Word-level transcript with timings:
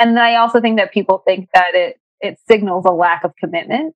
and 0.00 0.16
then 0.16 0.24
I 0.24 0.36
also 0.36 0.60
think 0.60 0.78
that 0.78 0.92
people 0.92 1.22
think 1.24 1.48
that 1.54 1.74
it 1.74 2.00
it 2.20 2.38
signals 2.48 2.84
a 2.86 2.92
lack 2.92 3.22
of 3.22 3.36
commitment. 3.36 3.94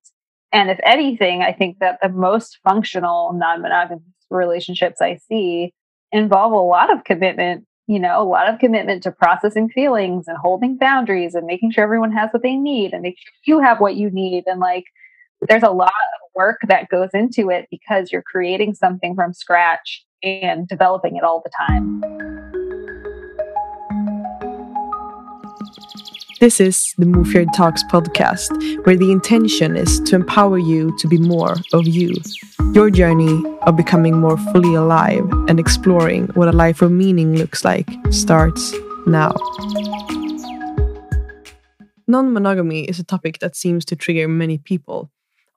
And 0.53 0.71
if 0.71 0.79
anything, 0.85 1.43
I 1.43 1.53
think 1.53 1.79
that 1.81 1.99
the 2.01 2.09
most 2.09 2.59
functional 2.63 3.33
non-monogamous 3.33 4.03
relationships 4.31 5.01
I 5.01 5.17
see 5.17 5.75
involve 6.13 6.53
a 6.53 6.57
lot 6.57 6.93
of 6.93 7.05
commitment, 7.05 7.67
you 7.87 7.99
know, 7.99 8.23
a 8.23 8.25
lot 8.25 8.49
of 8.49 8.61
commitment 8.61 9.03
to 9.03 9.11
processing 9.11 9.69
feelings 9.69 10.29
and 10.29 10.39
holding 10.39 10.77
boundaries 10.77 11.35
and 11.35 11.47
making 11.47 11.73
sure 11.73 11.85
everyone 11.85 12.13
has 12.13 12.31
what 12.33 12.43
they 12.43 12.57
need 12.57 12.93
and 12.93 13.03
make 13.03 13.17
sure 13.19 13.57
you 13.57 13.61
have 13.61 13.81
what 13.81 13.97
you 13.97 14.11
need. 14.11 14.45
And 14.47 14.61
like, 14.61 14.85
there's 15.49 15.63
a 15.63 15.71
lot 15.71 15.89
of 15.89 16.31
work 16.35 16.61
that 16.69 16.89
goes 16.89 17.11
into 17.13 17.51
it 17.51 17.67
because 17.71 18.13
you're 18.13 18.23
creating 18.23 18.75
something 18.75 19.15
from 19.15 19.35
scratch 19.35 20.05
and 20.23 20.69
developing 20.69 21.17
it 21.17 21.25
all 21.25 21.43
the 21.45 21.51
time. 21.69 22.34
This 26.45 26.61
is 26.61 26.95
the 26.99 27.07
Move 27.07 27.33
Your 27.33 27.47
Talks 27.57 27.83
podcast, 27.85 28.85
where 28.85 28.99
the 28.99 29.11
intention 29.11 29.79
is 29.79 29.99
to 30.01 30.15
empower 30.15 30.59
you 30.59 30.95
to 30.99 31.09
be 31.09 31.17
more 31.17 31.57
of 31.73 31.89
you. 31.89 32.13
Your 32.75 32.91
journey 32.91 33.43
of 33.63 33.79
becoming 33.79 34.21
more 34.21 34.37
fully 34.53 34.75
alive 34.75 35.27
and 35.49 35.59
exploring 35.59 36.27
what 36.35 36.49
a 36.49 36.53
life 36.53 36.83
of 36.83 36.93
meaning 36.93 37.35
looks 37.35 37.65
like 37.65 37.89
starts 38.11 38.75
now. 39.07 39.33
Non 42.07 42.31
monogamy 42.35 42.85
is 42.85 42.99
a 42.99 43.05
topic 43.05 43.39
that 43.39 43.57
seems 43.57 43.87
to 43.87 43.97
trigger 43.97 44.29
many 44.29 44.59
people. 44.59 45.11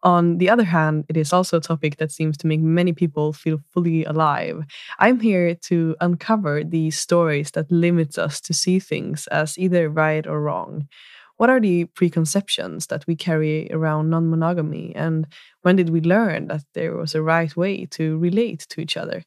On 0.07 0.37
the 0.37 0.49
other 0.49 0.63
hand, 0.63 1.03
it 1.09 1.17
is 1.17 1.33
also 1.33 1.57
a 1.57 1.61
topic 1.61 1.97
that 1.97 2.11
seems 2.13 2.37
to 2.37 2.47
make 2.47 2.61
many 2.61 2.93
people 2.93 3.33
feel 3.33 3.59
fully 3.73 4.05
alive. 4.05 4.63
I'm 4.99 5.19
here 5.19 5.53
to 5.69 5.97
uncover 5.99 6.63
these 6.63 6.97
stories 6.97 7.51
that 7.51 7.69
limits 7.69 8.17
us 8.17 8.39
to 8.41 8.53
see 8.53 8.79
things 8.79 9.27
as 9.27 9.57
either 9.57 9.89
right 9.89 10.25
or 10.25 10.39
wrong. 10.41 10.87
What 11.35 11.49
are 11.49 11.59
the 11.59 11.85
preconceptions 11.85 12.87
that 12.87 13.05
we 13.05 13.15
carry 13.17 13.67
around 13.69 14.09
non 14.09 14.29
monogamy, 14.29 14.95
and 14.95 15.27
when 15.61 15.75
did 15.75 15.89
we 15.89 15.99
learn 15.99 16.47
that 16.47 16.63
there 16.73 16.95
was 16.95 17.13
a 17.13 17.21
right 17.21 17.53
way 17.57 17.85
to 17.97 18.17
relate 18.17 18.65
to 18.69 18.79
each 18.81 18.95
other? 18.95 19.23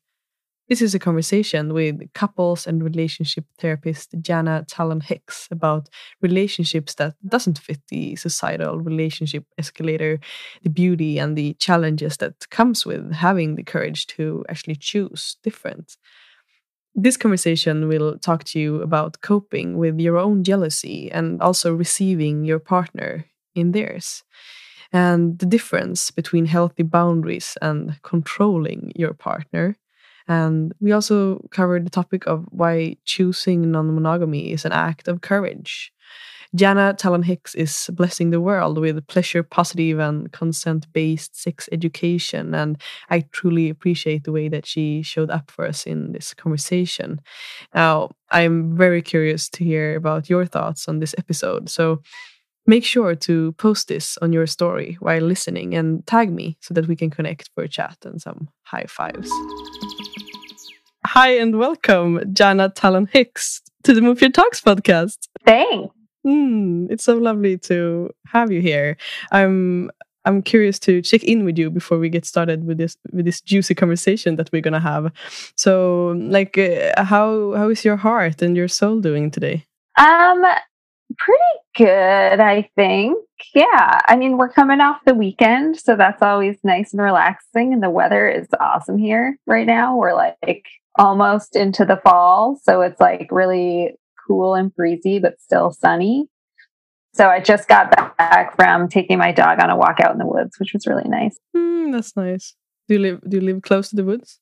This 0.70 0.82
is 0.82 0.94
a 0.94 1.00
conversation 1.00 1.74
with 1.74 2.00
couples 2.14 2.64
and 2.64 2.80
relationship 2.80 3.44
therapist 3.58 4.14
Jana 4.20 4.64
Talon 4.68 5.00
Hicks 5.00 5.48
about 5.50 5.88
relationships 6.22 6.94
that 6.94 7.16
doesn't 7.26 7.58
fit 7.58 7.80
the 7.88 8.14
societal 8.14 8.78
relationship 8.78 9.46
escalator, 9.58 10.20
the 10.62 10.70
beauty 10.70 11.18
and 11.18 11.36
the 11.36 11.54
challenges 11.54 12.18
that 12.18 12.48
comes 12.50 12.86
with 12.86 13.12
having 13.14 13.56
the 13.56 13.64
courage 13.64 14.06
to 14.14 14.44
actually 14.48 14.76
choose 14.76 15.38
different. 15.42 15.96
This 16.94 17.16
conversation 17.16 17.88
will 17.88 18.16
talk 18.18 18.44
to 18.44 18.60
you 18.60 18.80
about 18.80 19.22
coping 19.22 19.76
with 19.76 19.98
your 19.98 20.18
own 20.18 20.44
jealousy 20.44 21.10
and 21.10 21.42
also 21.42 21.74
receiving 21.74 22.44
your 22.44 22.60
partner 22.60 23.26
in 23.56 23.72
theirs 23.72 24.22
and 24.92 25.36
the 25.40 25.46
difference 25.46 26.12
between 26.12 26.46
healthy 26.46 26.84
boundaries 26.84 27.58
and 27.60 28.00
controlling 28.02 28.92
your 28.94 29.14
partner 29.14 29.76
and 30.30 30.72
we 30.78 30.92
also 30.92 31.40
covered 31.50 31.84
the 31.84 31.90
topic 31.90 32.24
of 32.28 32.46
why 32.50 32.96
choosing 33.04 33.72
non 33.72 33.92
monogamy 33.92 34.52
is 34.52 34.64
an 34.64 34.70
act 34.70 35.08
of 35.08 35.22
courage. 35.22 35.92
Jana 36.54 36.94
Talon 36.94 37.24
Hicks 37.24 37.56
is 37.56 37.90
blessing 37.92 38.30
the 38.30 38.40
world 38.40 38.78
with 38.78 39.04
pleasure 39.08 39.42
positive 39.42 39.98
and 39.98 40.30
consent 40.30 40.86
based 40.92 41.34
sex 41.36 41.68
education. 41.72 42.54
And 42.54 42.80
I 43.08 43.24
truly 43.32 43.70
appreciate 43.70 44.22
the 44.22 44.30
way 44.30 44.48
that 44.48 44.66
she 44.66 45.02
showed 45.02 45.30
up 45.30 45.50
for 45.50 45.66
us 45.66 45.84
in 45.84 46.12
this 46.12 46.32
conversation. 46.32 47.20
Now, 47.74 48.10
I'm 48.30 48.76
very 48.76 49.02
curious 49.02 49.48
to 49.50 49.64
hear 49.64 49.96
about 49.96 50.30
your 50.30 50.46
thoughts 50.46 50.86
on 50.86 51.00
this 51.00 51.14
episode. 51.18 51.68
So 51.68 52.02
make 52.68 52.84
sure 52.84 53.16
to 53.16 53.50
post 53.52 53.88
this 53.88 54.16
on 54.22 54.32
your 54.32 54.46
story 54.46 54.96
while 55.00 55.22
listening 55.22 55.74
and 55.74 56.06
tag 56.06 56.32
me 56.32 56.56
so 56.60 56.72
that 56.74 56.86
we 56.86 56.94
can 56.94 57.10
connect 57.10 57.50
for 57.52 57.64
a 57.64 57.68
chat 57.68 57.96
and 58.04 58.22
some 58.22 58.48
high 58.62 58.86
fives. 58.88 59.28
Hi 61.14 61.30
and 61.30 61.58
welcome, 61.58 62.22
Jana 62.32 62.68
Talon 62.68 63.08
Hicks, 63.12 63.62
to 63.82 63.94
the 63.94 64.00
Move 64.00 64.20
Your 64.20 64.30
Talks 64.30 64.60
podcast. 64.60 65.18
Thanks. 65.44 65.92
Mm, 66.24 66.86
it's 66.88 67.02
so 67.02 67.16
lovely 67.18 67.58
to 67.58 68.10
have 68.28 68.52
you 68.52 68.60
here. 68.60 68.96
I'm 69.32 69.90
I'm 70.24 70.40
curious 70.40 70.78
to 70.78 71.02
check 71.02 71.24
in 71.24 71.44
with 71.44 71.58
you 71.58 71.68
before 71.68 71.98
we 71.98 72.10
get 72.10 72.26
started 72.26 72.64
with 72.64 72.78
this 72.78 72.96
with 73.10 73.24
this 73.24 73.40
juicy 73.40 73.74
conversation 73.74 74.36
that 74.36 74.52
we're 74.52 74.62
gonna 74.62 74.78
have. 74.78 75.10
So, 75.56 76.14
like, 76.16 76.56
uh, 76.56 77.02
how 77.02 77.54
how 77.56 77.70
is 77.70 77.84
your 77.84 77.96
heart 77.96 78.40
and 78.40 78.56
your 78.56 78.68
soul 78.68 79.00
doing 79.00 79.32
today? 79.32 79.66
Um, 79.98 80.44
pretty 81.18 81.42
good, 81.76 82.40
I 82.40 82.68
think. 82.76 83.16
Yeah, 83.54 84.00
I 84.06 84.16
mean, 84.16 84.36
we're 84.36 84.52
coming 84.52 84.80
off 84.80 85.00
the 85.06 85.14
weekend, 85.14 85.78
so 85.78 85.96
that's 85.96 86.22
always 86.22 86.58
nice 86.62 86.92
and 86.92 87.02
relaxing, 87.02 87.72
and 87.72 87.82
the 87.82 87.90
weather 87.90 88.28
is 88.28 88.48
awesome 88.60 88.98
here 88.98 89.38
right 89.46 89.66
now. 89.66 89.96
We're 89.96 90.14
like 90.14 90.64
almost 90.98 91.56
into 91.56 91.84
the 91.84 91.96
fall. 91.96 92.60
So 92.62 92.82
it's 92.82 93.00
like 93.00 93.28
really 93.30 93.96
cool 94.26 94.54
and 94.54 94.74
breezy, 94.74 95.18
but 95.18 95.40
still 95.40 95.72
sunny. 95.72 96.28
So 97.12 97.28
I 97.28 97.40
just 97.40 97.68
got 97.68 97.90
back 98.16 98.54
from 98.56 98.88
taking 98.88 99.18
my 99.18 99.32
dog 99.32 99.60
on 99.60 99.70
a 99.70 99.76
walk 99.76 99.98
out 100.00 100.12
in 100.12 100.18
the 100.18 100.26
woods, 100.26 100.58
which 100.58 100.72
was 100.72 100.86
really 100.86 101.08
nice. 101.08 101.38
Mm, 101.56 101.92
that's 101.92 102.16
nice. 102.16 102.54
Do 102.88 102.94
you 102.94 103.00
live 103.00 103.20
do 103.28 103.38
you 103.38 103.42
live 103.42 103.62
close 103.62 103.90
to 103.90 103.96
the 103.96 104.04
woods? 104.04 104.38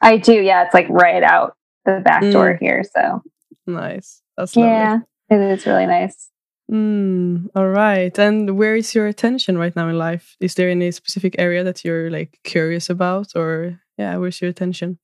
I 0.00 0.16
do, 0.16 0.34
yeah. 0.34 0.64
It's 0.64 0.74
like 0.74 0.88
right 0.88 1.22
out 1.22 1.56
the 1.84 2.00
back 2.04 2.22
mm. 2.22 2.32
door 2.32 2.58
here. 2.60 2.84
So 2.94 3.22
nice. 3.66 4.22
That's 4.36 4.56
yeah, 4.56 4.98
it 5.40 5.58
is 5.58 5.66
really 5.66 5.86
nice. 5.86 6.30
Mm, 6.70 7.48
all 7.54 7.68
right. 7.68 8.16
And 8.18 8.56
where 8.56 8.76
is 8.76 8.94
your 8.94 9.06
attention 9.06 9.58
right 9.58 9.74
now 9.76 9.88
in 9.88 9.98
life? 9.98 10.36
Is 10.40 10.54
there 10.54 10.70
any 10.70 10.90
specific 10.90 11.34
area 11.38 11.64
that 11.64 11.84
you're 11.84 12.10
like 12.10 12.38
curious 12.44 12.88
about 12.88 13.36
or 13.36 13.80
yeah, 13.98 14.16
where's 14.16 14.40
your 14.40 14.50
attention? 14.50 14.98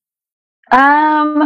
Um, 0.70 1.42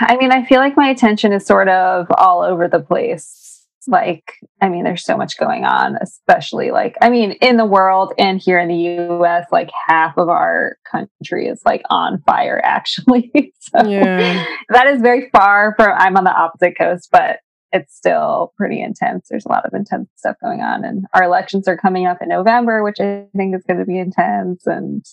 I 0.00 0.16
mean, 0.18 0.32
I 0.32 0.44
feel 0.44 0.58
like 0.58 0.76
my 0.76 0.88
attention 0.88 1.32
is 1.32 1.46
sort 1.46 1.68
of 1.68 2.06
all 2.16 2.42
over 2.42 2.68
the 2.68 2.80
place. 2.80 3.40
Like, 3.86 4.32
I 4.62 4.70
mean, 4.70 4.84
there's 4.84 5.04
so 5.04 5.16
much 5.16 5.36
going 5.36 5.64
on, 5.64 5.98
especially 6.00 6.70
like, 6.70 6.96
I 7.02 7.10
mean, 7.10 7.32
in 7.42 7.58
the 7.58 7.66
world 7.66 8.14
and 8.18 8.40
here 8.40 8.58
in 8.58 8.68
the 8.68 9.20
US, 9.20 9.46
like 9.52 9.70
half 9.86 10.16
of 10.16 10.30
our 10.30 10.78
country 10.90 11.48
is 11.48 11.60
like 11.66 11.82
on 11.90 12.22
fire, 12.26 12.60
actually. 12.64 13.30
so 13.60 13.86
yeah. 13.86 14.46
that 14.70 14.86
is 14.86 15.02
very 15.02 15.28
far 15.30 15.74
from, 15.76 15.92
I'm 15.96 16.16
on 16.16 16.24
the 16.24 16.34
opposite 16.34 16.78
coast, 16.78 17.10
but 17.12 17.40
it's 17.74 17.94
still 17.94 18.52
pretty 18.56 18.80
intense. 18.80 19.26
There's 19.28 19.44
a 19.44 19.48
lot 19.48 19.66
of 19.66 19.74
intense 19.74 20.08
stuff 20.14 20.36
going 20.40 20.60
on. 20.60 20.84
And 20.84 21.06
our 21.12 21.24
elections 21.24 21.66
are 21.66 21.76
coming 21.76 22.06
up 22.06 22.22
in 22.22 22.28
November, 22.28 22.84
which 22.84 23.00
I 23.00 23.26
think 23.36 23.54
is 23.54 23.64
going 23.66 23.80
to 23.80 23.84
be 23.84 23.98
intense. 23.98 24.64
And, 24.66 25.04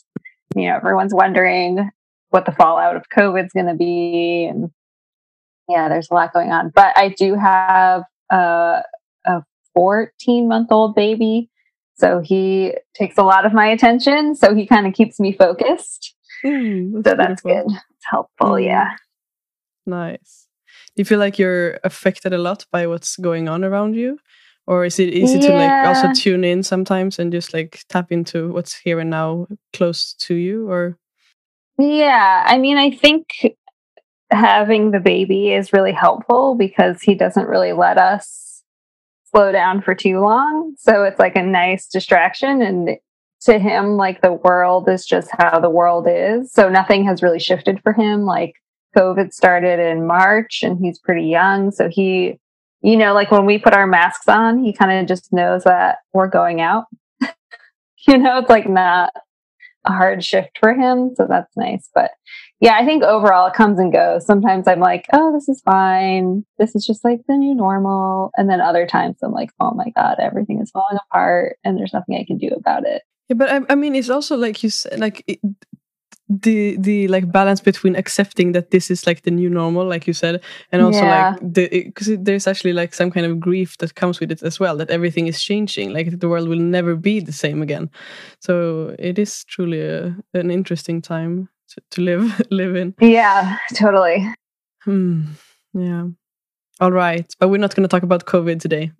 you 0.55 0.69
know, 0.69 0.75
everyone's 0.75 1.13
wondering 1.13 1.89
what 2.29 2.45
the 2.45 2.51
fallout 2.51 2.95
of 2.95 3.09
COVID 3.09 3.47
is 3.47 3.51
going 3.51 3.65
to 3.65 3.73
be. 3.73 4.45
And 4.45 4.69
yeah, 5.67 5.89
there's 5.89 6.09
a 6.11 6.13
lot 6.13 6.33
going 6.33 6.51
on. 6.51 6.71
But 6.73 6.95
I 6.95 7.09
do 7.09 7.33
have 7.33 8.03
a, 8.29 8.83
a 9.25 9.41
14 9.73 10.47
month 10.47 10.71
old 10.71 10.93
baby. 10.93 11.49
So 11.95 12.19
he 12.19 12.75
takes 12.93 13.17
a 13.17 13.23
lot 13.23 13.47
of 13.47 13.53
my 13.53 13.67
attention. 13.67 14.35
So 14.35 14.53
he 14.53 14.67
kind 14.67 14.85
of 14.85 14.93
keeps 14.93 15.19
me 15.19 15.33
focused. 15.33 16.15
Mm, 16.45 17.03
that's 17.03 17.09
so 17.09 17.15
that's 17.17 17.41
good. 17.41 17.65
It's 17.65 18.05
helpful. 18.09 18.51
Mm. 18.51 18.65
Yeah. 18.65 18.89
Nice. 19.87 20.47
Do 20.95 21.01
you 21.01 21.05
feel 21.05 21.19
like 21.19 21.39
you're 21.39 21.79
affected 21.83 22.33
a 22.33 22.37
lot 22.37 22.65
by 22.71 22.87
what's 22.87 23.15
going 23.17 23.47
on 23.47 23.63
around 23.63 23.95
you? 23.95 24.19
Or 24.67 24.85
is 24.85 24.99
it 24.99 25.13
easy 25.13 25.39
yeah. 25.39 25.47
to 25.47 25.53
like 25.55 25.87
also 25.87 26.13
tune 26.13 26.43
in 26.43 26.63
sometimes 26.63 27.17
and 27.17 27.31
just 27.31 27.53
like 27.53 27.83
tap 27.89 28.11
into 28.11 28.51
what's 28.51 28.77
here 28.77 28.99
and 28.99 29.09
now 29.09 29.47
close 29.73 30.13
to 30.19 30.35
you? 30.35 30.69
Or 30.69 30.97
yeah, 31.77 32.43
I 32.45 32.57
mean, 32.57 32.77
I 32.77 32.91
think 32.91 33.55
having 34.31 34.91
the 34.91 34.99
baby 34.99 35.51
is 35.53 35.73
really 35.73 35.91
helpful 35.91 36.55
because 36.55 37.01
he 37.01 37.15
doesn't 37.15 37.47
really 37.47 37.73
let 37.73 37.97
us 37.97 38.63
slow 39.31 39.51
down 39.51 39.81
for 39.81 39.95
too 39.95 40.19
long. 40.19 40.75
So 40.77 41.03
it's 41.03 41.19
like 41.19 41.35
a 41.35 41.43
nice 41.43 41.87
distraction. 41.87 42.61
And 42.61 42.97
to 43.41 43.59
him, 43.59 43.97
like 43.97 44.21
the 44.21 44.33
world 44.33 44.87
is 44.87 45.05
just 45.05 45.29
how 45.31 45.59
the 45.59 45.69
world 45.69 46.05
is. 46.09 46.51
So 46.51 46.69
nothing 46.69 47.05
has 47.05 47.23
really 47.23 47.39
shifted 47.39 47.81
for 47.81 47.93
him. 47.93 48.23
Like 48.23 48.53
COVID 48.95 49.33
started 49.33 49.79
in 49.79 50.05
March 50.05 50.63
and 50.63 50.77
he's 50.79 50.99
pretty 50.99 51.25
young. 51.27 51.71
So 51.71 51.89
he, 51.89 52.39
you 52.81 52.97
know, 52.97 53.13
like 53.13 53.31
when 53.31 53.45
we 53.45 53.57
put 53.57 53.73
our 53.73 53.87
masks 53.87 54.27
on, 54.27 54.63
he 54.63 54.73
kind 54.73 54.91
of 54.91 55.07
just 55.07 55.31
knows 55.31 55.63
that 55.63 55.97
we're 56.13 56.27
going 56.27 56.61
out. 56.61 56.85
you 58.07 58.17
know, 58.17 58.39
it's 58.39 58.49
like 58.49 58.67
not 58.67 59.11
a 59.85 59.91
hard 59.91 60.23
shift 60.23 60.57
for 60.59 60.73
him. 60.73 61.11
So 61.15 61.25
that's 61.27 61.55
nice. 61.55 61.89
But 61.93 62.11
yeah, 62.59 62.75
I 62.75 62.85
think 62.85 63.03
overall 63.03 63.47
it 63.47 63.53
comes 63.53 63.79
and 63.79 63.91
goes. 63.91 64.25
Sometimes 64.25 64.67
I'm 64.67 64.79
like, 64.79 65.07
oh, 65.13 65.33
this 65.33 65.49
is 65.49 65.61
fine. 65.61 66.45
This 66.59 66.75
is 66.75 66.85
just 66.85 67.03
like 67.03 67.21
the 67.27 67.35
new 67.35 67.55
normal. 67.55 68.31
And 68.37 68.49
then 68.49 68.61
other 68.61 68.85
times 68.85 69.17
I'm 69.23 69.31
like, 69.31 69.51
oh 69.59 69.71
my 69.71 69.89
God, 69.95 70.17
everything 70.19 70.61
is 70.61 70.69
falling 70.69 70.99
apart 71.09 71.57
and 71.63 71.77
there's 71.77 71.93
nothing 71.93 72.15
I 72.15 72.25
can 72.25 72.37
do 72.37 72.49
about 72.49 72.85
it. 72.85 73.01
Yeah, 73.29 73.35
but 73.35 73.49
I, 73.49 73.61
I 73.69 73.75
mean, 73.75 73.95
it's 73.95 74.09
also 74.09 74.35
like 74.35 74.61
you 74.61 74.69
said, 74.69 74.99
like 74.99 75.23
it, 75.25 75.39
the 76.39 76.77
the 76.77 77.07
like 77.09 77.29
balance 77.31 77.59
between 77.59 77.95
accepting 77.95 78.53
that 78.53 78.71
this 78.71 78.89
is 78.89 79.05
like 79.05 79.23
the 79.23 79.31
new 79.31 79.49
normal 79.49 79.85
like 79.85 80.07
you 80.07 80.13
said 80.13 80.41
and 80.71 80.81
also 80.81 81.05
Yeah. 81.05 81.29
like 81.31 81.53
the 81.53 81.67
because 81.85 82.17
there's 82.23 82.47
actually 82.47 82.73
like 82.73 82.93
some 82.93 83.11
kind 83.11 83.25
of 83.25 83.39
grief 83.39 83.77
that 83.79 83.95
comes 83.95 84.19
with 84.21 84.31
it 84.31 84.41
as 84.41 84.59
well 84.59 84.77
that 84.77 84.89
everything 84.89 85.27
is 85.27 85.43
changing 85.43 85.91
like 85.93 86.19
the 86.19 86.29
world 86.29 86.47
will 86.47 86.59
never 86.77 86.95
be 86.95 87.19
the 87.19 87.33
same 87.33 87.61
again 87.61 87.89
so 88.39 88.95
it 88.97 89.19
is 89.19 89.43
truly 89.45 89.81
a, 89.81 90.15
an 90.33 90.49
interesting 90.51 91.01
time 91.01 91.49
to, 91.67 91.81
to 91.91 92.01
live 92.01 92.41
live 92.51 92.75
in 92.77 92.93
Yeah, 93.01 93.57
totally. 93.75 94.25
hmm. 94.85 95.23
yeah 95.73 96.05
all 96.79 96.91
right 96.91 97.35
but 97.39 97.49
we're 97.49 97.57
not 97.61 97.75
going 97.75 97.83
to 97.87 97.93
talk 97.93 98.03
about 98.03 98.25
covid 98.25 98.59
today 98.61 98.91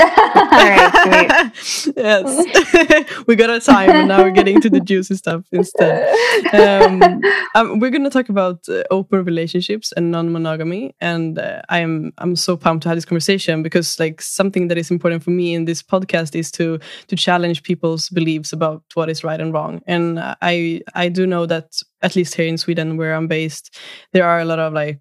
right, 0.00 1.50
yes. 1.96 3.16
We 3.26 3.36
got 3.36 3.50
our 3.50 3.60
time 3.60 3.90
and 3.90 4.08
now 4.08 4.22
we're 4.22 4.30
getting 4.30 4.60
to 4.60 4.70
the 4.70 4.80
juicy 4.80 5.16
stuff 5.16 5.44
instead. 5.52 6.08
Um, 6.52 7.22
um, 7.54 7.78
we're 7.78 7.90
going 7.90 8.04
to 8.04 8.10
talk 8.10 8.28
about 8.28 8.68
uh, 8.68 8.82
open 8.90 9.24
relationships 9.24 9.92
and 9.96 10.10
non-monogamy 10.10 10.94
and 11.00 11.38
uh, 11.38 11.62
i'm 11.68 12.12
i'm 12.18 12.36
so 12.36 12.56
pumped 12.56 12.82
to 12.82 12.88
have 12.88 12.96
this 12.96 13.04
conversation 13.04 13.62
because 13.62 13.98
like 14.00 14.20
something 14.20 14.68
that 14.68 14.78
is 14.78 14.90
important 14.90 15.22
for 15.22 15.30
me 15.30 15.54
in 15.54 15.64
this 15.64 15.82
podcast 15.82 16.34
is 16.34 16.50
to 16.50 16.78
to 17.06 17.16
challenge 17.16 17.62
people's 17.62 18.08
beliefs 18.10 18.52
about 18.52 18.82
what 18.94 19.10
is 19.10 19.24
right 19.24 19.40
and 19.40 19.52
wrong. 19.52 19.80
And 19.86 20.18
i 20.20 20.80
i 20.94 21.08
do 21.08 21.26
know 21.26 21.46
that 21.46 21.80
at 22.02 22.16
least 22.16 22.34
here 22.34 22.46
in 22.46 22.58
sweden 22.58 22.96
where 22.96 23.14
i'm 23.14 23.28
based 23.28 23.78
there 24.12 24.26
are 24.26 24.40
a 24.40 24.44
lot 24.44 24.58
of 24.58 24.72
like 24.72 25.00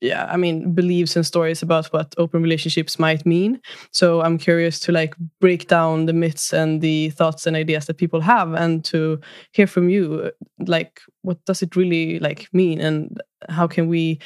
yeah 0.00 0.26
i 0.30 0.36
mean 0.36 0.72
beliefs 0.72 1.16
and 1.16 1.26
stories 1.26 1.62
about 1.62 1.86
what 1.86 2.14
open 2.18 2.42
relationships 2.42 2.98
might 2.98 3.24
mean. 3.26 3.60
So 3.92 4.20
i'm 4.22 4.38
curious 4.38 4.80
to 4.80 4.92
like 4.92 5.14
break 5.40 5.68
down 5.68 6.06
the 6.06 6.12
myths 6.12 6.52
and 6.52 6.80
the 6.80 7.10
thoughts 7.10 7.46
and 7.46 7.56
ideas 7.56 7.86
that 7.86 7.98
people 7.98 8.20
have 8.20 8.54
and 8.54 8.84
to 8.86 9.20
hear 9.52 9.66
from 9.66 9.88
you 9.88 10.30
like 10.66 11.00
what 11.22 11.44
does 11.44 11.62
it 11.62 11.76
really 11.76 12.18
like 12.18 12.48
mean? 12.52 12.80
And 12.80 13.20
how 13.48 13.66
can 13.66 13.88
we 13.88 14.18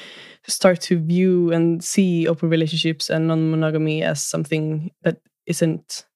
start 0.46 0.80
to 0.82 0.98
view 0.98 1.52
and 1.52 1.82
see 1.82 2.28
open 2.28 2.50
relationships 2.50 3.10
and 3.10 3.26
non-monogamy 3.28 4.02
as 4.02 4.22
something 4.22 4.90
that 5.02 5.18
isn't 5.46 6.06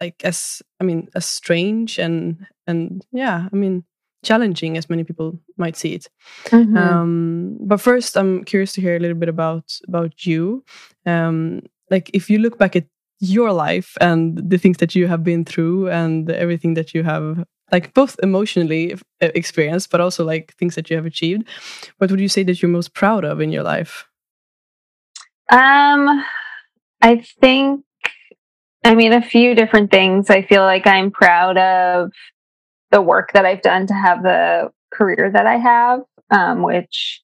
like 0.00 0.22
as 0.24 0.62
i 0.80 0.84
mean 0.84 1.08
as 1.14 1.26
strange 1.26 1.98
and 1.98 2.46
and 2.66 3.04
yeah 3.10 3.48
i 3.52 3.56
mean 3.56 3.84
challenging 4.28 4.76
as 4.78 4.88
many 4.92 5.04
people 5.08 5.28
might 5.62 5.76
see 5.76 5.92
it 5.98 6.04
Mhm. 6.50 6.76
um, 6.82 7.56
but 7.70 7.80
first, 7.80 8.16
I'm 8.16 8.44
curious 8.44 8.72
to 8.74 8.80
hear 8.84 8.96
a 8.96 9.02
little 9.04 9.20
bit 9.22 9.28
about 9.36 9.66
about 9.88 10.12
you. 10.28 10.62
Um, 11.06 11.60
like, 11.90 12.06
if 12.18 12.24
you 12.30 12.38
look 12.38 12.56
back 12.62 12.74
at 12.76 12.86
your 13.20 13.50
life 13.66 13.90
and 14.00 14.20
the 14.52 14.58
things 14.62 14.76
that 14.78 14.94
you 14.94 15.08
have 15.12 15.22
been 15.30 15.44
through 15.44 15.88
and 16.00 16.30
everything 16.30 16.74
that 16.78 16.94
you 16.94 17.02
have, 17.12 17.24
like, 17.74 17.86
both 17.94 18.14
emotionally 18.22 18.94
experienced, 19.20 19.90
but 19.90 20.00
also 20.00 20.22
like 20.32 20.54
things 20.58 20.74
that 20.76 20.88
you 20.88 20.96
have 20.96 21.06
achieved, 21.06 21.42
what 21.98 22.10
would 22.10 22.20
you 22.20 22.28
say 22.28 22.44
that 22.44 22.56
you're 22.62 22.78
most 22.78 22.92
proud 23.00 23.24
of 23.24 23.40
in 23.40 23.50
your 23.52 23.64
life? 23.74 24.06
Um, 25.50 26.24
I 27.02 27.24
think, 27.40 27.84
I 28.84 28.94
mean, 28.94 29.12
a 29.12 29.22
few 29.22 29.54
different 29.54 29.90
things. 29.90 30.30
I 30.30 30.42
feel 30.42 30.62
like 30.62 30.86
I'm 30.86 31.10
proud 31.10 31.56
of 31.58 32.10
the 32.90 33.02
work 33.02 33.32
that 33.32 33.44
I've 33.44 33.62
done 33.62 33.86
to 33.86 33.94
have 33.94 34.22
the 34.22 34.70
career 34.92 35.30
that 35.32 35.46
I 35.46 35.56
have, 35.56 36.00
um, 36.30 36.62
which 36.62 37.22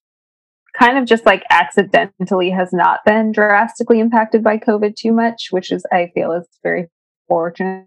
kind 0.78 0.98
of 0.98 1.06
just 1.06 1.24
like 1.24 1.44
accidentally 1.50 2.50
has 2.50 2.72
not 2.72 3.00
been 3.04 3.32
drastically 3.32 4.00
impacted 4.00 4.42
by 4.42 4.58
COVID 4.58 4.96
too 4.96 5.12
much, 5.12 5.48
which 5.50 5.70
is, 5.70 5.84
I 5.92 6.10
feel, 6.14 6.32
is 6.32 6.46
very 6.62 6.88
fortunate. 7.28 7.86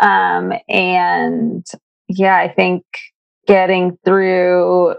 Um, 0.00 0.52
and 0.68 1.64
yeah, 2.08 2.36
I 2.36 2.48
think 2.48 2.84
getting 3.46 3.98
through 4.04 4.96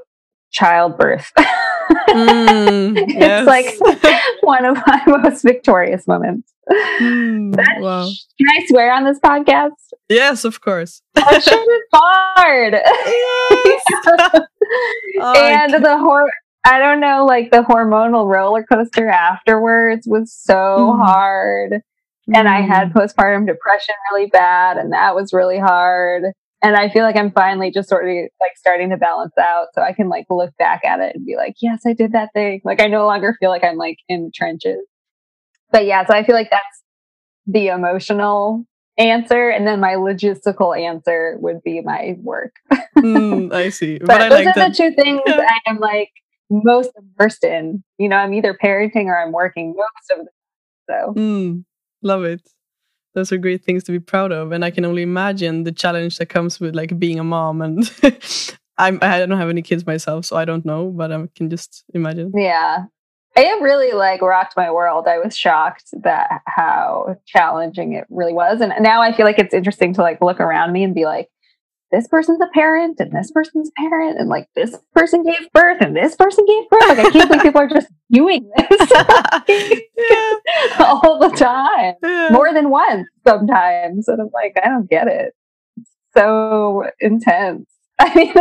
childbirth. 0.52 1.32
Mm, 2.10 2.98
it's 3.08 3.14
yes. 3.14 3.48
like 3.48 4.24
one 4.42 4.66
of 4.66 4.78
my 4.88 5.04
most 5.08 5.42
victorious 5.44 6.08
moments. 6.08 6.52
Mm, 6.72 7.56
wow. 7.82 8.10
Can 8.38 8.48
I 8.50 8.66
swear 8.68 8.94
on 8.94 9.04
this 9.04 9.20
podcast? 9.20 9.72
Yes, 10.10 10.46
of 10.46 10.62
course. 10.62 11.02
That 11.16 11.44
shit 11.44 11.54
is 11.54 11.82
hard. 11.94 12.74
Yes. 12.74 14.48
Oh, 15.20 15.34
and 15.36 15.84
the 15.84 15.98
hor 15.98 16.30
I 16.66 16.80
don't 16.80 17.02
know, 17.02 17.26
like 17.26 17.52
the 17.52 17.58
hormonal 17.64 18.26
roller 18.32 18.64
coaster 18.64 19.08
afterwards 19.10 20.08
was 20.08 20.32
so 20.32 20.54
Mm. 20.54 21.06
hard. 21.06 21.82
And 22.34 22.48
I 22.48 22.62
had 22.62 22.94
postpartum 22.94 23.46
depression 23.48 23.96
really 24.12 24.28
bad, 24.28 24.78
and 24.78 24.94
that 24.94 25.14
was 25.16 25.34
really 25.34 25.60
hard. 25.60 26.24
And 26.64 26.76
I 26.76 26.90
feel 26.90 27.04
like 27.04 27.16
I'm 27.16 27.32
finally 27.32 27.72
just 27.72 27.90
sort 27.90 28.08
of 28.08 28.16
like 28.40 28.52
starting 28.56 28.90
to 28.92 28.98
balance 28.98 29.34
out 29.40 29.68
so 29.74 29.82
I 29.82 29.94
can 29.94 30.10
like 30.10 30.26
look 30.30 30.56
back 30.58 30.82
at 30.86 31.00
it 31.00 31.16
and 31.16 31.26
be 31.26 31.36
like, 31.36 31.56
yes, 31.62 31.82
I 31.86 31.94
did 31.94 32.14
that 32.14 32.30
thing. 32.34 32.62
Like 32.64 32.82
I 32.82 32.88
no 32.88 33.06
longer 33.06 33.36
feel 33.40 33.50
like 33.50 33.64
I'm 33.64 33.78
like 33.78 33.98
in 34.08 34.26
the 34.26 34.32
trenches. 34.32 34.80
But 35.72 35.86
yeah, 35.86 36.06
so 36.06 36.14
I 36.14 36.24
feel 36.24 36.36
like 36.36 36.50
that's 36.52 36.84
the 37.48 37.68
emotional 37.68 38.66
answer. 38.98 39.50
And 39.50 39.66
then 39.68 39.80
my 39.80 39.94
logistical 39.94 40.78
answer 40.80 41.38
would 41.40 41.64
be 41.64 41.82
my 41.82 42.16
work. 42.22 42.54
Mm, 43.04 43.52
I 43.54 43.70
see. 43.70 44.00
But, 44.00 44.08
But, 44.08 44.22
I 44.22 44.30
those 44.30 44.46
like 44.46 44.48
are 44.48 44.54
that. 44.56 44.70
the 44.70 44.76
two 44.76 44.92
things 44.92 45.22
Yeah. 45.26 45.42
I 45.48 45.70
am 45.70 45.80
like 45.80 46.12
most 46.50 46.92
immersed 46.98 47.44
in. 47.44 47.84
You 47.98 48.10
know, 48.10 48.18
I'm 48.18 48.34
either 48.34 48.58
parenting 48.62 49.06
or 49.06 49.18
I'm 49.20 49.32
working 49.32 49.76
most 49.76 50.20
of 50.20 50.26
the 50.26 50.32
time. 50.32 51.14
So 51.16 51.16
Mm, 51.16 51.66
love 52.02 52.24
it. 52.24 52.42
Those 53.14 53.32
are 53.32 53.38
great 53.38 53.64
things 53.64 53.84
to 53.86 53.92
be 53.92 54.00
proud 54.00 54.32
of, 54.32 54.52
and 54.52 54.64
I 54.64 54.72
can 54.72 54.86
only 54.86 55.02
imagine 55.02 55.64
the 55.64 55.72
challenge 55.72 56.18
that 56.18 56.28
comes 56.28 56.60
with 56.60 56.76
like 56.76 56.98
being 56.98 57.20
a 57.20 57.24
mom. 57.24 57.62
And 57.62 57.92
I'm 58.78 59.00
I 59.02 59.20
don't 59.20 59.38
have 59.38 59.50
any 59.50 59.62
kids 59.62 59.86
myself, 59.86 60.26
so 60.26 60.38
I 60.38 60.46
don't 60.46 60.66
know, 60.66 60.90
but 60.90 61.12
I 61.12 61.28
can 61.36 61.50
just 61.50 61.84
imagine. 61.94 62.32
yeah. 62.36 62.86
It 63.34 63.62
really 63.62 63.94
like 63.94 64.22
rocked 64.22 64.58
my 64.58 64.70
world. 64.72 65.08
I 65.08 65.18
was 65.18 65.38
shocked 65.38 65.86
that 66.04 66.42
how 66.48 67.16
challenging 67.26 67.94
it 67.94 68.06
really 68.10 68.34
was. 68.34 68.60
And 68.60 68.74
now 68.82 69.02
I 69.02 69.16
feel 69.16 69.26
like 69.26 69.40
it's 69.40 69.54
interesting 69.54 69.94
to 69.94 70.02
like 70.02 70.20
look 70.22 70.42
around 70.42 70.74
me 70.74 70.84
and 70.84 70.94
be 70.94 71.06
like, 71.06 71.30
this 71.92 72.08
person's 72.08 72.40
a 72.42 72.48
parent 72.54 73.00
and 73.00 73.12
this 73.12 73.32
person's 73.32 73.70
a 73.70 73.82
parent 73.82 74.20
and 74.20 74.30
like 74.30 74.48
this 74.56 74.78
person 74.94 75.24
gave 75.24 75.52
birth 75.54 75.78
and 75.82 75.96
this 75.96 76.16
person 76.16 76.46
gave 76.46 76.70
birth. 76.70 76.88
Like 76.88 77.00
I 77.00 77.10
can't 77.12 77.30
believe 77.30 77.44
people 77.44 77.62
are 77.62 77.68
just 77.68 77.88
doing 78.12 78.50
this 78.58 78.92
all 80.80 81.20
the 81.20 81.34
time. 81.36 81.96
yeah. 82.02 82.30
more 82.32 82.54
than 82.54 82.70
once 82.70 83.08
sometimes. 83.28 84.08
And 84.08 84.22
I'm 84.22 84.30
like, 84.34 84.56
I 84.64 84.70
don't 84.70 84.90
get 84.90 85.08
it. 85.08 85.34
It's 85.78 85.92
so 86.16 86.84
intense. 87.00 87.70
I 88.00 88.16
mean, 88.16 88.34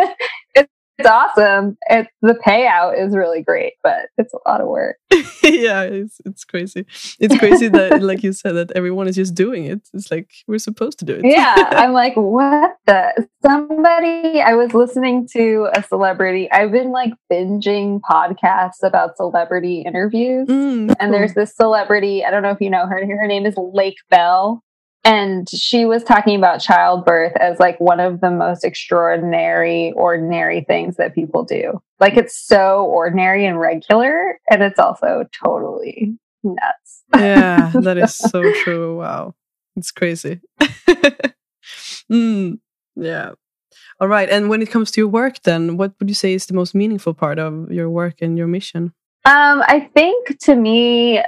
it's, 0.55 0.73
it's 1.00 1.08
awesome. 1.08 1.76
It's 1.88 2.11
the 2.23 2.35
payout 2.35 3.00
is 3.00 3.17
really 3.17 3.43
great, 3.43 3.75
but 3.82 4.08
it's 4.19 4.32
a 4.35 4.49
lot 4.49 4.61
of 4.61 4.69
work. 4.69 4.97
yeah, 5.43 5.82
it's 5.82 6.20
it's 6.25 6.44
crazy. 6.44 6.87
It's 7.19 7.37
crazy 7.38 7.69
that, 7.69 8.02
like 8.11 8.23
you 8.23 8.32
said, 8.32 8.52
that 8.52 8.73
everyone 8.73 9.08
is 9.08 9.17
just 9.17 9.35
doing 9.35 9.64
it. 9.64 9.89
It's 9.93 10.10
like 10.10 10.31
we're 10.46 10.58
supposed 10.58 10.98
to 11.01 11.05
do 11.05 11.15
it. 11.15 11.24
Yeah, 11.24 11.55
I'm 11.70 11.93
like, 11.93 12.15
what 12.15 12.77
the? 12.86 13.27
Somebody, 13.43 14.43
I 14.43 14.55
was 14.55 14.74
listening 14.74 15.27
to 15.32 15.69
a 15.72 15.82
celebrity. 15.82 16.51
I've 16.53 16.72
been 16.72 16.91
like 16.91 17.15
binging 17.32 18.01
podcasts 18.01 18.82
about 18.82 19.17
celebrity 19.17 19.81
interviews. 19.81 20.46
Mm, 20.46 20.94
and 21.01 21.15
there's 21.15 21.34
this 21.34 21.55
celebrity 21.55 22.24
i 22.24 22.31
don't 22.31 22.43
know 22.43 22.51
if 22.51 22.60
you 22.60 22.70
know 22.70 22.86
her 22.86 23.05
her 23.06 23.27
name 23.27 23.46
is 23.46 23.55
lake 23.56 23.96
bell 24.08 24.63
and 25.04 25.48
she 25.48 25.84
was 25.84 26.04
talking 26.04 26.36
about 26.36 26.60
childbirth 26.60 27.32
as 27.36 27.58
like 27.58 27.80
one 27.80 28.00
of 28.00 28.20
the 28.20 28.30
most 28.30 28.64
extraordinary 28.64 29.92
ordinary 29.92 30.62
things 30.62 30.96
that 30.96 31.14
people 31.14 31.44
do 31.44 31.80
like 31.98 32.16
it's 32.16 32.36
so 32.36 32.84
ordinary 32.84 33.46
and 33.46 33.58
regular 33.58 34.38
and 34.50 34.62
it's 34.62 34.78
also 34.78 35.24
totally 35.42 36.16
nuts 36.42 36.90
yeah, 37.14 37.72
that 37.82 37.98
is 37.98 38.16
so 38.16 38.52
true. 38.62 38.98
Wow, 38.98 39.34
it's 39.76 39.90
crazy. 39.90 40.40
mm, 42.10 42.58
yeah. 42.96 43.32
All 44.00 44.08
right. 44.08 44.30
And 44.30 44.48
when 44.48 44.62
it 44.62 44.70
comes 44.70 44.90
to 44.92 45.00
your 45.00 45.08
work, 45.08 45.42
then 45.42 45.76
what 45.76 45.92
would 45.98 46.08
you 46.08 46.14
say 46.14 46.32
is 46.32 46.46
the 46.46 46.54
most 46.54 46.74
meaningful 46.74 47.14
part 47.14 47.38
of 47.38 47.70
your 47.70 47.90
work 47.90 48.22
and 48.22 48.38
your 48.38 48.46
mission? 48.46 48.94
Um, 49.26 49.62
I 49.66 49.90
think 49.94 50.38
to 50.40 50.56
me, 50.56 51.22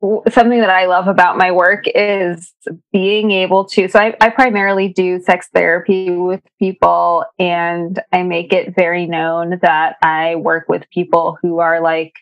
something 0.00 0.60
that 0.60 0.70
I 0.70 0.86
love 0.86 1.08
about 1.08 1.38
my 1.38 1.50
work 1.50 1.84
is 1.92 2.54
being 2.92 3.32
able 3.32 3.64
to. 3.66 3.88
So 3.88 3.98
I, 3.98 4.14
I 4.20 4.30
primarily 4.30 4.88
do 4.88 5.20
sex 5.20 5.48
therapy 5.52 6.10
with 6.10 6.40
people, 6.58 7.24
and 7.38 8.00
I 8.12 8.22
make 8.22 8.52
it 8.52 8.74
very 8.76 9.06
known 9.06 9.58
that 9.62 9.96
I 10.02 10.36
work 10.36 10.68
with 10.68 10.88
people 10.90 11.36
who 11.42 11.58
are 11.58 11.80
like 11.80 12.12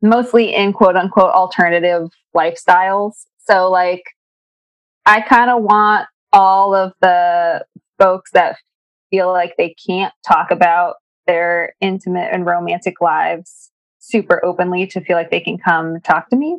mostly 0.00 0.54
in 0.54 0.72
quote 0.72 0.96
unquote 0.96 1.32
alternative 1.32 2.10
lifestyles. 2.34 3.24
So, 3.38 3.70
like, 3.70 4.02
I 5.04 5.20
kind 5.20 5.50
of 5.50 5.62
want 5.62 6.08
all 6.32 6.74
of 6.74 6.92
the 7.00 7.64
folks 7.98 8.30
that 8.32 8.56
feel 9.10 9.30
like 9.30 9.56
they 9.56 9.74
can't 9.86 10.12
talk 10.26 10.50
about 10.50 10.96
their 11.26 11.74
intimate 11.80 12.30
and 12.32 12.46
romantic 12.46 13.00
lives 13.00 13.70
super 13.98 14.44
openly 14.44 14.86
to 14.86 15.00
feel 15.00 15.16
like 15.16 15.30
they 15.30 15.40
can 15.40 15.58
come 15.58 16.00
talk 16.00 16.28
to 16.30 16.36
me. 16.36 16.58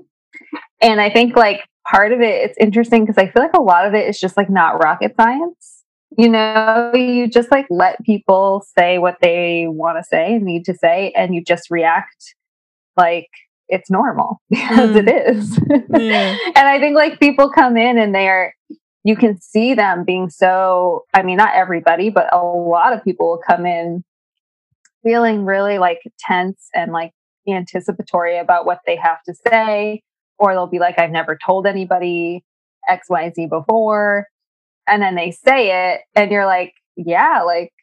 And 0.82 1.02
I 1.02 1.10
think 1.10 1.36
like 1.36 1.62
part 1.90 2.12
of 2.12 2.22
it, 2.22 2.50
it's 2.50 2.58
interesting 2.60 3.06
because 3.06 3.18
I 3.18 3.30
feel 3.32 3.42
like 3.42 3.56
a 3.56 3.62
lot 3.62 3.86
of 3.86 3.94
it 3.94 4.08
is 4.08 4.20
just 4.20 4.38
like 4.38 4.50
not 4.50 4.84
rocket 4.84 5.16
science. 5.16 5.84
you 6.18 6.30
know, 6.30 6.92
you 6.94 7.28
just 7.28 7.52
like 7.52 7.68
let 7.70 8.02
people 8.04 8.66
say 8.78 8.98
what 8.98 9.18
they 9.22 9.66
want 9.68 9.98
to 9.98 10.04
say 10.04 10.36
and 10.36 10.44
need 10.44 10.66
to 10.66 10.74
say, 10.74 11.12
and 11.16 11.36
you 11.36 11.44
just 11.44 11.70
react 11.70 12.36
like 12.96 13.30
it's 13.70 13.90
normal 13.90 14.42
because 14.50 14.92
mm. 14.92 15.08
it 15.08 15.36
is. 15.36 15.60
And 15.70 16.68
I 16.68 16.80
think 16.80 16.96
like 16.96 17.20
people 17.20 17.50
come 17.50 17.78
in 17.78 17.98
and 17.98 18.14
they're, 18.16 18.56
you 19.04 19.16
can 19.16 19.40
see 19.40 19.74
them 19.74 20.04
being 20.04 20.30
so, 20.30 21.06
I 21.14 21.22
mean, 21.24 21.38
not 21.38 21.56
everybody, 21.56 22.10
but 22.10 22.34
a 22.34 22.40
lot 22.40 22.94
of 22.94 23.04
people 23.04 23.30
will 23.30 23.42
come 23.46 23.66
in 23.66 24.04
feeling 25.04 25.46
really 25.46 25.78
like 25.78 26.02
tense 26.20 26.70
and 26.74 26.92
like 26.92 27.12
anticipatory 27.48 28.38
about 28.38 28.66
what 28.66 28.80
they 28.86 28.96
have 28.96 29.22
to 29.24 29.34
say. 29.48 30.02
Or 30.40 30.54
they'll 30.54 30.68
be 30.68 30.80
like, 30.80 31.00
I've 31.00 31.12
never 31.12 31.38
told 31.44 31.66
anybody 31.66 32.44
XYZ 32.90 33.50
before. 33.50 34.28
And 34.88 35.02
then 35.02 35.16
they 35.16 35.32
say 35.32 35.92
it, 35.94 36.02
and 36.16 36.32
you're 36.32 36.46
like, 36.46 36.74
yeah, 36.96 37.42
like, 37.46 37.74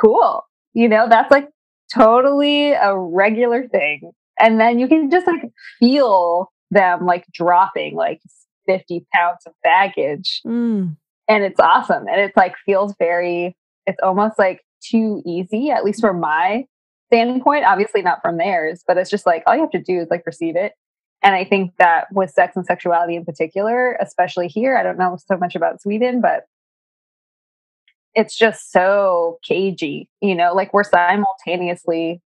cool. 0.00 0.42
You 0.72 0.88
know, 0.88 1.08
that's 1.08 1.30
like 1.30 1.48
totally 1.94 2.72
a 2.72 2.96
regular 2.96 3.68
thing 3.68 4.12
and 4.38 4.60
then 4.60 4.78
you 4.78 4.88
can 4.88 5.10
just 5.10 5.26
like 5.26 5.42
feel 5.78 6.52
them 6.70 7.06
like 7.06 7.24
dropping 7.32 7.94
like 7.94 8.20
50 8.66 9.06
pounds 9.14 9.38
of 9.46 9.52
baggage 9.62 10.40
mm. 10.46 10.96
and 11.28 11.44
it's 11.44 11.60
awesome 11.60 12.06
and 12.08 12.20
it's 12.20 12.36
like 12.36 12.54
feels 12.64 12.94
very 12.98 13.56
it's 13.86 13.98
almost 14.02 14.38
like 14.38 14.62
too 14.82 15.22
easy 15.24 15.70
at 15.70 15.84
least 15.84 16.00
from 16.00 16.20
my 16.20 16.64
standpoint 17.06 17.64
obviously 17.64 18.02
not 18.02 18.20
from 18.20 18.36
theirs 18.36 18.82
but 18.86 18.98
it's 18.98 19.10
just 19.10 19.26
like 19.26 19.44
all 19.46 19.54
you 19.54 19.60
have 19.60 19.70
to 19.70 19.82
do 19.82 20.00
is 20.00 20.08
like 20.10 20.26
receive 20.26 20.56
it 20.56 20.72
and 21.26 21.34
i 21.34 21.44
think 21.44 21.76
that 21.76 22.06
with 22.10 22.30
sex 22.30 22.56
and 22.56 22.64
sexuality 22.64 23.16
in 23.16 23.24
particular 23.24 23.98
especially 24.00 24.48
here 24.48 24.78
i 24.78 24.82
don't 24.82 24.98
know 24.98 25.18
so 25.26 25.36
much 25.36 25.54
about 25.54 25.82
sweden 25.82 26.22
but 26.22 26.46
it's 28.14 28.36
just 28.36 28.72
so 28.72 29.38
cagey 29.46 30.08
you 30.22 30.34
know 30.34 30.54
like 30.54 30.72
we're 30.72 30.82
simultaneously 30.84 32.22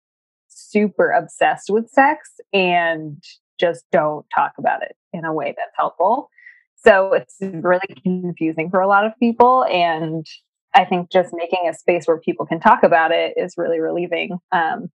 super 0.48 1.10
obsessed 1.10 1.70
with 1.70 1.88
sex 1.90 2.40
and 2.52 3.22
just 3.58 3.84
don't 3.92 4.26
talk 4.34 4.52
about 4.58 4.82
it 4.82 4.96
in 5.12 5.24
a 5.24 5.32
way 5.32 5.54
that's 5.56 5.72
helpful. 5.76 6.30
So 6.76 7.12
it's 7.14 7.36
really 7.40 7.94
confusing 8.02 8.70
for 8.70 8.80
a 8.80 8.88
lot 8.88 9.04
of 9.04 9.12
people. 9.18 9.64
And 9.64 10.26
I 10.74 10.84
think 10.84 11.10
just 11.10 11.32
making 11.32 11.68
a 11.68 11.74
space 11.74 12.06
where 12.06 12.18
people 12.18 12.46
can 12.46 12.60
talk 12.60 12.82
about 12.82 13.12
it 13.12 13.34
is 13.36 13.54
really 13.56 13.80
relieving. 13.80 14.38
Um, 14.52 14.90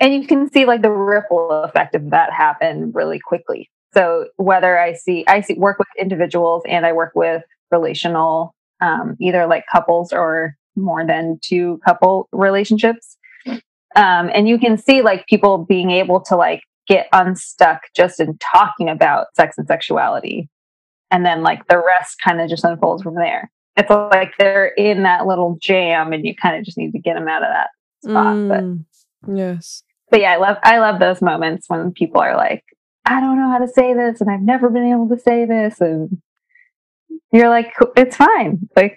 and 0.00 0.14
you 0.14 0.26
can 0.26 0.50
see 0.50 0.64
like 0.64 0.82
the 0.82 0.90
ripple 0.90 1.50
effect 1.50 1.94
of 1.94 2.10
that 2.10 2.32
happen 2.32 2.92
really 2.92 3.18
quickly. 3.18 3.70
So 3.94 4.28
whether 4.36 4.78
I 4.78 4.94
see, 4.94 5.24
I 5.26 5.40
see 5.40 5.54
work 5.54 5.78
with 5.78 5.88
individuals 5.98 6.62
and 6.68 6.86
I 6.86 6.92
work 6.92 7.12
with 7.14 7.42
relational, 7.70 8.54
um, 8.80 9.16
either 9.20 9.46
like 9.46 9.64
couples 9.72 10.12
or 10.12 10.56
more 10.76 11.04
than 11.06 11.38
two 11.42 11.80
couple 11.84 12.28
relationships. 12.32 13.16
Um, 13.96 14.30
and 14.32 14.48
you 14.48 14.58
can 14.58 14.76
see 14.76 15.02
like 15.02 15.26
people 15.26 15.58
being 15.58 15.90
able 15.90 16.20
to 16.22 16.36
like 16.36 16.62
get 16.86 17.08
unstuck 17.12 17.80
just 17.96 18.20
in 18.20 18.38
talking 18.38 18.88
about 18.88 19.26
sex 19.34 19.56
and 19.58 19.66
sexuality. 19.66 20.48
And 21.10 21.24
then 21.24 21.42
like 21.42 21.66
the 21.68 21.78
rest 21.78 22.18
kind 22.22 22.40
of 22.40 22.48
just 22.48 22.64
unfolds 22.64 23.02
from 23.02 23.14
there. 23.14 23.50
It's 23.76 23.90
like 23.90 24.32
they're 24.38 24.66
in 24.66 25.04
that 25.04 25.26
little 25.26 25.56
jam 25.60 26.12
and 26.12 26.24
you 26.24 26.34
kind 26.34 26.56
of 26.56 26.64
just 26.64 26.76
need 26.76 26.92
to 26.92 26.98
get 26.98 27.14
them 27.14 27.28
out 27.28 27.42
of 27.42 27.48
that 27.48 27.70
spot. 28.04 28.36
Mm, 28.36 28.84
but 29.22 29.36
yes. 29.36 29.82
But 30.10 30.20
yeah, 30.20 30.32
I 30.32 30.36
love 30.36 30.56
I 30.62 30.78
love 30.78 31.00
those 31.00 31.20
moments 31.20 31.68
when 31.68 31.92
people 31.92 32.20
are 32.20 32.36
like, 32.36 32.64
I 33.04 33.20
don't 33.20 33.38
know 33.38 33.50
how 33.50 33.58
to 33.58 33.68
say 33.68 33.94
this 33.94 34.20
and 34.20 34.30
I've 34.30 34.42
never 34.42 34.70
been 34.70 34.86
able 34.86 35.08
to 35.08 35.18
say 35.18 35.44
this 35.44 35.80
and 35.80 36.20
you're 37.32 37.50
like, 37.50 37.72
it's 37.96 38.16
fine. 38.16 38.68
Like 38.74 38.96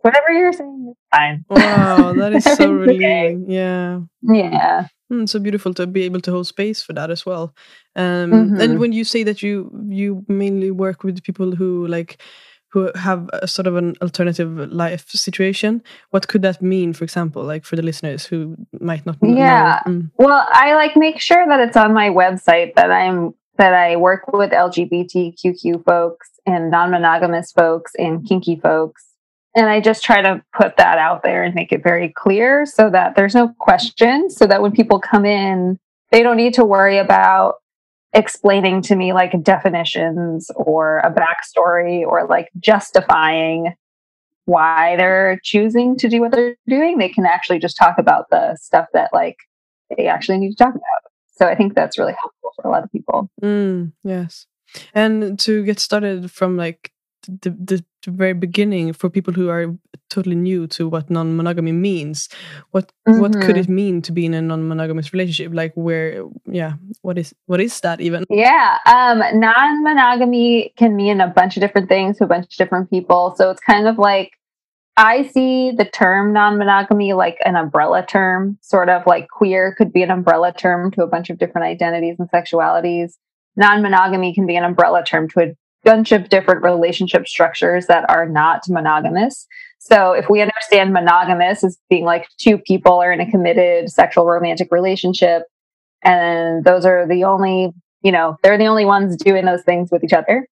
whatever 0.00 0.30
you're 0.30 0.52
saying 0.52 0.88
is 0.90 0.96
fine. 1.10 1.44
Wow, 1.48 2.12
that 2.12 2.32
is 2.34 2.44
so 2.56 2.70
relieving. 2.70 3.44
Okay. 3.44 3.54
Yeah. 3.54 4.00
Yeah. 4.22 4.86
Mm, 5.12 5.28
so 5.28 5.38
beautiful 5.38 5.74
to 5.74 5.86
be 5.86 6.02
able 6.02 6.20
to 6.20 6.30
hold 6.30 6.46
space 6.46 6.82
for 6.82 6.92
that 6.94 7.10
as 7.10 7.26
well. 7.26 7.54
Um, 7.96 8.30
mm-hmm. 8.32 8.60
And 8.60 8.78
when 8.78 8.92
you 8.92 9.04
say 9.04 9.22
that 9.24 9.42
you 9.42 9.70
you 9.88 10.24
mainly 10.28 10.70
work 10.70 11.04
with 11.04 11.22
people 11.22 11.54
who 11.54 11.86
like 11.86 12.20
who 12.74 12.90
have 12.96 13.30
a 13.32 13.46
sort 13.46 13.68
of 13.68 13.76
an 13.76 13.94
alternative 14.02 14.50
life 14.72 15.08
situation, 15.08 15.80
what 16.10 16.26
could 16.26 16.42
that 16.42 16.60
mean? 16.60 16.92
For 16.92 17.04
example, 17.04 17.44
like 17.44 17.64
for 17.64 17.76
the 17.76 17.82
listeners 17.82 18.26
who 18.26 18.56
might 18.80 19.06
not. 19.06 19.16
Yeah. 19.22 19.78
Mm. 19.86 20.10
Well, 20.18 20.46
I 20.50 20.74
like 20.74 20.96
make 20.96 21.20
sure 21.20 21.46
that 21.46 21.60
it's 21.60 21.76
on 21.76 21.94
my 21.94 22.08
website 22.08 22.74
that 22.74 22.90
I'm 22.90 23.34
that 23.58 23.72
I 23.72 23.94
work 23.94 24.32
with 24.32 24.50
LGBTQ 24.50 25.84
folks 25.84 26.28
and 26.44 26.72
non-monogamous 26.72 27.52
folks 27.52 27.92
and 27.96 28.26
kinky 28.28 28.56
folks 28.56 29.14
and 29.54 29.68
I 29.68 29.80
just 29.80 30.02
try 30.02 30.20
to 30.20 30.42
put 30.52 30.76
that 30.78 30.98
out 30.98 31.22
there 31.22 31.44
and 31.44 31.54
make 31.54 31.70
it 31.70 31.82
very 31.82 32.08
clear 32.08 32.66
so 32.66 32.90
that 32.90 33.14
there's 33.14 33.36
no 33.36 33.54
question, 33.60 34.28
so 34.28 34.46
that 34.46 34.60
when 34.60 34.72
people 34.72 34.98
come 34.98 35.24
in, 35.24 35.78
they 36.10 36.24
don't 36.24 36.36
need 36.36 36.54
to 36.54 36.64
worry 36.64 36.98
about 36.98 37.54
explaining 38.14 38.80
to 38.82 38.96
me 38.96 39.12
like 39.12 39.42
definitions 39.42 40.50
or 40.56 40.98
a 40.98 41.12
backstory 41.12 42.02
or 42.06 42.26
like 42.26 42.48
justifying 42.58 43.74
why 44.46 44.96
they're 44.96 45.40
choosing 45.42 45.96
to 45.96 46.08
do 46.08 46.20
what 46.20 46.32
they're 46.32 46.56
doing. 46.68 46.98
They 46.98 47.08
can 47.08 47.26
actually 47.26 47.58
just 47.58 47.76
talk 47.76 47.96
about 47.98 48.26
the 48.30 48.56
stuff 48.60 48.86
that 48.92 49.10
like 49.12 49.36
they 49.96 50.06
actually 50.06 50.38
need 50.38 50.50
to 50.50 50.56
talk 50.56 50.74
about. 50.74 51.12
So 51.36 51.46
I 51.46 51.54
think 51.54 51.74
that's 51.74 51.98
really 51.98 52.14
helpful 52.20 52.50
for 52.56 52.68
a 52.68 52.70
lot 52.70 52.84
of 52.84 52.92
people. 52.92 53.28
Mm, 53.42 53.92
yes. 54.04 54.46
And 54.92 55.38
to 55.40 55.64
get 55.64 55.80
started 55.80 56.30
from 56.30 56.56
like 56.56 56.92
the, 57.26 57.50
the, 57.50 57.84
the, 58.04 58.10
very 58.10 58.34
beginning 58.34 58.92
for 58.92 59.08
people 59.08 59.32
who 59.32 59.48
are 59.48 59.74
totally 60.10 60.36
new 60.36 60.66
to 60.66 60.88
what 60.88 61.08
non-monogamy 61.10 61.72
means 61.72 62.28
what 62.70 62.92
mm 63.08 63.14
-hmm. 63.14 63.20
what 63.20 63.32
could 63.32 63.56
it 63.56 63.66
mm-hmm. 63.66 63.74
mean 63.74 64.02
to 64.02 64.12
be 64.12 64.24
in 64.24 64.34
a 64.34 64.42
non-monogamous 64.42 65.12
relationship 65.12 65.52
like 65.54 65.72
where 65.74 66.24
yeah 66.60 66.72
what 67.02 67.18
is 67.18 67.34
what 67.46 67.60
is 67.60 67.80
that 67.80 68.00
even 68.00 68.24
yeah 68.28 68.78
um 68.86 69.18
non-monogamy 69.40 70.72
can 70.76 70.94
mean 70.94 71.20
a 71.20 71.32
bunch 71.38 71.56
of 71.56 71.60
different 71.64 71.88
things 71.88 72.18
to 72.18 72.24
a 72.24 72.28
bunch 72.28 72.44
of 72.44 72.56
different 72.62 72.90
people 72.90 73.22
so 73.36 73.50
it's 73.50 73.64
kind 73.72 73.86
of 73.86 73.96
like 73.98 74.30
I 74.96 75.26
see 75.28 75.72
the 75.72 75.84
term 75.84 76.32
non 76.32 76.56
monogamy 76.56 77.14
like 77.14 77.38
an 77.44 77.56
umbrella 77.56 78.06
term, 78.06 78.58
sort 78.60 78.88
of 78.88 79.06
like 79.06 79.28
queer 79.28 79.74
could 79.76 79.92
be 79.92 80.02
an 80.02 80.10
umbrella 80.10 80.52
term 80.52 80.92
to 80.92 81.02
a 81.02 81.06
bunch 81.06 81.30
of 81.30 81.38
different 81.38 81.66
identities 81.66 82.16
and 82.18 82.30
sexualities. 82.30 83.14
Non 83.56 83.82
monogamy 83.82 84.34
can 84.34 84.46
be 84.46 84.56
an 84.56 84.64
umbrella 84.64 85.04
term 85.04 85.28
to 85.30 85.40
a 85.40 85.56
bunch 85.84 86.12
of 86.12 86.28
different 86.28 86.62
relationship 86.62 87.26
structures 87.26 87.86
that 87.86 88.08
are 88.08 88.28
not 88.28 88.62
monogamous. 88.68 89.46
So 89.78 90.12
if 90.12 90.30
we 90.30 90.40
understand 90.40 90.92
monogamous 90.92 91.62
as 91.62 91.78
being 91.90 92.04
like 92.04 92.26
two 92.38 92.58
people 92.58 93.02
are 93.02 93.12
in 93.12 93.20
a 93.20 93.30
committed 93.30 93.90
sexual 93.90 94.26
romantic 94.26 94.68
relationship 94.72 95.42
and 96.02 96.64
those 96.64 96.86
are 96.86 97.06
the 97.06 97.24
only, 97.24 97.72
you 98.02 98.12
know, 98.12 98.36
they're 98.42 98.58
the 98.58 98.66
only 98.66 98.84
ones 98.86 99.16
doing 99.16 99.44
those 99.44 99.62
things 99.62 99.90
with 99.90 100.02
each 100.02 100.12
other, 100.12 100.46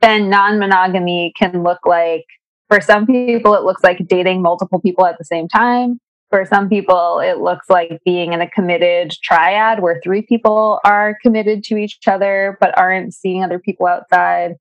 then 0.00 0.28
non-monogamy 0.28 1.32
can 1.36 1.62
look 1.62 1.86
like 1.86 2.24
for 2.68 2.80
some 2.80 3.06
people 3.06 3.54
it 3.54 3.62
looks 3.62 3.82
like 3.82 4.06
dating 4.06 4.42
multiple 4.42 4.80
people 4.80 5.06
at 5.06 5.18
the 5.18 5.24
same 5.24 5.48
time. 5.48 5.98
For 6.30 6.44
some 6.44 6.68
people, 6.68 7.20
it 7.20 7.38
looks 7.38 7.70
like 7.70 8.00
being 8.04 8.34
in 8.34 8.42
a 8.42 8.50
committed 8.50 9.12
triad 9.22 9.80
where 9.80 10.00
three 10.04 10.22
people 10.22 10.78
are 10.84 11.16
committed 11.22 11.64
to 11.64 11.76
each 11.76 12.06
other 12.06 12.58
but 12.60 12.76
aren't 12.76 13.14
seeing 13.14 13.42
other 13.42 13.58
people 13.58 13.86
outside. 13.86 14.56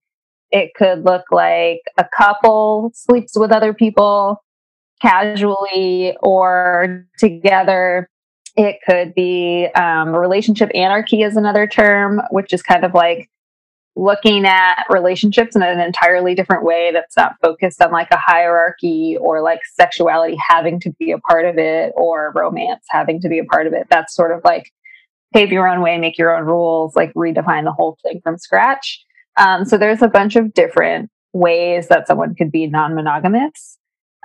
It 0.50 0.72
could 0.76 1.04
look 1.04 1.26
like 1.30 1.82
a 1.98 2.06
couple 2.18 2.92
sleeps 2.96 3.38
with 3.38 3.52
other 3.52 3.74
people 3.74 4.42
casually 5.02 6.16
or 6.22 7.06
together. 7.20 8.10
It 8.56 8.78
could 8.88 9.14
be 9.14 9.68
um, 9.76 10.16
relationship 10.16 10.72
anarchy, 10.74 11.22
is 11.22 11.36
another 11.36 11.68
term, 11.68 12.22
which 12.32 12.54
is 12.54 12.64
kind 12.64 12.86
of 12.86 12.94
like 12.94 13.30
looking 13.98 14.46
at 14.46 14.84
relationships 14.90 15.56
in 15.56 15.64
an 15.64 15.80
entirely 15.80 16.36
different 16.36 16.64
way 16.64 16.92
that's 16.94 17.18
not 17.18 17.36
focused 17.42 17.82
on 17.82 17.92
like 17.92 18.10
a 18.12 18.18
hierarchy 18.18 19.18
or 19.20 19.42
like 19.42 19.60
sexuality 19.74 20.38
having 20.48 20.80
to 20.80 20.92
be 21.00 21.12
a 21.12 21.18
part 21.18 21.46
of 21.46 21.58
it 21.58 21.92
or 21.96 22.32
romance 22.36 22.86
having 22.90 23.20
to 23.20 23.28
be 23.28 23.40
a 23.40 23.46
part 23.46 23.66
of 23.66 23.74
it. 23.74 23.88
That's 23.90 24.16
sort 24.16 24.32
of 24.32 24.42
like 24.44 24.72
pave 25.34 25.52
your 25.52 25.68
own 25.68 25.82
way, 25.82 25.98
make 25.98 26.18
your 26.18 26.36
own 26.36 26.46
rules, 26.46 26.96
like 26.96 27.12
redefine 27.16 27.64
the 27.64 27.74
whole 27.74 27.98
thing 28.04 28.22
from 28.24 28.38
scratch. 28.38 29.04
Um, 29.36 29.66
so 29.66 29.78
there's 29.78 30.02
a 30.02 30.08
bunch 30.08 30.36
of 30.36 30.54
different 30.54 31.10
ways 31.34 31.88
that 31.88 32.08
someone 32.08 32.36
could 32.36 32.52
be 32.52 32.68
non 32.68 32.94
monogamous. 32.94 33.78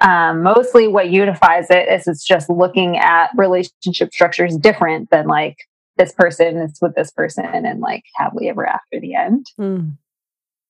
Um, 0.02 0.42
mostly 0.42 0.88
what 0.88 1.10
unifies 1.10 1.70
it 1.70 1.88
is 1.88 2.08
it's 2.08 2.24
just 2.24 2.50
looking 2.50 2.98
at 2.98 3.30
relationship 3.36 4.12
structures 4.12 4.56
different 4.56 5.10
than 5.10 5.28
like 5.28 5.56
this 6.02 6.12
person 6.12 6.56
is 6.58 6.78
with 6.82 6.94
this 6.94 7.10
person 7.12 7.44
and 7.46 7.80
like 7.80 8.04
happily 8.16 8.48
ever 8.48 8.66
after 8.66 8.98
the 9.00 9.14
end. 9.14 9.46
Mm. 9.60 9.96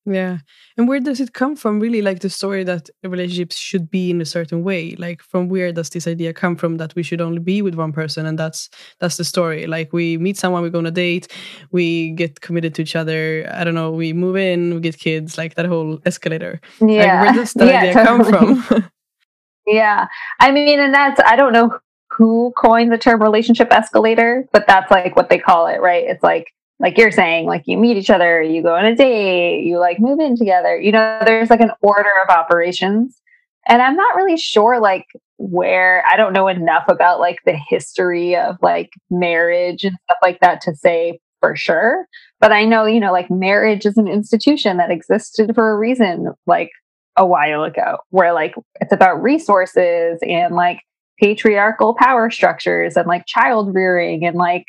Yeah. 0.05 0.39
And 0.77 0.87
where 0.87 0.99
does 0.99 1.21
it 1.21 1.33
come 1.33 1.55
from, 1.55 1.79
really? 1.79 2.01
Like 2.01 2.19
the 2.19 2.29
story 2.29 2.63
that 2.65 2.89
relationships 3.03 3.55
should 3.55 3.89
be 3.89 4.11
in 4.11 4.19
a 4.21 4.25
certain 4.25 4.61
way? 4.63 4.95
Like 4.97 5.23
from 5.23 5.47
where 5.47 5.71
does 5.71 5.89
this 5.89 6.07
idea 6.07 6.33
come 6.33 6.55
from 6.57 6.77
that 6.77 6.93
we 6.93 7.03
should 7.03 7.21
only 7.21 7.39
be 7.39 7.61
with 7.61 7.75
one 7.75 7.93
person 7.93 8.25
and 8.25 8.37
that's 8.37 8.69
that's 8.99 9.17
the 9.17 9.23
story? 9.23 9.65
Like 9.65 9.93
we 9.93 10.17
meet 10.17 10.37
someone, 10.37 10.61
we 10.61 10.69
go 10.69 10.79
on 10.79 10.85
a 10.85 10.91
date, 10.91 11.27
we 11.71 12.11
get 12.11 12.41
committed 12.41 12.75
to 12.75 12.81
each 12.81 12.97
other, 12.97 13.49
I 13.53 13.63
don't 13.63 13.75
know, 13.75 13.91
we 13.91 14.11
move 14.11 14.35
in, 14.35 14.75
we 14.75 14.81
get 14.81 14.99
kids, 14.99 15.37
like 15.37 15.55
that 15.55 15.65
whole 15.65 15.99
escalator. 16.05 16.59
Yeah. 16.81 16.87
Like 16.87 17.21
where 17.21 17.33
does 17.33 17.53
that 17.57 17.67
yeah, 17.67 17.79
idea 17.79 17.93
totally. 17.93 18.31
come 18.31 18.61
from? 18.61 18.91
yeah. 19.67 20.07
I 20.41 20.51
mean, 20.51 20.79
and 20.79 20.93
that's 20.93 21.21
I 21.25 21.37
don't 21.37 21.53
know 21.53 21.79
who 22.15 22.53
coined 22.57 22.91
the 22.91 22.97
term 22.97 23.21
relationship 23.21 23.71
escalator, 23.71 24.47
but 24.51 24.67
that's 24.67 24.91
like 24.91 25.15
what 25.15 25.29
they 25.29 25.39
call 25.39 25.67
it, 25.67 25.81
right? 25.81 26.05
It's 26.05 26.23
like 26.23 26.47
like 26.79 26.97
you're 26.97 27.11
saying, 27.11 27.45
like 27.45 27.63
you 27.65 27.77
meet 27.77 27.97
each 27.97 28.09
other, 28.09 28.41
you 28.41 28.61
go 28.61 28.75
on 28.75 28.85
a 28.85 28.95
date, 28.95 29.63
you 29.63 29.79
like 29.79 29.99
move 29.99 30.19
in 30.19 30.35
together. 30.35 30.79
You 30.79 30.91
know, 30.91 31.19
there's 31.25 31.49
like 31.49 31.61
an 31.61 31.71
order 31.81 32.09
of 32.21 32.35
operations. 32.35 33.21
And 33.67 33.81
I'm 33.81 33.95
not 33.95 34.15
really 34.15 34.37
sure 34.37 34.81
like 34.81 35.05
where 35.37 36.03
I 36.05 36.17
don't 36.17 36.33
know 36.33 36.47
enough 36.47 36.83
about 36.89 37.19
like 37.19 37.37
the 37.45 37.57
history 37.69 38.35
of 38.35 38.57
like 38.61 38.89
marriage 39.09 39.85
and 39.85 39.95
stuff 40.03 40.17
like 40.21 40.39
that 40.41 40.61
to 40.61 40.75
say 40.75 41.19
for 41.39 41.55
sure. 41.55 42.05
But 42.41 42.51
I 42.51 42.65
know, 42.65 42.85
you 42.85 42.99
know, 42.99 43.13
like 43.13 43.31
marriage 43.31 43.85
is 43.85 43.97
an 43.97 44.07
institution 44.07 44.77
that 44.77 44.91
existed 44.91 45.53
for 45.55 45.71
a 45.71 45.77
reason 45.77 46.33
like 46.47 46.71
a 47.15 47.25
while 47.25 47.63
ago, 47.63 47.99
where 48.09 48.33
like 48.33 48.55
it's 48.81 48.91
about 48.91 49.21
resources 49.21 50.19
and 50.21 50.55
like 50.55 50.81
patriarchal 51.23 51.93
power 51.93 52.29
structures 52.29 52.97
and 52.97 53.07
like 53.07 53.25
child 53.25 53.73
rearing 53.73 54.25
and 54.25 54.35
like 54.35 54.65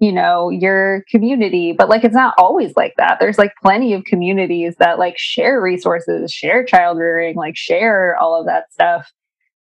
you 0.00 0.12
know 0.12 0.50
your 0.50 1.02
community. 1.10 1.72
But 1.72 1.88
like 1.88 2.04
it's 2.04 2.14
not 2.14 2.34
always 2.36 2.74
like 2.76 2.92
that. 2.98 3.16
There's 3.18 3.38
like 3.38 3.54
plenty 3.62 3.94
of 3.94 4.04
communities 4.04 4.76
that 4.80 4.98
like 4.98 5.16
share 5.16 5.62
resources 5.62 6.30
share 6.30 6.62
child 6.62 6.98
rearing 6.98 7.36
like 7.36 7.56
share 7.56 8.16
all 8.16 8.38
of 8.38 8.46
that 8.46 8.70
stuff. 8.72 9.10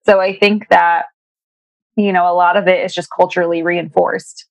So 0.04 0.20
i 0.20 0.36
think 0.36 0.68
that 0.70 1.06
you 1.96 2.12
know 2.12 2.32
a 2.32 2.34
lot 2.34 2.58
of 2.58 2.68
it 2.68 2.84
is 2.84 2.94
just 2.96 3.10
culturally 3.16 3.62
reinforced. 3.62 4.48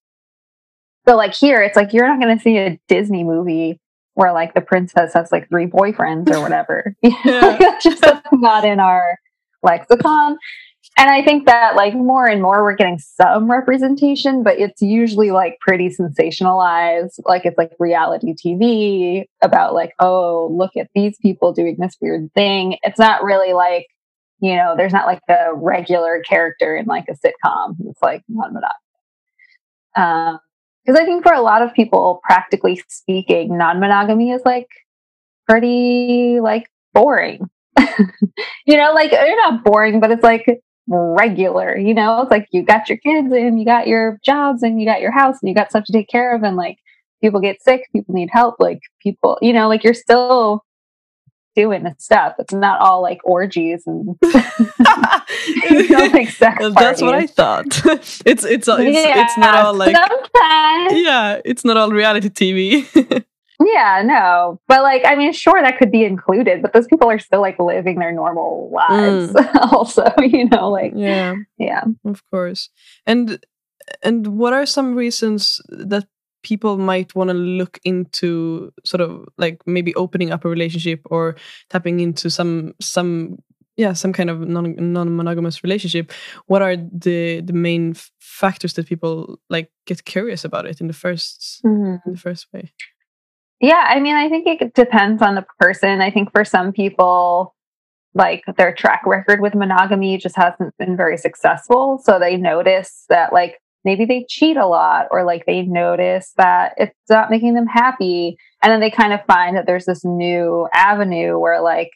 So 1.08 1.16
like 1.16 1.34
here 1.34 1.60
it's 1.60 1.76
like 1.76 1.92
you're 1.92 2.06
not 2.06 2.20
going 2.20 2.36
to 2.36 2.42
see 2.42 2.56
a 2.58 2.78
disney 2.86 3.24
movie 3.24 3.80
where 4.14 4.32
like 4.32 4.54
the 4.54 4.60
princess 4.60 5.14
has 5.14 5.32
like 5.32 5.48
three 5.48 5.66
boyfriends 5.66 6.30
or 6.30 6.40
whatever. 6.44 6.94
Yeah. 7.02 7.78
just 7.82 8.04
not 8.32 8.64
in 8.64 8.78
our 8.78 9.18
lexicon 9.64 10.36
and 11.00 11.08
I 11.08 11.22
think 11.22 11.46
that 11.46 11.76
like 11.76 11.94
more 11.94 12.26
and 12.26 12.42
more 12.42 12.62
we're 12.62 12.74
getting 12.74 12.98
some 12.98 13.50
representation, 13.50 14.42
but 14.42 14.58
it's 14.58 14.82
usually 14.82 15.30
like 15.30 15.58
pretty 15.60 15.88
sensationalized. 15.88 17.20
Like 17.24 17.46
it's 17.46 17.56
like 17.56 17.72
reality 17.78 18.34
TV 18.34 19.24
about 19.40 19.72
like, 19.72 19.94
oh, 19.98 20.48
look 20.52 20.72
at 20.76 20.90
these 20.94 21.16
people 21.22 21.52
doing 21.52 21.76
this 21.78 21.96
weird 22.00 22.30
thing. 22.34 22.76
It's 22.82 22.98
not 22.98 23.22
really 23.22 23.54
like, 23.54 23.86
you 24.40 24.56
know, 24.56 24.74
there's 24.76 24.92
not 24.92 25.06
like 25.06 25.22
a 25.28 25.54
regular 25.54 26.22
character 26.28 26.76
in 26.76 26.86
like 26.86 27.06
a 27.08 27.12
sitcom 27.12 27.76
It's 27.86 28.02
like 28.02 28.22
non 28.28 28.52
monogamy. 28.52 30.38
Because 30.84 31.00
I 31.00 31.04
think 31.04 31.22
for 31.22 31.32
a 31.32 31.40
lot 31.42 31.62
of 31.62 31.72
people, 31.72 32.20
practically 32.24 32.82
speaking, 32.88 33.56
non 33.56 33.80
monogamy 33.80 34.32
is 34.32 34.42
like 34.44 34.68
pretty 35.48 36.40
like 36.40 36.68
boring. 36.92 37.48
you 38.66 38.76
know, 38.76 38.92
like 38.92 39.12
you're 39.12 39.36
not 39.36 39.64
boring, 39.64 40.00
but 40.00 40.10
it's 40.10 40.22
like 40.22 40.60
regular, 40.90 41.76
you 41.76 41.94
know, 41.94 42.22
it's 42.22 42.30
like 42.30 42.48
you 42.50 42.62
got 42.62 42.88
your 42.88 42.98
kids 42.98 43.32
and 43.32 43.58
you 43.58 43.64
got 43.64 43.86
your 43.86 44.18
jobs 44.24 44.62
and 44.62 44.80
you 44.80 44.86
got 44.86 45.00
your 45.00 45.12
house 45.12 45.36
and 45.40 45.48
you 45.48 45.54
got 45.54 45.70
stuff 45.70 45.84
to 45.84 45.92
take 45.92 46.08
care 46.08 46.34
of 46.34 46.42
and 46.42 46.56
like 46.56 46.78
people 47.20 47.40
get 47.40 47.62
sick, 47.62 47.88
people 47.92 48.14
need 48.14 48.28
help, 48.32 48.56
like 48.58 48.80
people, 49.00 49.38
you 49.40 49.52
know, 49.52 49.68
like 49.68 49.84
you're 49.84 49.94
still 49.94 50.64
doing 51.54 51.84
the 51.84 51.94
stuff. 51.98 52.34
It's 52.38 52.52
not 52.52 52.80
all 52.80 53.02
like 53.02 53.20
orgies 53.24 53.84
and 53.86 54.16
you 55.70 55.88
know, 55.88 56.06
like 56.06 56.30
sex 56.30 56.58
That's 56.74 57.02
what 57.02 57.14
I 57.14 57.26
thought. 57.26 57.66
it's 57.86 58.20
it's 58.24 58.44
it's, 58.46 58.68
yeah, 58.68 59.24
it's 59.24 59.38
not 59.38 59.54
all 59.54 59.74
like 59.74 59.94
sometimes. 59.94 61.00
yeah, 61.00 61.40
it's 61.44 61.64
not 61.64 61.76
all 61.76 61.90
reality 61.90 62.28
TV. 62.28 63.24
Yeah, 63.62 64.02
no. 64.04 64.60
But 64.68 64.82
like, 64.82 65.02
I 65.04 65.16
mean, 65.16 65.32
sure, 65.32 65.60
that 65.60 65.78
could 65.78 65.92
be 65.92 66.04
included, 66.04 66.62
but 66.62 66.72
those 66.72 66.86
people 66.86 67.10
are 67.10 67.18
still 67.18 67.40
like 67.40 67.58
living 67.58 67.98
their 67.98 68.12
normal 68.12 68.70
lives 68.72 69.32
mm. 69.32 69.54
also, 69.72 70.06
you 70.18 70.48
know, 70.48 70.70
like 70.70 70.92
Yeah. 70.94 71.34
Yeah. 71.58 71.84
Of 72.04 72.22
course. 72.30 72.70
And 73.06 73.44
and 74.02 74.38
what 74.38 74.52
are 74.52 74.66
some 74.66 74.94
reasons 74.94 75.60
that 75.68 76.06
people 76.42 76.78
might 76.78 77.14
want 77.14 77.28
to 77.28 77.34
look 77.34 77.78
into 77.84 78.72
sort 78.84 79.00
of 79.00 79.26
like 79.36 79.60
maybe 79.66 79.94
opening 79.94 80.30
up 80.30 80.44
a 80.44 80.48
relationship 80.48 81.00
or 81.06 81.36
tapping 81.68 82.00
into 82.00 82.30
some 82.30 82.72
some 82.80 83.36
yeah 83.76 83.92
some 83.92 84.12
kind 84.12 84.30
of 84.30 84.40
non 84.40 84.74
non-monogamous 84.92 85.62
relationship 85.62 86.12
what 86.46 86.62
are 86.62 86.76
the 86.76 87.40
the 87.42 87.52
main 87.52 87.94
factors 88.20 88.74
that 88.74 88.86
people 88.86 89.38
like 89.50 89.70
get 89.86 90.04
curious 90.04 90.44
about 90.44 90.66
it 90.66 90.80
in 90.80 90.86
the 90.86 90.94
1st 90.94 91.60
mm-hmm. 91.64 91.96
in 92.06 92.12
the 92.12 92.18
first 92.18 92.46
way 92.52 92.70
yeah, 93.60 93.84
I 93.88 94.00
mean, 94.00 94.16
I 94.16 94.28
think 94.28 94.46
it 94.46 94.74
depends 94.74 95.22
on 95.22 95.34
the 95.34 95.44
person. 95.58 96.00
I 96.00 96.10
think 96.10 96.32
for 96.32 96.44
some 96.44 96.72
people, 96.72 97.54
like 98.14 98.42
their 98.56 98.74
track 98.74 99.02
record 99.06 99.40
with 99.40 99.54
monogamy 99.54 100.16
just 100.16 100.36
hasn't 100.36 100.76
been 100.78 100.96
very 100.96 101.16
successful. 101.16 102.00
So 102.02 102.18
they 102.18 102.36
notice 102.36 103.04
that, 103.08 103.32
like, 103.32 103.58
maybe 103.84 104.04
they 104.04 104.26
cheat 104.28 104.56
a 104.56 104.66
lot, 104.66 105.06
or 105.10 105.24
like 105.24 105.46
they 105.46 105.62
notice 105.62 106.32
that 106.36 106.74
it's 106.76 106.94
not 107.08 107.30
making 107.30 107.54
them 107.54 107.66
happy. 107.66 108.36
And 108.62 108.72
then 108.72 108.80
they 108.80 108.90
kind 108.90 109.12
of 109.12 109.24
find 109.26 109.56
that 109.56 109.66
there's 109.66 109.86
this 109.86 110.04
new 110.04 110.66
avenue 110.74 111.38
where, 111.38 111.60
like, 111.60 111.90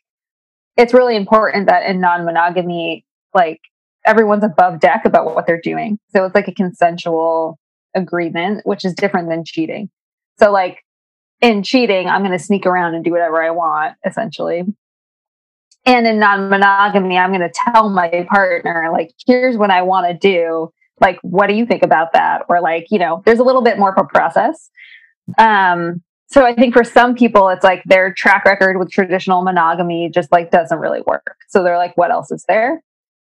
it's 0.76 0.94
really 0.94 1.16
important 1.16 1.68
that 1.68 1.88
in 1.88 2.00
non 2.00 2.24
monogamy, 2.24 3.04
like, 3.32 3.60
everyone's 4.06 4.44
above 4.44 4.80
deck 4.80 5.04
about 5.06 5.34
what 5.34 5.46
they're 5.46 5.60
doing. 5.60 5.98
So 6.10 6.26
it's 6.26 6.34
like 6.34 6.48
a 6.48 6.54
consensual 6.54 7.58
agreement, 7.94 8.66
which 8.66 8.84
is 8.84 8.92
different 8.92 9.28
than 9.30 9.44
cheating. 9.44 9.88
So, 10.38 10.52
like, 10.52 10.83
in 11.44 11.62
cheating, 11.62 12.08
I'm 12.08 12.22
going 12.22 12.36
to 12.36 12.42
sneak 12.42 12.64
around 12.64 12.94
and 12.94 13.04
do 13.04 13.10
whatever 13.10 13.42
I 13.42 13.50
want, 13.50 13.96
essentially. 14.06 14.64
And 15.84 16.06
in 16.06 16.18
non 16.18 16.48
monogamy, 16.48 17.18
I'm 17.18 17.30
going 17.30 17.42
to 17.42 17.52
tell 17.52 17.90
my 17.90 18.26
partner, 18.30 18.88
like, 18.90 19.10
here's 19.26 19.58
what 19.58 19.70
I 19.70 19.82
want 19.82 20.06
to 20.08 20.14
do. 20.14 20.72
Like, 21.00 21.18
what 21.20 21.48
do 21.48 21.54
you 21.54 21.66
think 21.66 21.82
about 21.82 22.14
that? 22.14 22.46
Or, 22.48 22.62
like, 22.62 22.86
you 22.90 22.98
know, 22.98 23.22
there's 23.26 23.40
a 23.40 23.42
little 23.42 23.60
bit 23.60 23.78
more 23.78 23.92
of 23.92 23.98
a 23.98 24.08
process. 24.08 24.70
Um, 25.36 26.02
so 26.28 26.46
I 26.46 26.54
think 26.54 26.72
for 26.72 26.82
some 26.82 27.14
people, 27.14 27.50
it's 27.50 27.62
like 27.62 27.82
their 27.84 28.14
track 28.14 28.46
record 28.46 28.78
with 28.78 28.90
traditional 28.90 29.42
monogamy 29.42 30.10
just 30.12 30.32
like 30.32 30.50
doesn't 30.50 30.78
really 30.78 31.02
work. 31.06 31.36
So 31.48 31.62
they're 31.62 31.76
like, 31.76 31.94
what 31.98 32.10
else 32.10 32.30
is 32.30 32.44
there? 32.48 32.82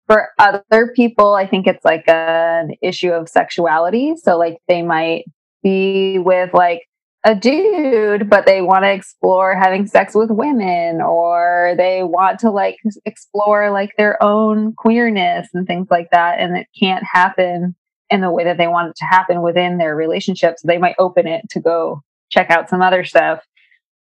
For 0.06 0.28
other 0.38 0.92
people, 0.96 1.34
I 1.34 1.46
think 1.46 1.66
it's 1.66 1.84
like 1.84 2.04
an 2.08 2.70
issue 2.80 3.10
of 3.10 3.28
sexuality. 3.28 4.14
So, 4.16 4.38
like, 4.38 4.56
they 4.66 4.80
might 4.80 5.26
be 5.62 6.18
with 6.18 6.54
like 6.54 6.88
a 7.24 7.34
dude, 7.34 8.30
but 8.30 8.46
they 8.46 8.62
want 8.62 8.84
to 8.84 8.92
explore 8.92 9.56
having 9.56 9.86
sex 9.86 10.14
with 10.14 10.30
women 10.30 11.00
or 11.02 11.74
they 11.76 12.02
want 12.02 12.38
to 12.40 12.50
like 12.50 12.76
explore 13.04 13.70
like 13.70 13.90
their 13.96 14.22
own 14.22 14.72
queerness 14.74 15.48
and 15.52 15.66
things 15.66 15.88
like 15.90 16.08
that. 16.12 16.38
And 16.38 16.56
it 16.56 16.68
can't 16.78 17.04
happen 17.04 17.74
in 18.10 18.20
the 18.20 18.30
way 18.30 18.44
that 18.44 18.56
they 18.56 18.68
want 18.68 18.90
it 18.90 18.96
to 18.96 19.04
happen 19.04 19.42
within 19.42 19.78
their 19.78 19.94
relationship. 19.96 20.54
So 20.58 20.68
they 20.68 20.78
might 20.78 20.94
open 20.98 21.26
it 21.26 21.48
to 21.50 21.60
go 21.60 22.02
check 22.30 22.50
out 22.50 22.68
some 22.70 22.82
other 22.82 23.04
stuff. 23.04 23.44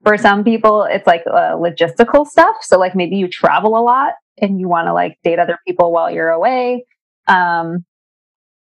For 0.03 0.17
some 0.17 0.43
people, 0.43 0.83
it's 0.83 1.07
like 1.07 1.23
uh, 1.27 1.55
logistical 1.55 2.27
stuff. 2.27 2.55
So, 2.61 2.77
like, 2.77 2.93
maybe 2.93 3.15
you 3.15 3.29
travel 3.29 3.77
a 3.77 3.79
lot 3.79 4.15
and 4.37 4.59
you 4.59 4.67
want 4.67 4.87
to 4.87 4.93
like 4.93 5.17
date 5.23 5.39
other 5.39 5.57
people 5.65 5.93
while 5.93 6.11
you're 6.11 6.29
away. 6.29 6.85
Um, 7.27 7.85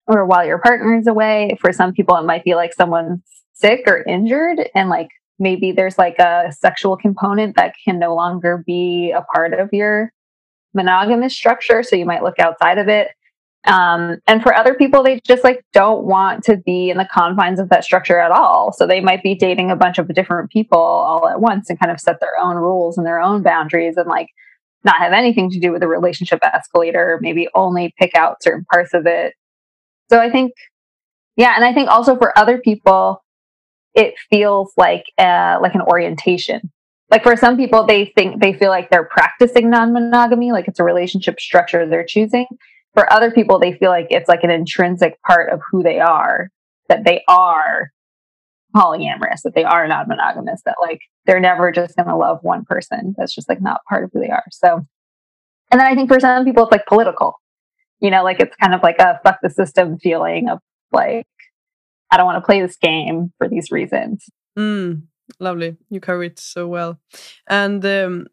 or 0.06 0.26
while 0.26 0.44
your 0.44 0.58
partner 0.58 0.98
is 0.98 1.06
away. 1.06 1.56
For 1.60 1.72
some 1.72 1.92
people, 1.92 2.16
it 2.16 2.24
might 2.24 2.44
be 2.44 2.54
like 2.54 2.74
someone's 2.74 3.22
sick 3.62 3.84
or 3.86 4.02
injured 4.02 4.68
and 4.74 4.90
like 4.90 5.08
maybe 5.38 5.72
there's 5.72 5.98
like 5.98 6.18
a 6.18 6.52
sexual 6.58 6.96
component 6.96 7.56
that 7.56 7.74
can 7.84 7.98
no 7.98 8.14
longer 8.14 8.62
be 8.66 9.12
a 9.12 9.22
part 9.34 9.54
of 9.54 9.68
your 9.72 10.12
monogamous 10.74 11.34
structure 11.34 11.82
so 11.82 11.96
you 11.96 12.06
might 12.06 12.22
look 12.22 12.38
outside 12.38 12.78
of 12.78 12.88
it. 12.88 13.08
Um, 13.64 14.18
and 14.26 14.42
for 14.42 14.52
other 14.54 14.74
people 14.74 15.04
they 15.04 15.20
just 15.24 15.44
like 15.44 15.64
don't 15.72 16.04
want 16.04 16.42
to 16.44 16.56
be 16.56 16.90
in 16.90 16.96
the 16.96 17.08
confines 17.12 17.60
of 17.60 17.68
that 17.68 17.84
structure 17.84 18.18
at 18.18 18.32
all. 18.32 18.72
So 18.72 18.86
they 18.86 19.00
might 19.00 19.22
be 19.22 19.34
dating 19.34 19.70
a 19.70 19.76
bunch 19.76 19.98
of 19.98 20.12
different 20.14 20.50
people 20.50 20.78
all 20.78 21.28
at 21.28 21.40
once 21.40 21.70
and 21.70 21.78
kind 21.78 21.92
of 21.92 22.00
set 22.00 22.20
their 22.20 22.38
own 22.40 22.56
rules 22.56 22.98
and 22.98 23.06
their 23.06 23.20
own 23.20 23.42
boundaries 23.42 23.96
and 23.96 24.08
like 24.08 24.28
not 24.84 24.98
have 24.98 25.12
anything 25.12 25.48
to 25.50 25.60
do 25.60 25.70
with 25.70 25.80
the 25.80 25.86
relationship 25.86 26.40
escalator 26.42 27.18
maybe 27.22 27.48
only 27.54 27.94
pick 27.98 28.16
out 28.16 28.42
certain 28.42 28.64
parts 28.72 28.94
of 28.94 29.06
it. 29.06 29.34
So 30.10 30.18
i 30.18 30.30
think 30.30 30.52
yeah 31.36 31.54
and 31.56 31.64
i 31.64 31.72
think 31.72 31.88
also 31.88 32.16
for 32.16 32.36
other 32.36 32.58
people 32.58 33.22
it 33.94 34.14
feels 34.30 34.72
like 34.76 35.04
uh, 35.18 35.58
like 35.60 35.74
an 35.74 35.82
orientation. 35.82 36.70
Like 37.10 37.22
for 37.22 37.36
some 37.36 37.58
people, 37.58 37.84
they 37.84 38.06
think 38.16 38.40
they 38.40 38.54
feel 38.54 38.70
like 38.70 38.88
they're 38.88 39.04
practicing 39.04 39.68
non-monogamy, 39.68 40.50
like 40.52 40.66
it's 40.66 40.80
a 40.80 40.84
relationship 40.84 41.38
structure 41.38 41.86
they're 41.86 42.06
choosing. 42.06 42.46
For 42.94 43.10
other 43.12 43.30
people, 43.30 43.58
they 43.58 43.74
feel 43.74 43.90
like 43.90 44.06
it's 44.10 44.28
like 44.28 44.44
an 44.44 44.50
intrinsic 44.50 45.20
part 45.22 45.52
of 45.52 45.60
who 45.70 45.82
they 45.82 46.00
are, 46.00 46.48
that 46.88 47.04
they 47.04 47.22
are 47.28 47.90
polyamorous, 48.74 49.42
that 49.44 49.54
they 49.54 49.64
are 49.64 49.86
non 49.86 50.08
monogamous, 50.08 50.62
that 50.64 50.76
like 50.80 51.00
they're 51.26 51.40
never 51.40 51.70
just 51.70 51.96
going 51.96 52.08
to 52.08 52.16
love 52.16 52.38
one 52.42 52.64
person. 52.64 53.14
That's 53.18 53.34
just 53.34 53.48
like 53.48 53.60
not 53.60 53.80
part 53.88 54.04
of 54.04 54.10
who 54.12 54.20
they 54.20 54.30
are. 54.30 54.44
So, 54.50 54.86
and 55.70 55.80
then 55.80 55.86
I 55.86 55.94
think 55.94 56.08
for 56.10 56.20
some 56.20 56.44
people, 56.44 56.64
it's 56.64 56.72
like 56.72 56.86
political, 56.86 57.34
you 58.00 58.10
know, 58.10 58.24
like 58.24 58.40
it's 58.40 58.56
kind 58.56 58.74
of 58.74 58.82
like 58.82 58.98
a 58.98 59.20
fuck 59.22 59.38
the 59.42 59.50
system 59.50 59.98
feeling 59.98 60.48
of 60.48 60.58
like, 60.92 61.26
I 62.12 62.18
don't 62.18 62.26
want 62.26 62.36
to 62.36 62.46
play 62.46 62.60
this 62.60 62.76
game 62.76 63.32
for 63.38 63.48
these 63.48 63.72
reasons. 63.72 64.28
Mm, 64.58 65.04
lovely. 65.40 65.76
You 65.88 65.98
cover 65.98 66.22
it 66.22 66.38
so 66.38 66.68
well. 66.68 67.00
And 67.48 67.84
um, 67.86 68.26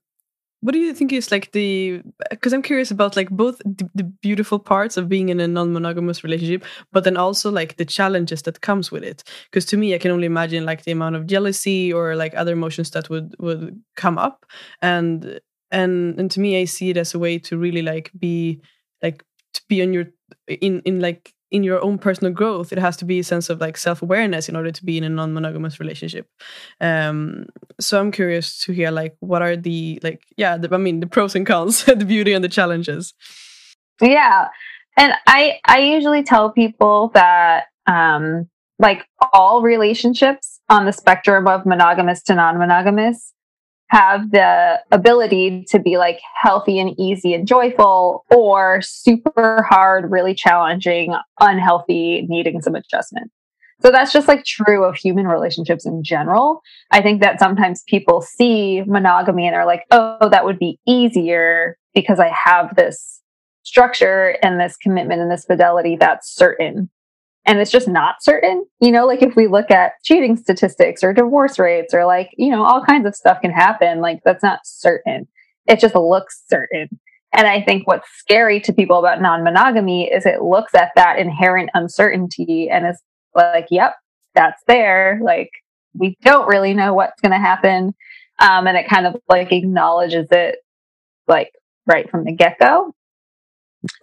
what 0.62 0.74
do 0.74 0.80
you 0.80 0.94
think 0.94 1.14
is 1.14 1.32
like 1.32 1.52
the 1.54 2.02
because 2.30 2.54
i'm 2.54 2.62
curious 2.62 2.92
about 2.92 3.16
like 3.16 3.30
both 3.30 3.60
the, 3.60 3.90
the, 3.96 4.04
beautiful 4.04 4.60
parts 4.60 4.98
of 4.98 5.08
being 5.08 5.30
in 5.30 5.40
a 5.40 5.48
non-monogamous 5.48 6.22
relationship 6.22 6.66
but 6.92 7.06
then 7.06 7.16
also 7.16 7.50
like 7.50 7.78
the 7.78 7.86
challenges 7.86 8.42
that 8.42 8.60
comes 8.60 8.92
with 8.92 9.04
it 9.04 9.24
because 9.46 9.66
to 9.66 9.78
me 9.78 9.96
i 9.96 9.98
can 9.98 10.12
only 10.12 10.26
imagine 10.26 10.66
like 10.66 10.84
the 10.84 10.92
amount 10.92 11.16
of 11.16 11.28
jealousy 11.28 11.94
or 11.94 12.16
like 12.16 12.34
other 12.36 12.54
emotions 12.54 12.92
that 12.92 13.10
would 13.10 13.34
would 13.40 13.82
come 13.96 14.18
up 14.18 14.46
and 14.82 15.40
and 15.72 16.20
and 16.20 16.30
to 16.30 16.40
me 16.40 16.60
i 16.60 16.66
see 16.66 16.90
it 16.90 16.98
as 16.98 17.14
a 17.14 17.20
way 17.20 17.40
to 17.40 17.58
really 17.58 17.82
like 17.82 18.12
be 18.20 18.60
like 19.02 19.24
to 19.54 19.62
be 19.70 19.82
on 19.82 19.94
your 19.94 20.06
in 20.48 20.82
in 20.82 21.00
like 21.00 21.34
in 21.52 21.64
your 21.64 21.82
own 21.84 21.98
personal 21.98 22.32
growth 22.32 22.72
it 22.72 22.78
has 22.78 22.96
to 22.98 23.06
be 23.06 23.20
a 23.20 23.24
sense 23.24 23.50
of 23.50 23.60
like 23.60 23.78
self-awareness 23.78 24.50
in 24.50 24.56
order 24.56 24.72
to 24.72 24.86
be 24.86 24.98
in 24.98 25.04
a 25.04 25.10
non-monogamous 25.10 25.80
relationship. 25.80 26.28
Um 26.80 27.46
so 27.80 28.00
i'm 28.00 28.12
curious 28.12 28.60
to 28.62 28.74
hear 28.74 28.92
like 28.92 29.16
what 29.20 29.42
are 29.42 29.56
the 29.56 30.00
like 30.04 30.24
yeah 30.38 30.58
the, 30.58 30.74
i 30.74 30.78
mean 30.78 31.00
the 31.00 31.08
pros 31.08 31.36
and 31.36 31.46
cons 31.46 31.84
the 31.86 32.06
beauty 32.06 32.34
and 32.34 32.44
the 32.44 32.50
challenges. 32.50 33.14
Yeah 34.02 34.50
and 34.98 35.14
i 35.28 35.60
i 35.66 35.80
usually 35.80 36.24
tell 36.24 36.52
people 36.52 37.10
that 37.14 37.66
um 37.88 38.48
like 38.78 39.06
all 39.34 39.62
relationships 39.62 40.60
on 40.70 40.86
the 40.86 40.94
spectrum 40.94 41.48
of 41.48 41.66
monogamous 41.66 42.22
to 42.24 42.36
non-monogamous 42.36 43.34
have 43.90 44.32
the 44.32 44.80
ability 44.92 45.66
to 45.70 45.80
be 45.80 45.98
like 45.98 46.20
healthy 46.42 46.80
and 46.80 46.94
easy 47.00 47.34
and 47.34 47.48
joyful 47.48 48.26
or 48.30 48.82
super 48.82 49.66
hard, 49.68 50.12
really 50.12 50.34
challenging, 50.34 51.16
unhealthy, 51.40 52.26
needing 52.30 52.62
some 52.62 52.76
adjustment. 52.76 53.32
So 53.82 53.92
that's 53.92 54.12
just 54.12 54.28
like 54.28 54.44
true 54.44 54.84
of 54.84 54.96
human 54.96 55.26
relationships 55.26 55.86
in 55.86 56.04
general. 56.04 56.62
I 56.92 57.02
think 57.02 57.22
that 57.22 57.40
sometimes 57.40 57.84
people 57.88 58.22
see 58.22 58.84
monogamy 58.86 59.48
and 59.48 59.56
are 59.56 59.66
like, 59.66 59.86
oh, 59.90 60.30
that 60.30 60.46
would 60.46 60.60
be 60.60 60.80
easier 60.86 61.78
because 61.96 62.20
I 62.20 62.30
have 62.30 62.76
this 62.76 63.22
structure 63.64 64.38
and 64.44 64.60
this 64.60 64.78
commitment 64.78 65.22
and 65.22 65.32
this 65.32 65.46
fidelity 65.46 65.96
that's 65.96 66.30
certain 66.34 66.90
and 67.50 67.58
it's 67.58 67.72
just 67.72 67.88
not 67.88 68.22
certain. 68.22 68.64
You 68.80 68.92
know, 68.92 69.08
like 69.08 69.24
if 69.24 69.36
we 69.36 69.48
look 69.48 69.72
at 69.72 69.94
cheating 70.04 70.38
statistics 70.38 71.04
or 71.04 71.14
divorce 71.14 71.58
rates 71.58 71.96
or 71.96 72.06
like, 72.06 72.30
you 72.38 72.52
know, 72.52 72.64
all 72.64 72.86
kinds 72.86 73.08
of 73.08 73.16
stuff 73.16 73.42
can 73.42 73.50
happen. 73.50 74.02
Like 74.02 74.20
that's 74.24 74.44
not 74.44 74.60
certain. 74.66 75.28
It 75.66 75.80
just 75.80 75.96
looks 75.96 76.44
certain. 76.48 76.90
And 77.34 77.48
I 77.48 77.64
think 77.64 77.88
what's 77.88 78.08
scary 78.12 78.60
to 78.62 78.72
people 78.72 79.00
about 79.00 79.20
non 79.20 79.44
monogamy 79.44 80.12
is 80.12 80.28
it 80.28 80.44
looks 80.44 80.76
at 80.76 80.92
that 80.96 81.18
inherent 81.18 81.72
uncertainty 81.74 82.70
and 82.70 82.86
is 82.86 83.02
like, 83.34 83.66
yep, 83.72 83.96
that's 84.36 84.62
there. 84.68 85.20
Like 85.24 85.50
we 85.96 86.18
don't 86.22 86.48
really 86.48 86.76
know 86.76 86.94
what's 86.94 87.20
going 87.20 87.32
to 87.32 87.40
happen. 87.40 87.96
Um, 88.38 88.68
and 88.68 88.78
it 88.78 88.88
kind 88.88 89.08
of 89.08 89.20
like 89.28 89.52
acknowledges 89.52 90.28
it 90.30 90.60
like 91.28 91.52
right 91.88 92.08
from 92.12 92.26
the 92.26 92.32
get 92.32 92.60
go 92.60 92.94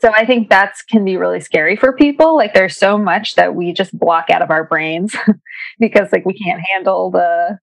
so 0.00 0.10
I 0.10 0.24
think 0.24 0.48
that's 0.48 0.82
can 0.82 1.04
be 1.04 1.16
really 1.16 1.40
scary 1.40 1.76
for 1.76 1.92
people. 1.92 2.34
Like 2.34 2.54
there's 2.54 2.76
so 2.76 2.96
much 2.96 3.34
that 3.34 3.54
we 3.54 3.72
just 3.72 3.96
block 3.96 4.30
out 4.30 4.42
of 4.42 4.50
our 4.50 4.64
brains 4.64 5.14
because 5.78 6.08
like 6.12 6.24
we 6.24 6.34
can't 6.34 6.62
handle 6.72 7.10
the 7.10 7.58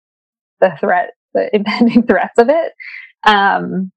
the 0.59 0.75
threat, 0.79 1.11
the 1.33 1.49
impending 1.55 2.03
threats 2.03 2.37
of 2.37 2.49
it. 2.49 2.73
Um, 3.23 3.91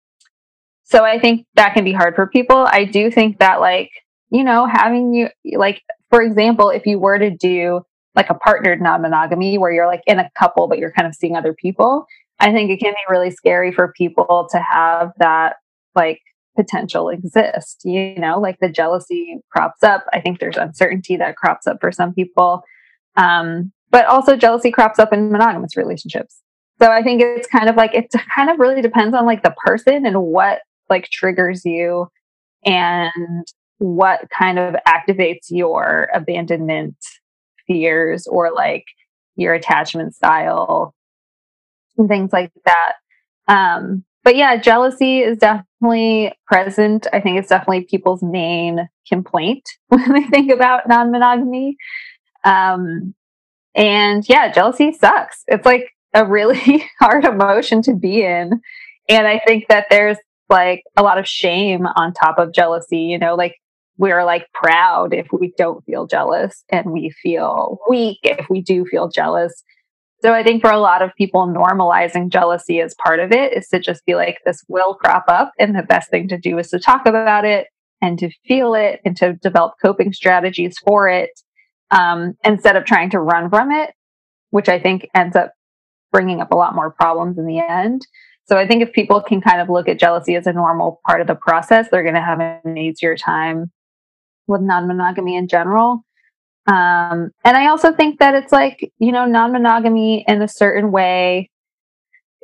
so 0.84 1.04
I 1.04 1.18
think 1.18 1.46
that 1.54 1.74
can 1.74 1.84
be 1.84 1.92
hard 1.92 2.14
for 2.14 2.26
people. 2.26 2.66
I 2.68 2.84
do 2.84 3.10
think 3.10 3.38
that 3.38 3.60
like, 3.60 3.90
you 4.30 4.44
know, 4.44 4.66
having 4.66 5.12
you 5.14 5.28
like 5.56 5.82
for 6.10 6.22
example, 6.22 6.70
if 6.70 6.86
you 6.86 6.98
were 6.98 7.18
to 7.18 7.30
do 7.30 7.80
like 8.14 8.30
a 8.30 8.34
partnered 8.34 8.80
non-monogamy 8.80 9.58
where 9.58 9.72
you're 9.72 9.88
like 9.88 10.02
in 10.06 10.20
a 10.20 10.30
couple 10.38 10.68
but 10.68 10.78
you're 10.78 10.92
kind 10.92 11.08
of 11.08 11.16
seeing 11.16 11.36
other 11.36 11.52
people, 11.52 12.06
I 12.38 12.52
think 12.52 12.70
it 12.70 12.78
can 12.78 12.92
be 12.92 13.12
really 13.12 13.32
scary 13.32 13.72
for 13.72 13.92
people 13.96 14.48
to 14.52 14.58
have 14.58 15.10
that 15.18 15.56
like 15.96 16.20
potential 16.56 17.08
exist. 17.08 17.82
You 17.84 18.14
know, 18.16 18.40
like 18.40 18.58
the 18.60 18.68
jealousy 18.68 19.38
crops 19.50 19.82
up. 19.82 20.04
I 20.12 20.20
think 20.20 20.38
there's 20.38 20.56
uncertainty 20.56 21.16
that 21.16 21.36
crops 21.36 21.66
up 21.66 21.78
for 21.80 21.92
some 21.92 22.14
people. 22.14 22.62
Um, 23.16 23.72
but 23.90 24.06
also 24.06 24.36
jealousy 24.36 24.70
crops 24.70 24.98
up 24.98 25.12
in 25.12 25.30
monogamous 25.30 25.76
relationships. 25.76 26.40
So 26.82 26.90
I 26.90 27.02
think 27.02 27.22
it's 27.22 27.46
kind 27.46 27.68
of 27.68 27.76
like 27.76 27.94
it 27.94 28.12
kind 28.34 28.50
of 28.50 28.58
really 28.58 28.82
depends 28.82 29.14
on 29.14 29.26
like 29.26 29.42
the 29.42 29.54
person 29.64 30.04
and 30.06 30.20
what 30.20 30.60
like 30.90 31.08
triggers 31.10 31.64
you 31.64 32.08
and 32.64 33.46
what 33.78 34.28
kind 34.36 34.58
of 34.58 34.74
activates 34.86 35.46
your 35.50 36.08
abandonment 36.12 36.96
fears 37.66 38.26
or 38.26 38.52
like 38.52 38.84
your 39.36 39.54
attachment 39.54 40.14
style 40.14 40.94
and 41.96 42.08
things 42.08 42.32
like 42.32 42.50
that. 42.64 42.94
Um, 43.46 44.04
but 44.24 44.36
yeah, 44.36 44.56
jealousy 44.56 45.20
is 45.20 45.38
definitely 45.38 46.32
present. 46.46 47.06
I 47.12 47.20
think 47.20 47.38
it's 47.38 47.50
definitely 47.50 47.84
people's 47.84 48.22
main 48.22 48.88
complaint 49.06 49.68
when 49.88 50.12
they 50.12 50.24
think 50.24 50.50
about 50.50 50.88
non 50.88 51.12
monogamy. 51.12 51.76
Um, 52.44 53.14
and 53.74 54.26
yeah, 54.28 54.50
jealousy 54.50 54.92
sucks. 54.92 55.44
It's 55.46 55.66
like 55.66 55.90
a 56.14 56.24
really 56.24 56.84
hard 57.00 57.24
emotion 57.24 57.82
to 57.82 57.94
be 57.94 58.22
in. 58.22 58.60
And 59.08 59.26
I 59.26 59.40
think 59.46 59.66
that 59.68 59.86
there's 59.90 60.16
like 60.48 60.82
a 60.96 61.02
lot 61.02 61.18
of 61.18 61.26
shame 61.26 61.86
on 61.86 62.12
top 62.12 62.38
of 62.38 62.54
jealousy, 62.54 62.98
you 62.98 63.18
know, 63.18 63.34
like 63.34 63.56
we're 63.98 64.24
like 64.24 64.46
proud 64.52 65.12
if 65.12 65.26
we 65.32 65.52
don't 65.56 65.84
feel 65.84 66.06
jealous 66.06 66.64
and 66.70 66.90
we 66.90 67.10
feel 67.22 67.78
weak 67.88 68.18
if 68.22 68.48
we 68.48 68.60
do 68.60 68.84
feel 68.86 69.08
jealous. 69.08 69.62
So 70.24 70.32
I 70.32 70.42
think 70.42 70.62
for 70.62 70.70
a 70.70 70.80
lot 70.80 71.02
of 71.02 71.14
people, 71.16 71.46
normalizing 71.46 72.30
jealousy 72.30 72.80
as 72.80 72.94
part 72.94 73.20
of 73.20 73.30
it 73.30 73.52
is 73.52 73.68
to 73.68 73.78
just 73.78 74.06
be 74.06 74.14
like, 74.14 74.38
this 74.46 74.64
will 74.68 74.94
crop 74.94 75.24
up. 75.28 75.52
And 75.58 75.76
the 75.76 75.82
best 75.82 76.08
thing 76.08 76.28
to 76.28 76.38
do 76.38 76.56
is 76.56 76.70
to 76.70 76.78
talk 76.78 77.04
about 77.04 77.44
it 77.44 77.66
and 78.00 78.18
to 78.20 78.30
feel 78.48 78.72
it 78.74 79.02
and 79.04 79.14
to 79.18 79.34
develop 79.34 79.74
coping 79.82 80.14
strategies 80.14 80.78
for 80.78 81.10
it 81.10 81.28
um, 81.90 82.38
instead 82.42 82.74
of 82.74 82.86
trying 82.86 83.10
to 83.10 83.20
run 83.20 83.50
from 83.50 83.70
it, 83.70 83.92
which 84.48 84.70
I 84.70 84.80
think 84.80 85.10
ends 85.14 85.36
up 85.36 85.52
bringing 86.10 86.40
up 86.40 86.52
a 86.52 86.56
lot 86.56 86.74
more 86.74 86.90
problems 86.90 87.36
in 87.36 87.44
the 87.44 87.58
end. 87.58 88.06
So 88.46 88.56
I 88.56 88.66
think 88.66 88.82
if 88.82 88.94
people 88.94 89.20
can 89.20 89.42
kind 89.42 89.60
of 89.60 89.68
look 89.68 89.90
at 89.90 90.00
jealousy 90.00 90.36
as 90.36 90.46
a 90.46 90.54
normal 90.54 91.02
part 91.06 91.20
of 91.20 91.26
the 91.26 91.34
process, 91.34 91.88
they're 91.90 92.02
going 92.02 92.14
to 92.14 92.22
have 92.22 92.40
an 92.40 92.78
easier 92.78 93.14
time 93.14 93.70
with 94.46 94.62
non 94.62 94.88
monogamy 94.88 95.36
in 95.36 95.48
general. 95.48 96.02
Um, 96.66 97.30
and 97.44 97.56
I 97.56 97.68
also 97.68 97.92
think 97.92 98.20
that 98.20 98.34
it's 98.34 98.52
like, 98.52 98.92
you 98.98 99.12
know, 99.12 99.26
non 99.26 99.52
monogamy 99.52 100.24
in 100.26 100.40
a 100.40 100.48
certain 100.48 100.92
way 100.92 101.50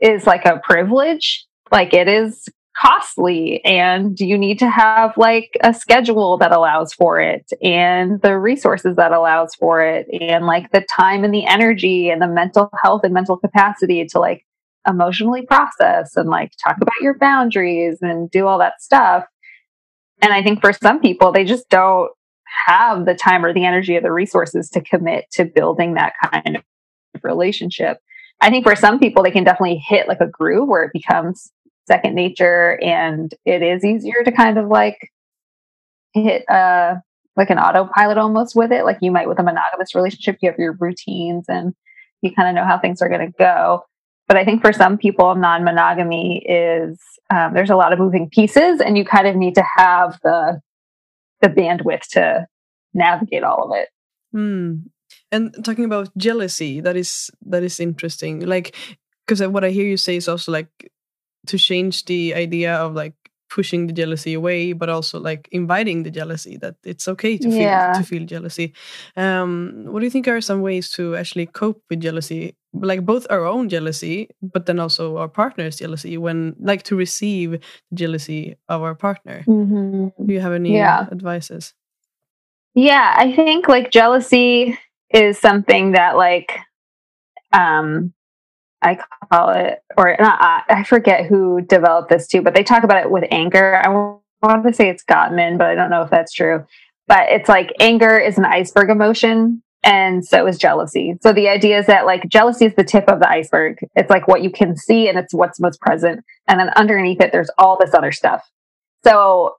is 0.03 0.27
like 0.27 0.45
a 0.45 0.61
privilege. 0.63 1.47
Like 1.71 1.95
it 1.95 2.09
is 2.09 2.49
costly 2.81 3.63
and 3.65 4.19
you 4.21 4.39
need 4.39 4.59
to 4.59 4.71
have 4.71 5.13
like 5.17 5.51
a 5.63 5.75
schedule 5.75 6.39
that 6.39 6.53
allows 6.53 6.95
for 6.95 7.21
it 7.21 7.51
and 7.63 8.23
the 8.23 8.39
resources 8.39 8.97
that 8.97 9.13
allows 9.13 9.55
for 9.57 9.83
it 9.83 10.07
and 10.21 10.47
like 10.47 10.71
the 10.71 10.81
time 10.91 11.25
and 11.25 11.35
the 11.35 11.45
energy 11.47 12.09
and 12.09 12.23
the 12.23 12.29
mental 12.29 12.71
health 12.83 13.03
and 13.05 13.13
mental 13.13 13.37
capacity 13.37 14.07
to 14.07 14.19
like 14.19 14.47
emotionally 14.89 15.45
process 15.45 16.17
and 16.17 16.31
like 16.31 16.53
talk 16.63 16.77
about 16.81 16.95
your 17.03 17.19
boundaries 17.19 17.99
and 18.01 18.31
do 18.31 18.47
all 18.47 18.59
that 18.59 18.81
stuff. 18.81 19.25
And 20.23 20.33
I 20.33 20.43
think 20.43 20.61
for 20.61 20.73
some 20.73 21.01
people, 21.01 21.33
they 21.33 21.45
just 21.45 21.69
don't 21.69 22.11
have 22.67 23.07
the 23.07 23.15
time 23.15 23.45
or 23.45 23.53
the 23.53 23.65
energy 23.65 23.97
or 23.97 24.01
the 24.01 24.13
resources 24.13 24.69
to 24.71 24.81
commit 24.81 25.27
to 25.33 25.45
building 25.45 25.95
that 25.95 26.15
kind 26.31 26.57
of 26.57 26.63
relationship. 27.23 27.99
I 28.41 28.51
think 28.51 28.65
for 28.65 28.77
some 28.77 28.99
people, 28.99 29.23
they 29.23 29.31
can 29.31 29.45
definitely 29.45 29.77
hit 29.77 30.09
like 30.09 30.21
a 30.21 30.27
groove 30.27 30.69
where 30.69 30.85
it 30.85 30.93
becomes 30.93 31.53
second 31.87 32.15
nature 32.15 32.79
and 32.83 33.35
it 33.45 33.63
is 33.63 33.85
easier 33.85 34.23
to 34.25 34.31
kind 34.31 34.59
of 34.59 34.69
like 34.69 35.11
hit 36.13 36.49
uh 36.49 36.95
like 37.37 37.51
an 37.51 37.59
autopilot 37.59 38.19
almost 38.19 38.55
with 38.55 38.73
it. 38.73 38.85
Like 38.85 38.99
you 39.01 39.11
might 39.11 39.29
with 39.29 39.39
a 39.39 39.43
monogamous 39.43 39.95
relationship, 39.95 40.39
you 40.41 40.51
have 40.51 40.59
your 40.59 40.77
routines 40.79 41.47
and 41.49 41.75
you 42.23 42.33
kind 42.33 42.49
of 42.49 42.55
know 42.55 42.65
how 42.65 42.79
things 42.79 43.01
are 43.01 43.09
going 43.09 43.27
to 43.27 43.33
go. 43.39 43.85
But 44.29 44.37
I 44.37 44.45
think 44.45 44.63
for 44.63 44.73
some 44.73 44.97
people, 44.97 45.35
non 45.35 45.65
monogamy 45.65 46.45
is 46.49 47.01
um, 47.31 47.55
there's 47.55 47.71
a 47.71 47.77
lot 47.77 47.93
of 47.93 47.99
moving 47.99 48.29
pieces, 48.31 48.81
and 48.81 48.97
you 48.97 49.05
kind 49.05 49.27
of 49.27 49.35
need 49.35 49.57
to 49.57 49.65
have 49.77 50.21
the 50.23 50.61
the 51.41 51.49
bandwidth 51.49 52.07
to 52.13 52.47
navigate 52.95 53.43
all 53.45 53.71
of 53.73 53.79
it. 53.79 53.89
Mm. 54.35 54.85
And 55.33 55.65
talking 55.65 55.85
about 55.85 56.17
jealousy, 56.17 56.81
that 56.81 56.97
is 56.97 57.31
that 57.47 57.63
is 57.63 57.81
interesting. 57.81 58.41
Like, 58.41 58.75
because 59.27 59.47
what 59.49 59.65
I 59.65 59.71
hear 59.71 59.87
you 59.87 59.97
say 59.97 60.17
is 60.17 60.29
also 60.29 60.53
like 60.53 60.91
to 61.47 61.59
change 61.59 62.05
the 62.05 62.35
idea 62.35 62.75
of 62.75 62.95
like 62.95 63.15
pushing 63.49 63.87
the 63.89 63.93
jealousy 63.93 64.35
away 64.35 64.73
but 64.73 64.89
also 64.89 65.19
like 65.19 65.49
inviting 65.51 66.05
the 66.05 66.11
jealousy 66.11 66.57
that 66.59 66.77
it's 66.85 67.09
okay 67.09 67.37
to 67.37 67.51
feel 67.51 67.59
Yeah. 67.61 67.93
to 67.93 68.05
feel 68.05 68.25
jealousy 68.25 68.73
um 69.17 69.87
what 69.89 69.99
do 70.01 70.07
you 70.07 70.11
think 70.11 70.29
are 70.29 70.41
some 70.41 70.63
ways 70.63 70.91
to 70.93 71.17
actually 71.17 71.47
cope 71.47 71.83
with 71.91 72.01
jealousy 72.01 72.55
like 72.73 73.05
both 73.05 73.27
our 73.31 73.45
own 73.45 73.69
jealousy 73.69 74.29
but 74.43 74.67
then 74.67 74.79
also 74.79 75.17
our 75.17 75.29
partner's 75.29 75.77
jealousy 75.77 76.17
when 76.17 76.55
like 76.61 76.83
to 76.85 76.95
receive 76.97 77.59
jealousy 77.95 78.57
of 78.69 78.83
our 78.83 78.95
partner 78.95 79.43
Mhm. 79.47 80.13
do 80.27 80.33
you 80.33 80.41
have 80.41 80.53
any 80.53 80.75
Yeah. 80.75 81.07
advices 81.11 81.75
Yeah, 82.75 83.13
I 83.17 83.35
think 83.35 83.67
like 83.69 83.91
jealousy 83.91 84.79
is 85.13 85.39
something 85.39 85.93
that 85.93 86.17
like 86.17 86.59
um 87.53 88.13
I 88.83 88.99
call 89.33 89.51
it 89.51 89.81
or 89.97 90.17
not 90.21 90.39
I, 90.41 90.63
I 90.69 90.85
forget 90.85 91.27
who 91.27 91.61
developed 91.63 92.11
this 92.11 92.29
too, 92.29 92.43
but 92.43 92.55
they 92.55 92.63
talk 92.63 92.85
about 92.85 93.03
it 93.05 93.11
with 93.11 93.25
anger. 93.31 93.77
I 93.85 93.89
want 94.43 94.67
to 94.67 94.73
say 94.73 94.89
it's 94.89 95.05
Gottman, 95.05 95.59
but 95.59 95.67
I 95.69 95.75
don't 95.75 95.91
know 95.91 96.03
if 96.03 96.11
that's 96.11 96.33
true. 96.33 96.65
But 97.09 97.29
it's 97.31 97.49
like 97.49 97.73
anger 97.81 98.17
is 98.19 98.39
an 98.39 98.45
iceberg 98.45 98.89
emotion 98.89 99.63
and 99.83 100.25
so 100.25 100.47
is 100.47 100.59
jealousy. 100.59 101.15
So 101.23 101.33
the 101.33 101.49
idea 101.49 101.79
is 101.79 101.87
that 101.87 102.07
like 102.07 102.29
jealousy 102.29 102.67
is 102.67 102.75
the 102.75 102.85
tip 102.85 103.09
of 103.09 103.21
the 103.21 103.29
iceberg. 103.29 103.79
It's 103.97 104.11
like 104.11 104.29
what 104.29 104.43
you 104.43 104.51
can 104.51 104.77
see 104.77 105.09
and 105.09 105.19
it's 105.19 105.33
what's 105.33 105.61
most 105.61 105.81
present 105.81 106.23
and 106.47 106.61
then 106.61 106.69
underneath 106.71 107.21
it 107.21 107.33
there's 107.33 107.51
all 107.57 107.79
this 107.79 107.95
other 107.95 108.13
stuff. 108.13 108.43
So 109.05 109.55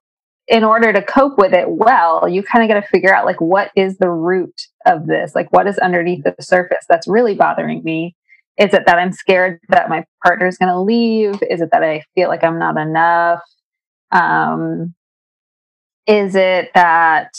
in 0.48 0.64
order 0.64 0.94
to 0.94 1.02
cope 1.02 1.38
with 1.38 1.54
it 1.54 1.70
well, 1.70 2.28
you 2.28 2.44
kind 2.44 2.64
of 2.64 2.70
got 2.70 2.82
to 2.82 2.88
figure 2.88 3.14
out 3.14 3.26
like 3.26 3.42
what 3.42 3.72
is 3.76 3.98
the 3.98 4.10
root 4.10 4.54
of 4.86 5.08
this? 5.08 5.34
Like 5.34 5.52
what 5.52 5.68
is 5.68 5.78
underneath 5.80 6.24
the 6.24 6.36
surface 6.40 6.86
that's 6.88 7.08
really 7.08 7.36
bothering 7.36 7.84
me? 7.84 8.16
Is 8.58 8.74
it 8.74 8.86
that 8.86 9.00
I'm 9.00 9.14
scared 9.14 9.60
that 9.70 9.90
my 9.90 10.04
partner 10.24 10.46
is 10.46 10.58
going 10.58 10.70
to 10.70 10.80
leave? 10.80 11.42
Is 11.50 11.62
it 11.62 11.70
that 11.72 11.84
I 11.84 12.04
feel 12.14 12.28
like 12.28 12.44
I'm 12.44 12.60
not 12.60 12.78
enough? 12.78 13.42
Um, 14.12 14.94
is 16.06 16.36
it 16.36 16.70
that 16.76 17.32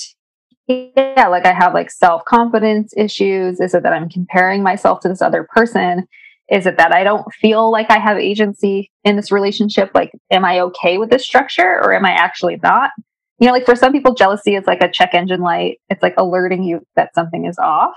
yeah, 0.69 1.29
like 1.29 1.47
I 1.47 1.53
have 1.53 1.75
like 1.75 1.91
self 1.91 2.25
confidence 2.25 2.93
issues? 2.97 3.61
Is 3.61 3.75
it 3.75 3.83
that 3.83 3.93
I'm 3.93 4.09
comparing 4.09 4.63
myself 4.63 5.01
to 5.01 5.09
this 5.09 5.23
other 5.23 5.47
person? 5.53 6.07
Is 6.51 6.67
it 6.67 6.77
that 6.77 6.93
I 6.93 7.05
don't 7.05 7.33
feel 7.35 7.71
like 7.71 7.91
I 7.91 7.99
have 7.99 8.19
agency 8.19 8.91
in 9.05 9.17
this 9.17 9.33
relationship? 9.33 9.91
Like, 9.95 10.13
am 10.31 10.45
I 10.45 10.61
okay 10.61 10.99
with 10.99 11.11
this 11.11 11.25
structure 11.25 11.81
or 11.83 11.95
am 11.95 12.05
I 12.05 12.13
actually 12.13 12.61
not? 12.63 12.91
You 13.39 13.47
know, 13.47 13.53
like 13.53 13.65
for 13.65 13.75
some 13.75 13.93
people, 13.93 14.15
jealousy 14.15 14.55
is 14.55 14.67
like 14.67 14.83
a 14.83 14.91
check 14.91 15.15
engine 15.15 15.41
light. 15.41 15.79
It's 15.89 16.03
like 16.03 16.15
alerting 16.17 16.63
you 16.63 16.87
that 16.95 17.15
something 17.15 17.47
is 17.47 17.59
off. 17.59 17.97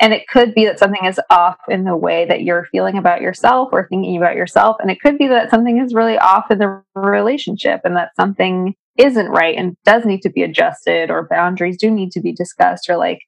And 0.00 0.12
it 0.12 0.28
could 0.28 0.54
be 0.54 0.64
that 0.66 0.78
something 0.78 1.04
is 1.04 1.20
off 1.28 1.56
in 1.68 1.84
the 1.84 1.96
way 1.96 2.24
that 2.26 2.42
you're 2.42 2.68
feeling 2.70 2.96
about 2.96 3.20
yourself 3.20 3.70
or 3.72 3.88
thinking 3.88 4.16
about 4.16 4.36
yourself. 4.36 4.76
And 4.80 4.90
it 4.90 5.00
could 5.00 5.18
be 5.18 5.26
that 5.26 5.50
something 5.50 5.78
is 5.78 5.92
really 5.92 6.16
off 6.18 6.50
in 6.50 6.58
the 6.58 6.82
relationship 6.94 7.80
and 7.84 7.96
that 7.96 8.14
something 8.14 8.76
isn't 8.98 9.28
right 9.28 9.56
and 9.56 9.76
does 9.84 10.04
need 10.04 10.22
to 10.22 10.30
be 10.30 10.42
adjusted 10.42 11.10
or 11.10 11.26
boundaries 11.28 11.78
do 11.78 11.90
need 11.90 12.12
to 12.12 12.20
be 12.20 12.32
discussed 12.32 12.90
or 12.90 12.96
like, 12.96 13.20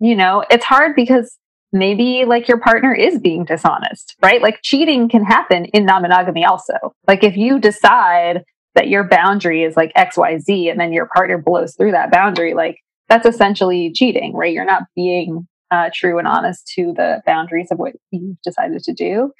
you 0.00 0.14
know, 0.14 0.44
it's 0.50 0.64
hard 0.64 0.94
because 0.96 1.36
maybe 1.72 2.24
like 2.24 2.48
your 2.48 2.58
partner 2.58 2.94
is 2.94 3.18
being 3.18 3.44
dishonest, 3.44 4.14
right? 4.22 4.40
Like 4.40 4.60
cheating 4.62 5.08
can 5.08 5.24
happen 5.24 5.66
in 5.66 5.84
non 5.84 6.02
monogamy 6.02 6.44
also. 6.44 6.74
Like 7.06 7.24
if 7.24 7.36
you 7.36 7.58
decide 7.58 8.44
that 8.74 8.88
your 8.88 9.04
boundary 9.04 9.64
is 9.64 9.76
like 9.76 9.92
XYZ 9.94 10.70
and 10.70 10.80
then 10.80 10.92
your 10.92 11.08
partner 11.14 11.38
blows 11.38 11.74
through 11.74 11.92
that 11.92 12.10
boundary, 12.10 12.54
like 12.54 12.78
that's 13.08 13.26
essentially 13.26 13.92
cheating, 13.92 14.34
right? 14.34 14.52
You're 14.52 14.64
not 14.64 14.84
being 14.94 15.46
uh, 15.70 15.90
true 15.92 16.18
and 16.18 16.28
honest 16.28 16.70
to 16.74 16.92
the 16.96 17.22
boundaries 17.26 17.68
of 17.70 17.78
what 17.78 17.94
you've 18.10 18.40
decided 18.42 18.82
to 18.84 18.92
do. 18.92 19.32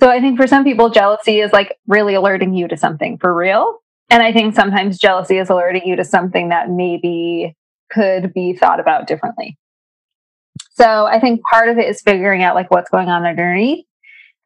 So 0.00 0.08
I 0.08 0.20
think 0.20 0.38
for 0.38 0.46
some 0.46 0.64
people, 0.64 0.90
jealousy 0.90 1.40
is 1.40 1.52
like 1.52 1.76
really 1.86 2.14
alerting 2.14 2.54
you 2.54 2.68
to 2.68 2.76
something 2.76 3.18
for 3.18 3.34
real. 3.34 3.78
And 4.10 4.22
I 4.22 4.32
think 4.32 4.54
sometimes 4.54 4.98
jealousy 4.98 5.38
is 5.38 5.50
alerting 5.50 5.82
you 5.86 5.96
to 5.96 6.04
something 6.04 6.50
that 6.50 6.70
maybe 6.70 7.56
could 7.90 8.32
be 8.32 8.54
thought 8.54 8.80
about 8.80 9.06
differently. 9.06 9.56
So 10.72 11.06
I 11.06 11.20
think 11.20 11.40
part 11.42 11.68
of 11.68 11.78
it 11.78 11.88
is 11.88 12.02
figuring 12.02 12.42
out 12.42 12.54
like 12.54 12.70
what's 12.70 12.90
going 12.90 13.08
on 13.08 13.24
underneath. 13.24 13.84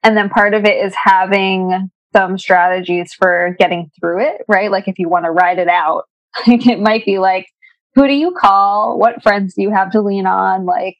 And 0.03 0.17
then 0.17 0.29
part 0.29 0.55
of 0.55 0.65
it 0.65 0.85
is 0.85 0.95
having 0.95 1.91
some 2.15 2.39
strategies 2.39 3.13
for 3.13 3.57
getting 3.59 3.91
through 3.99 4.23
it, 4.23 4.43
right? 4.49 4.71
Like 4.71 4.89
if 4.89 4.99
you 4.99 5.09
want 5.09 5.25
to 5.25 5.31
ride 5.31 5.59
it 5.59 5.69
out, 5.69 6.05
like 6.47 6.67
it 6.67 6.81
might 6.81 7.05
be 7.05 7.19
like, 7.19 7.47
who 7.95 8.07
do 8.07 8.15
you 8.15 8.33
call? 8.33 8.99
What 8.99 9.23
friends 9.23 9.55
do 9.55 9.63
you 9.63 9.71
have 9.71 9.91
to 9.93 10.01
lean 10.01 10.27
on? 10.27 10.67
Like, 10.67 10.97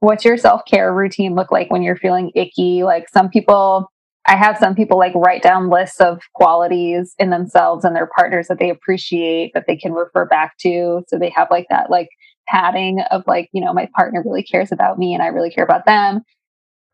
what's 0.00 0.24
your 0.24 0.36
self 0.36 0.62
care 0.64 0.92
routine 0.92 1.34
look 1.34 1.52
like 1.52 1.70
when 1.70 1.82
you're 1.82 1.96
feeling 1.96 2.32
icky? 2.34 2.82
Like, 2.82 3.08
some 3.08 3.28
people, 3.28 3.90
I 4.30 4.36
have 4.36 4.58
some 4.58 4.76
people 4.76 4.96
like 4.96 5.12
write 5.16 5.42
down 5.42 5.70
lists 5.70 6.00
of 6.00 6.20
qualities 6.34 7.16
in 7.18 7.30
themselves 7.30 7.84
and 7.84 7.96
their 7.96 8.08
partners 8.16 8.46
that 8.46 8.60
they 8.60 8.70
appreciate 8.70 9.50
that 9.54 9.64
they 9.66 9.76
can 9.76 9.92
refer 9.92 10.24
back 10.24 10.56
to. 10.58 11.02
So 11.08 11.18
they 11.18 11.30
have 11.30 11.48
like 11.50 11.66
that, 11.68 11.90
like, 11.90 12.08
padding 12.46 13.00
of 13.10 13.24
like, 13.26 13.48
you 13.52 13.64
know, 13.64 13.72
my 13.72 13.88
partner 13.94 14.22
really 14.24 14.44
cares 14.44 14.70
about 14.72 14.98
me 14.98 15.14
and 15.14 15.22
I 15.22 15.26
really 15.26 15.50
care 15.50 15.64
about 15.64 15.84
them. 15.84 16.22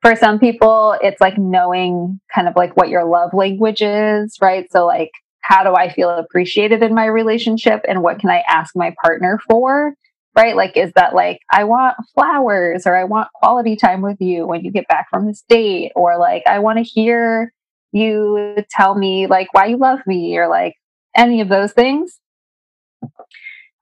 For 0.03 0.17
some 0.17 0.39
people, 0.39 0.97
it's 1.03 1.21
like 1.21 1.37
knowing 1.37 2.21
kind 2.35 2.49
of 2.49 2.55
like 2.57 2.75
what 2.77 2.89
your 2.89 3.05
love 3.05 3.35
language 3.35 3.83
is, 3.83 4.37
right? 4.41 4.71
So, 4.71 4.87
like, 4.87 5.11
how 5.41 5.63
do 5.63 5.75
I 5.75 5.93
feel 5.93 6.11
appreciated 6.11 6.83
in 6.83 6.95
my 6.95 7.07
relationship 7.07 7.85
and 7.87 8.03
what 8.03 8.19
can 8.19 8.31
I 8.31 8.45
ask 8.49 8.75
my 8.75 8.95
partner 9.03 9.39
for? 9.49 9.95
Right? 10.37 10.55
Like, 10.55 10.77
is 10.77 10.93
that 10.97 11.15
like, 11.15 11.41
I 11.51 11.65
want 11.65 11.97
flowers 12.15 12.87
or 12.87 12.95
I 12.95 13.05
want 13.05 13.29
quality 13.35 13.75
time 13.75 14.03
with 14.03 14.21
you 14.21 14.47
when 14.47 14.63
you 14.63 14.71
get 14.71 14.87
back 14.87 15.07
from 15.09 15.27
this 15.27 15.43
date? 15.49 15.93
Or 15.97 16.19
like, 16.19 16.43
I 16.47 16.59
want 16.59 16.77
to 16.77 16.83
hear 16.85 17.55
you 17.93 18.57
tell 18.71 18.95
me 18.95 19.27
like 19.27 19.55
why 19.55 19.65
you 19.67 19.79
love 19.79 20.01
me 20.07 20.37
or 20.37 20.47
like 20.49 20.75
any 21.17 21.41
of 21.41 21.49
those 21.49 21.73
things. 21.73 22.21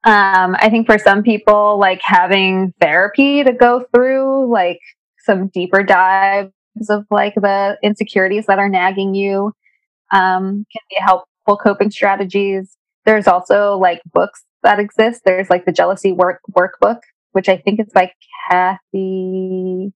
Um, 0.05 0.55
I 0.59 0.69
think 0.69 0.85
for 0.85 0.97
some 0.97 1.23
people, 1.23 1.77
like 1.77 1.99
having 2.01 2.73
therapy 2.79 3.43
to 3.43 3.51
go 3.51 3.85
through, 3.93 4.49
like 4.49 4.79
some 5.25 5.47
deeper 5.47 5.83
dives 5.83 6.51
of 6.89 7.05
like 7.11 7.35
the 7.35 7.77
insecurities 7.83 8.45
that 8.45 8.59
are 8.59 8.69
nagging 8.69 9.13
you, 9.13 9.51
um, 10.11 10.65
can 10.71 10.81
be 10.89 10.97
helpful 10.99 11.57
coping 11.57 11.91
strategies. 11.91 12.77
There's 13.03 13.27
also 13.27 13.77
like 13.77 14.01
books 14.13 14.43
that 14.65 14.79
exist. 14.79 15.21
There's 15.25 15.49
like 15.49 15.65
the 15.65 15.71
jealousy 15.71 16.11
work 16.11 16.41
workbook, 16.51 16.99
which 17.31 17.47
I 17.47 17.57
think 17.57 17.79
is 17.79 17.87
by 17.93 18.11
Kathy. 18.49 19.93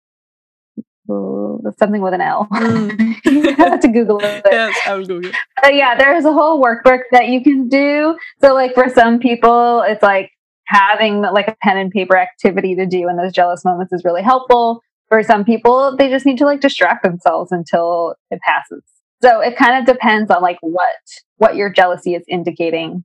Ooh, 1.11 1.63
something 1.79 2.03
with 2.03 2.15
an 2.15 2.21
L. 2.21 2.49
Mm. 2.57 3.25
you 3.25 3.55
have 3.57 3.81
to 3.81 3.89
Google 3.89 4.19
it. 4.23 4.43
yes, 4.51 4.77
I 4.87 4.95
will 4.95 5.07
Google. 5.07 5.31
But 5.63 5.75
yeah, 5.75 5.97
there's 5.97 6.25
a 6.25 6.33
whole 6.33 6.63
workbook 6.63 7.01
that 7.13 7.29
you 7.29 7.43
can 7.43 7.69
do. 7.69 8.17
So 8.41 8.55
like 8.55 8.75
for 8.75 8.89
some 8.89 9.19
people, 9.19 9.83
it's 9.87 10.03
like 10.03 10.31
having 10.67 11.23
like 11.23 11.49
a 11.49 11.57
pen 11.63 11.77
and 11.77 11.91
paper 11.91 12.17
activity 12.17 12.75
to 12.77 12.87
do 12.87 13.09
in 13.09 13.17
those 13.17 13.33
jealous 13.33 13.65
moments 13.65 13.93
is 13.93 14.05
really 14.05 14.23
helpful. 14.23 14.81
For 15.09 15.23
some 15.23 15.45
people, 15.45 15.97
they 15.97 16.09
just 16.09 16.27
need 16.27 16.39
to 16.39 16.45
like 16.45 16.61
distract 16.61 17.03
themselves 17.05 17.53
until 17.53 18.15
it 18.31 18.41
passes. 18.43 18.83
So 19.23 19.41
it 19.41 19.57
kind 19.57 19.79
of 19.79 19.93
depends 19.93 20.31
on 20.31 20.43
like 20.43 20.59
what 20.61 20.97
what 21.37 21.57
your 21.57 21.71
jealousy 21.71 22.15
is 22.15 22.23
indicating 22.29 23.05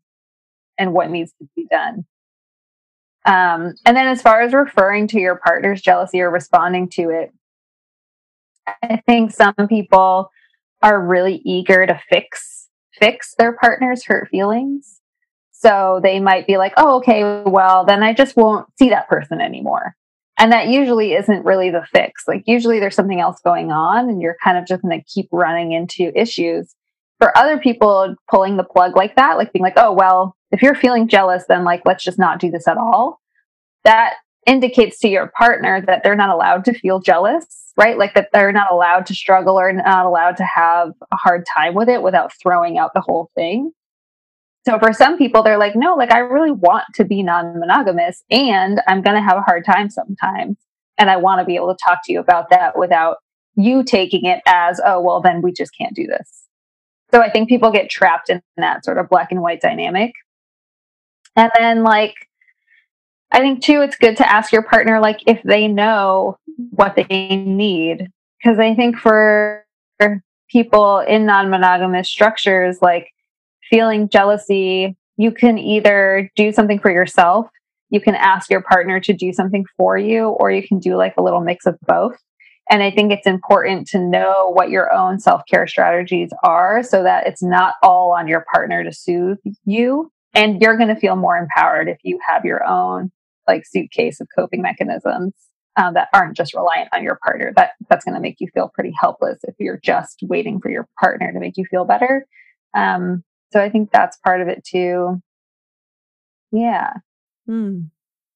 and 0.82 0.94
what 0.94 1.12
needs 1.12 1.32
to 1.40 1.48
be 1.56 1.68
done. 1.70 2.06
Um, 3.24 3.76
and 3.86 3.96
then 3.96 4.08
as 4.08 4.20
far 4.22 4.42
as 4.42 4.52
referring 4.52 5.08
to 5.10 5.20
your 5.20 5.36
partner's 5.36 5.80
jealousy 5.80 6.22
or 6.22 6.32
responding 6.32 6.90
to 6.94 7.10
it, 7.10 7.32
I 8.84 9.02
think 9.06 9.32
some 9.32 9.54
people 9.70 10.32
are 10.82 11.06
really 11.06 11.40
eager 11.46 11.86
to 11.86 12.02
fix 12.10 12.68
fix 13.00 13.36
their 13.38 13.54
partner's 13.54 14.04
hurt 14.06 14.28
feelings. 14.30 15.00
So 15.52 16.00
they 16.02 16.20
might 16.20 16.48
be 16.48 16.58
like, 16.58 16.74
"Oh, 16.78 16.98
okay, 16.98 17.44
well, 17.46 17.86
then 17.86 18.02
I 18.02 18.14
just 18.14 18.36
won't 18.36 18.68
see 18.78 18.90
that 18.90 19.08
person 19.08 19.40
anymore." 19.40 19.96
And 20.40 20.52
that 20.52 20.70
usually 20.70 21.14
isn't 21.14 21.46
really 21.46 21.70
the 21.70 21.86
fix. 21.94 22.24
Like 22.28 22.44
usually 22.48 22.80
there's 22.80 22.96
something 22.96 23.20
else 23.20 23.40
going 23.44 23.72
on 23.72 24.10
and 24.10 24.20
you're 24.20 24.38
kind 24.44 24.58
of 24.58 24.66
just 24.66 24.82
going 24.82 25.00
to 25.00 25.06
keep 25.06 25.30
running 25.32 25.74
into 25.74 26.12
issues. 26.20 26.74
For 27.20 27.38
other 27.38 27.60
people 27.60 28.16
pulling 28.32 28.58
the 28.58 28.64
plug 28.64 28.96
like 28.96 29.16
that, 29.18 29.38
like 29.38 29.54
being 29.54 29.62
like, 29.62 29.78
"Oh, 29.78 29.94
well, 29.94 30.36
if 30.52 30.62
you're 30.62 30.76
feeling 30.76 31.08
jealous, 31.08 31.46
then 31.48 31.64
like 31.64 31.82
let's 31.86 32.04
just 32.04 32.20
not 32.20 32.40
do 32.40 32.52
this 32.52 32.68
at 32.68 32.78
all." 32.78 33.20
That 33.84 34.16
indicates 34.46 35.00
to 35.00 35.08
your 35.08 35.32
partner 35.38 35.82
that 35.86 36.04
they're 36.04 36.16
not 36.16 36.30
allowed 36.30 36.66
to 36.66 36.74
feel 36.74 37.00
jealous, 37.00 37.72
right? 37.78 37.98
Like 37.98 38.14
that 38.16 38.30
they're 38.34 38.52
not 38.52 38.72
allowed 38.72 39.06
to 39.08 39.16
struggle 39.16 39.60
or 39.60 39.72
not 39.72 40.06
allowed 40.06 40.38
to 40.38 40.44
have 40.44 40.90
a 41.12 41.16
hard 41.16 41.46
time 41.54 41.74
with 41.76 41.90
it 41.90 42.02
without 42.02 42.32
throwing 42.42 42.78
out 42.78 42.92
the 42.94 43.02
whole 43.02 43.30
thing. 43.36 43.72
So 44.66 44.78
for 44.78 44.94
some 44.94 45.18
people, 45.18 45.42
they're 45.42 45.58
like, 45.58 45.76
no, 45.76 45.96
like 45.96 46.12
I 46.12 46.20
really 46.20 46.52
want 46.52 46.86
to 46.96 47.06
be 47.06 47.24
non 47.24 47.60
monogamous 47.60 48.24
and 48.30 48.82
I'm 48.88 49.02
going 49.02 49.16
to 49.16 49.22
have 49.22 49.38
a 49.38 49.42
hard 49.42 49.66
time 49.66 49.90
sometimes. 49.90 50.58
And 50.98 51.10
I 51.10 51.18
want 51.18 51.40
to 51.40 51.46
be 51.46 51.56
able 51.56 51.74
to 51.74 51.80
talk 51.84 52.00
to 52.06 52.14
you 52.14 52.20
about 52.20 52.50
that 52.52 52.78
without 52.78 53.18
you 53.56 53.84
taking 53.84 54.26
it 54.26 54.42
as, 54.46 54.80
oh, 54.86 55.02
well, 55.02 55.20
then 55.20 55.42
we 55.42 55.52
just 55.52 55.76
can't 55.76 55.96
do 55.96 56.06
this. 56.06 56.46
So 57.12 57.22
I 57.22 57.30
think 57.30 57.50
people 57.50 57.72
get 57.72 57.90
trapped 57.90 58.30
in 58.30 58.42
that 58.58 58.86
sort 58.86 58.98
of 58.98 59.10
black 59.10 59.32
and 59.32 59.42
white 59.42 59.62
dynamic. 59.62 60.14
And 61.36 61.52
then, 61.58 61.84
like, 61.84 62.16
I 63.32 63.40
think 63.40 63.64
too, 63.64 63.82
it's 63.82 63.96
good 63.96 64.18
to 64.18 64.30
ask 64.30 64.52
your 64.52 64.64
partner, 64.64 65.00
like, 65.00 65.22
if 65.26 65.42
they 65.44 65.68
know 65.68 66.38
what 66.72 66.96
they 66.96 67.36
need. 67.36 68.08
Because 68.44 68.60
I 68.60 68.76
think 68.76 68.98
for 68.98 69.66
people 70.50 71.00
in 71.00 71.26
non 71.26 71.50
monogamous 71.50 72.10
structures, 72.10 72.80
like, 72.82 73.12
feeling 73.70 74.10
jealousy, 74.10 74.98
you 75.18 75.32
can 75.32 75.58
either 75.58 76.30
do 76.36 76.52
something 76.52 76.80
for 76.80 76.92
yourself, 76.92 77.48
you 77.90 78.02
can 78.02 78.16
ask 78.16 78.50
your 78.50 78.62
partner 78.62 79.00
to 79.00 79.14
do 79.14 79.34
something 79.34 79.66
for 79.78 79.98
you, 79.98 80.30
or 80.30 80.52
you 80.52 80.68
can 80.68 80.80
do 80.80 80.96
like 80.96 81.14
a 81.18 81.22
little 81.22 81.42
mix 81.42 81.66
of 81.66 81.78
both. 81.88 82.18
And 82.70 82.82
I 82.82 82.90
think 82.90 83.12
it's 83.12 83.28
important 83.28 83.88
to 83.88 84.00
know 84.00 84.52
what 84.54 84.70
your 84.70 84.94
own 84.94 85.20
self 85.20 85.42
care 85.50 85.68
strategies 85.68 86.30
are 86.44 86.84
so 86.84 87.04
that 87.04 87.28
it's 87.28 87.44
not 87.44 87.76
all 87.84 88.12
on 88.12 88.28
your 88.28 88.46
partner 88.52 88.84
to 88.84 88.94
soothe 88.94 89.38
you. 89.66 90.12
And 90.34 90.62
you're 90.62 90.78
going 90.78 90.94
to 90.94 91.00
feel 91.00 91.16
more 91.16 91.38
empowered 91.38 91.90
if 91.90 91.98
you 92.04 92.20
have 92.28 92.46
your 92.46 92.64
own 92.66 93.12
like 93.48 93.66
suitcase 93.66 94.22
of 94.22 94.28
coping 94.36 94.62
mechanisms 94.62 95.34
uh, 95.78 95.92
that 95.92 96.10
aren't 96.14 96.38
just 96.38 96.54
reliant 96.54 96.90
on 96.94 97.04
your 97.04 97.20
partner. 97.24 97.52
That 97.56 97.72
that's 97.90 98.06
going 98.06 98.16
to 98.16 98.22
make 98.22 98.38
you 98.40 98.48
feel 98.54 98.72
pretty 98.74 98.94
helpless 99.00 99.40
if 99.44 99.56
you're 99.60 99.80
just 99.84 100.20
waiting 100.24 100.60
for 100.60 100.70
your 100.70 100.88
partner 101.00 101.32
to 101.32 101.40
make 101.40 101.58
you 101.58 101.66
feel 101.70 101.86
better. 101.86 102.26
Um, 102.74 103.24
so 103.52 103.60
I 103.62 103.70
think 103.70 103.92
that's 103.92 104.18
part 104.18 104.42
of 104.42 104.48
it 104.48 104.64
too. 104.64 105.22
Yeah. 106.52 106.94
Mm. 107.50 107.90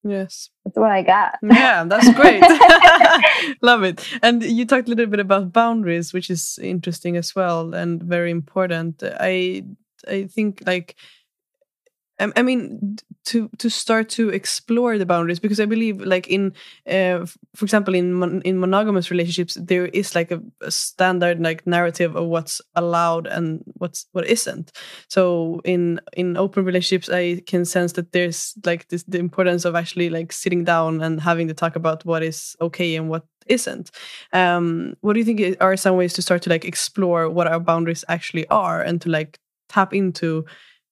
Yes. 0.04 0.50
That's 0.64 0.78
what 0.78 0.92
I 0.92 1.02
got. 1.02 1.40
Yeah, 1.42 1.84
that's 1.86 2.14
great. 2.14 2.42
Love 3.62 3.84
it. 3.84 4.08
And 4.22 4.44
you 4.44 4.66
talked 4.66 4.88
a 4.88 4.90
little 4.90 5.08
bit 5.08 5.20
about 5.20 5.52
boundaries, 5.52 6.14
which 6.14 6.30
is 6.30 6.60
interesting 6.62 7.18
as 7.18 7.36
well 7.36 7.74
and 7.74 8.04
very 8.04 8.32
important. 8.32 9.04
I 9.04 9.64
I 10.08 10.26
think 10.26 10.62
like 10.66 10.96
I 12.18 12.44
mean, 12.44 12.98
to 13.26 13.50
to 13.58 13.70
start 13.70 14.08
to 14.10 14.30
explore 14.30 14.98
the 14.98 15.06
boundaries 15.06 15.40
because 15.40 15.60
I 15.60 15.66
believe, 15.66 16.00
like 16.00 16.28
in, 16.28 16.54
uh, 16.88 17.26
for 17.56 17.66
example, 17.66 17.94
in 17.94 18.14
mon 18.14 18.42
in 18.44 18.58
monogamous 18.60 19.12
relationships, 19.12 19.58
there 19.60 19.88
is 19.88 20.16
like 20.16 20.32
a, 20.32 20.42
a, 20.62 20.72
standard 20.72 21.42
like 21.42 21.68
narrative 21.68 22.16
of 22.16 22.28
what's 22.28 22.62
allowed 22.76 23.28
and 23.28 23.64
what's 23.80 24.06
what 24.14 24.26
isn't. 24.28 24.72
So 25.10 25.60
in 25.66 26.00
in 26.14 26.38
open 26.38 26.64
relationships, 26.64 27.10
I 27.10 27.42
can 27.46 27.66
sense 27.66 27.94
that 27.94 28.14
there's 28.14 28.54
like 28.66 28.88
this 28.88 29.04
the 29.04 29.20
importance 29.20 29.66
of 29.66 29.76
actually 29.76 30.10
like 30.10 30.32
sitting 30.32 30.64
down 30.64 31.02
and 31.02 31.20
having 31.20 31.50
to 31.50 31.54
talk 31.54 31.76
about 31.76 32.06
what 32.06 32.24
is 32.24 32.56
okay 32.62 32.96
and 32.96 33.10
what 33.10 33.26
isn't. 33.48 33.92
Um, 34.32 34.96
what 35.02 35.14
do 35.14 35.20
you 35.20 35.26
think 35.26 35.58
are 35.60 35.76
some 35.76 35.98
ways 35.98 36.14
to 36.14 36.22
start 36.22 36.44
to 36.44 36.50
like 36.50 36.64
explore 36.64 37.30
what 37.30 37.48
our 37.48 37.60
boundaries 37.60 38.06
actually 38.08 38.48
are 38.48 38.82
and 38.82 39.02
to 39.02 39.10
like 39.10 39.38
tap 39.68 39.94
into 39.94 40.46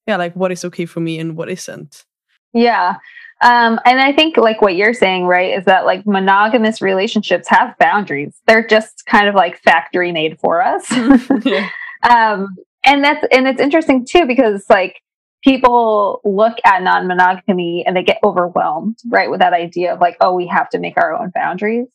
yeah 0.08 0.18
like 0.18 0.36
what 0.36 0.52
is 0.52 0.66
okay 0.66 0.86
for 0.86 1.00
me 1.00 1.20
and 1.20 1.36
what 1.36 1.50
isn't. 1.50 2.06
Yeah 2.54 2.98
um, 3.44 3.80
and 3.86 4.00
i 4.00 4.13
think 4.13 4.38
like 4.38 4.62
what 4.62 4.76
you're 4.76 4.94
saying 4.94 5.26
right 5.26 5.58
is 5.58 5.66
that 5.66 5.86
like 5.86 6.06
monogamous 6.08 6.82
relationships 6.82 7.48
have 7.50 7.78
boundaries. 7.78 8.34
They're 8.48 8.66
just 8.66 9.06
kind 9.06 9.28
of 9.28 9.36
like 9.36 9.60
factory 9.62 10.12
made 10.12 10.39
for 10.39 10.62
us. 10.62 10.89
Yeah. 11.46 11.70
um, 12.10 12.48
and 12.86 13.04
that's 13.04 13.26
and 13.32 13.48
it's 13.48 13.62
interesting 13.62 14.06
too 14.10 14.26
because 14.26 14.66
like 14.70 15.02
people 15.44 16.22
look 16.24 16.58
at 16.63 16.82
non-monogamy 16.84 17.84
and 17.86 17.96
they 17.98 18.04
get 18.04 18.20
overwhelmed 18.24 18.98
right 19.10 19.30
with 19.30 19.42
that 19.42 19.54
idea 19.54 19.94
of 19.94 20.00
like 20.00 20.16
oh 20.22 20.34
we 20.34 20.48
have 20.48 20.70
to 20.70 20.80
make 20.80 20.98
our 20.98 21.13
own 21.13 21.32
boundaries. 21.36 21.88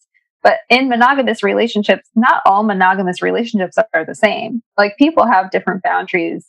But 0.43 0.59
in 0.69 0.89
monogamous 0.89 1.43
relationships 1.43 2.09
not 2.15 2.43
all 2.45 2.63
monogamous 2.63 3.23
relationships 3.23 3.79
are 3.95 4.05
the 4.05 4.15
same. 4.15 4.63
Like 4.77 4.99
people 4.99 5.27
have 5.27 5.51
different 5.51 5.83
boundaries 5.83 6.47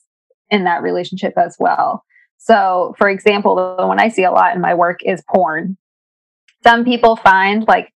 in 0.52 0.64
that 0.66 0.82
relationship 0.82 1.34
as 1.38 1.56
well. 1.60 2.04
So, 2.38 2.96
for 2.98 3.10
example, 3.10 3.56
the 3.78 3.86
one 3.86 4.00
I 4.00 4.10
see 4.10 4.24
a 4.24 4.32
lot 4.32 4.56
in 4.56 4.62
my 4.62 4.74
work 4.74 5.00
is 5.04 5.22
porn. 5.30 5.78
Some 6.64 6.86
people 6.86 7.16
find 7.16 7.68
like 7.68 7.90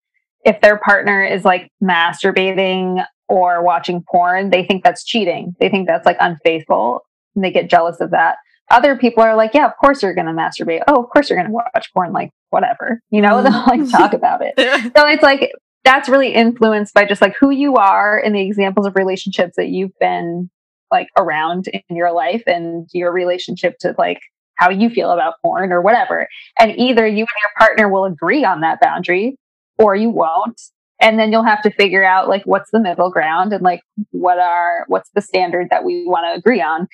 if 0.46 0.60
their 0.62 0.78
partner 0.78 1.24
is 1.24 1.46
like 1.46 1.70
masturbating 1.82 3.06
or 3.30 3.64
watching 3.64 4.04
porn, 4.10 4.50
they 4.50 4.64
think 4.64 4.84
that's 4.84 5.04
cheating. 5.04 5.56
They 5.60 5.70
think 5.70 5.88
that's 5.88 6.06
like 6.06 6.18
unfaithful 6.20 7.02
and 7.36 7.44
they 7.44 7.52
get 7.52 7.70
jealous 7.70 8.00
of 8.02 8.12
that. 8.12 8.38
Other 8.70 8.98
people 8.98 9.24
are 9.24 9.36
like, 9.36 9.54
yeah, 9.54 9.66
of 9.66 9.74
course 9.80 10.04
you're 10.04 10.14
going 10.14 10.28
to 10.28 10.34
masturbate. 10.34 10.82
Oh, 10.88 11.04
of 11.04 11.10
course 11.10 11.30
you're 11.30 11.38
going 11.38 11.50
to 11.50 11.54
watch 11.54 11.94
porn. 11.94 12.12
Like, 12.12 12.32
whatever, 12.50 13.02
you 13.10 13.22
know, 13.22 13.36
mm. 13.36 13.44
they'll 13.50 13.80
like 13.80 13.90
talk 13.90 14.14
about 14.14 14.42
it. 14.44 14.54
so 14.96 15.08
it's 15.08 15.24
like, 15.24 15.52
that's 15.84 16.08
really 16.08 16.34
influenced 16.34 16.94
by 16.94 17.06
just 17.06 17.22
like 17.22 17.36
who 17.40 17.50
you 17.50 17.76
are 17.76 18.18
and 18.18 18.34
the 18.36 18.42
examples 18.42 18.86
of 18.88 18.96
relationships 18.96 19.54
that 19.58 19.68
you've 19.68 19.98
been 20.00 20.50
like 20.94 21.10
around 21.18 21.68
in 21.68 21.96
your 21.96 22.14
life 22.14 22.44
and 22.48 22.88
your 22.94 23.12
relationship 23.12 23.78
to 23.80 23.94
like 23.98 24.20
how 24.56 24.70
you 24.70 24.90
feel 24.90 25.12
about 25.12 25.34
porn 25.42 25.72
or 25.72 25.82
whatever. 25.82 26.28
And 26.60 26.72
either 26.78 27.06
you 27.06 27.22
and 27.22 27.28
your 27.28 27.52
partner 27.58 27.90
will 27.90 28.06
agree 28.06 28.46
on 28.46 28.62
that 28.62 28.80
boundary 28.80 29.36
or 29.78 29.96
you 29.96 30.10
won't. 30.10 30.62
And 31.02 31.20
then 31.20 31.32
you'll 31.32 31.44
have 31.44 31.64
to 31.64 31.72
figure 31.72 32.06
out 32.06 32.30
like 32.30 32.44
what's 32.46 32.70
the 32.72 32.80
middle 32.80 33.10
ground 33.10 33.52
and 33.52 33.64
like 33.64 33.82
what 34.12 34.40
are 34.40 34.86
what's 34.88 35.10
the 35.16 35.22
standard 35.22 35.68
that 35.72 35.84
we 35.84 36.06
want 36.06 36.26
to 36.26 36.38
agree 36.38 36.62
on. 36.62 36.88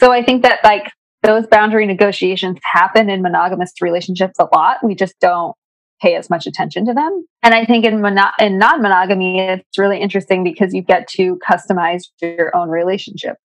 So 0.00 0.10
I 0.10 0.24
think 0.24 0.42
that 0.42 0.64
like 0.64 0.90
those 1.22 1.46
boundary 1.46 1.86
negotiations 1.86 2.58
happen 2.62 3.10
in 3.10 3.22
monogamous 3.22 3.72
relationships 3.80 4.38
a 4.38 4.48
lot. 4.52 4.78
We 4.82 4.94
just 4.94 5.14
don't 5.20 5.54
pay 6.00 6.14
as 6.14 6.28
much 6.28 6.46
attention 6.46 6.86
to 6.86 6.94
them. 6.94 7.26
And 7.42 7.54
I 7.54 7.64
think 7.64 7.84
in, 7.84 8.00
mono- 8.00 8.32
in 8.38 8.58
non 8.58 8.82
monogamy, 8.82 9.40
it's 9.40 9.78
really 9.78 10.00
interesting 10.00 10.44
because 10.44 10.74
you 10.74 10.82
get 10.82 11.08
to 11.16 11.38
customize 11.48 12.02
your 12.20 12.54
own 12.56 12.68
relationship, 12.68 13.36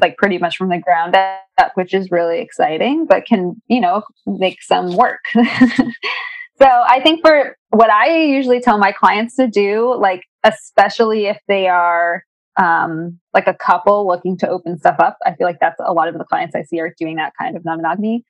like 0.00 0.16
pretty 0.16 0.38
much 0.38 0.56
from 0.56 0.68
the 0.68 0.78
ground 0.78 1.16
up, 1.16 1.72
which 1.74 1.94
is 1.94 2.10
really 2.10 2.40
exciting, 2.40 3.06
but 3.06 3.26
can, 3.26 3.60
you 3.68 3.80
know, 3.80 4.02
make 4.26 4.62
some 4.62 4.96
work. 4.96 5.20
so 5.34 6.66
I 6.66 7.00
think 7.02 7.20
for 7.22 7.56
what 7.70 7.90
I 7.90 8.24
usually 8.24 8.60
tell 8.60 8.78
my 8.78 8.92
clients 8.92 9.36
to 9.36 9.48
do, 9.48 9.94
like, 9.98 10.22
especially 10.44 11.26
if 11.26 11.38
they 11.48 11.68
are 11.68 12.24
um, 12.60 13.18
like 13.32 13.46
a 13.46 13.54
couple 13.54 14.06
looking 14.06 14.36
to 14.38 14.48
open 14.48 14.78
stuff 14.78 14.96
up, 14.98 15.16
I 15.24 15.34
feel 15.34 15.46
like 15.46 15.60
that's 15.60 15.80
a 15.84 15.92
lot 15.92 16.08
of 16.08 16.18
the 16.18 16.24
clients 16.24 16.54
I 16.54 16.62
see 16.62 16.80
are 16.80 16.94
doing 16.98 17.16
that 17.16 17.32
kind 17.38 17.56
of 17.56 17.64
non 17.64 17.78
monogamy. 17.78 18.24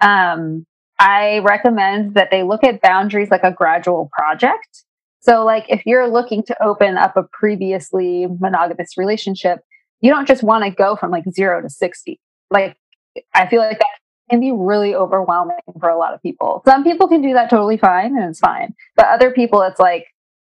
Um, 0.00 0.66
I 1.02 1.40
recommend 1.40 2.14
that 2.14 2.30
they 2.30 2.44
look 2.44 2.62
at 2.62 2.80
boundaries 2.80 3.28
like 3.28 3.42
a 3.42 3.50
gradual 3.50 4.08
project. 4.16 4.84
So, 5.18 5.44
like, 5.44 5.66
if 5.68 5.84
you're 5.84 6.08
looking 6.08 6.44
to 6.44 6.62
open 6.62 6.96
up 6.96 7.16
a 7.16 7.24
previously 7.24 8.28
monogamous 8.38 8.96
relationship, 8.96 9.58
you 10.00 10.12
don't 10.12 10.28
just 10.28 10.44
want 10.44 10.62
to 10.62 10.70
go 10.70 10.94
from 10.94 11.10
like 11.10 11.24
zero 11.32 11.60
to 11.60 11.68
60. 11.68 12.20
Like, 12.52 12.76
I 13.34 13.48
feel 13.48 13.58
like 13.58 13.80
that 13.80 13.98
can 14.30 14.38
be 14.38 14.52
really 14.52 14.94
overwhelming 14.94 15.56
for 15.80 15.88
a 15.88 15.98
lot 15.98 16.14
of 16.14 16.22
people. 16.22 16.62
Some 16.64 16.84
people 16.84 17.08
can 17.08 17.20
do 17.20 17.32
that 17.32 17.50
totally 17.50 17.78
fine 17.78 18.16
and 18.16 18.30
it's 18.30 18.38
fine. 18.38 18.72
But 18.94 19.06
other 19.06 19.32
people, 19.32 19.60
it's 19.62 19.80
like, 19.80 20.06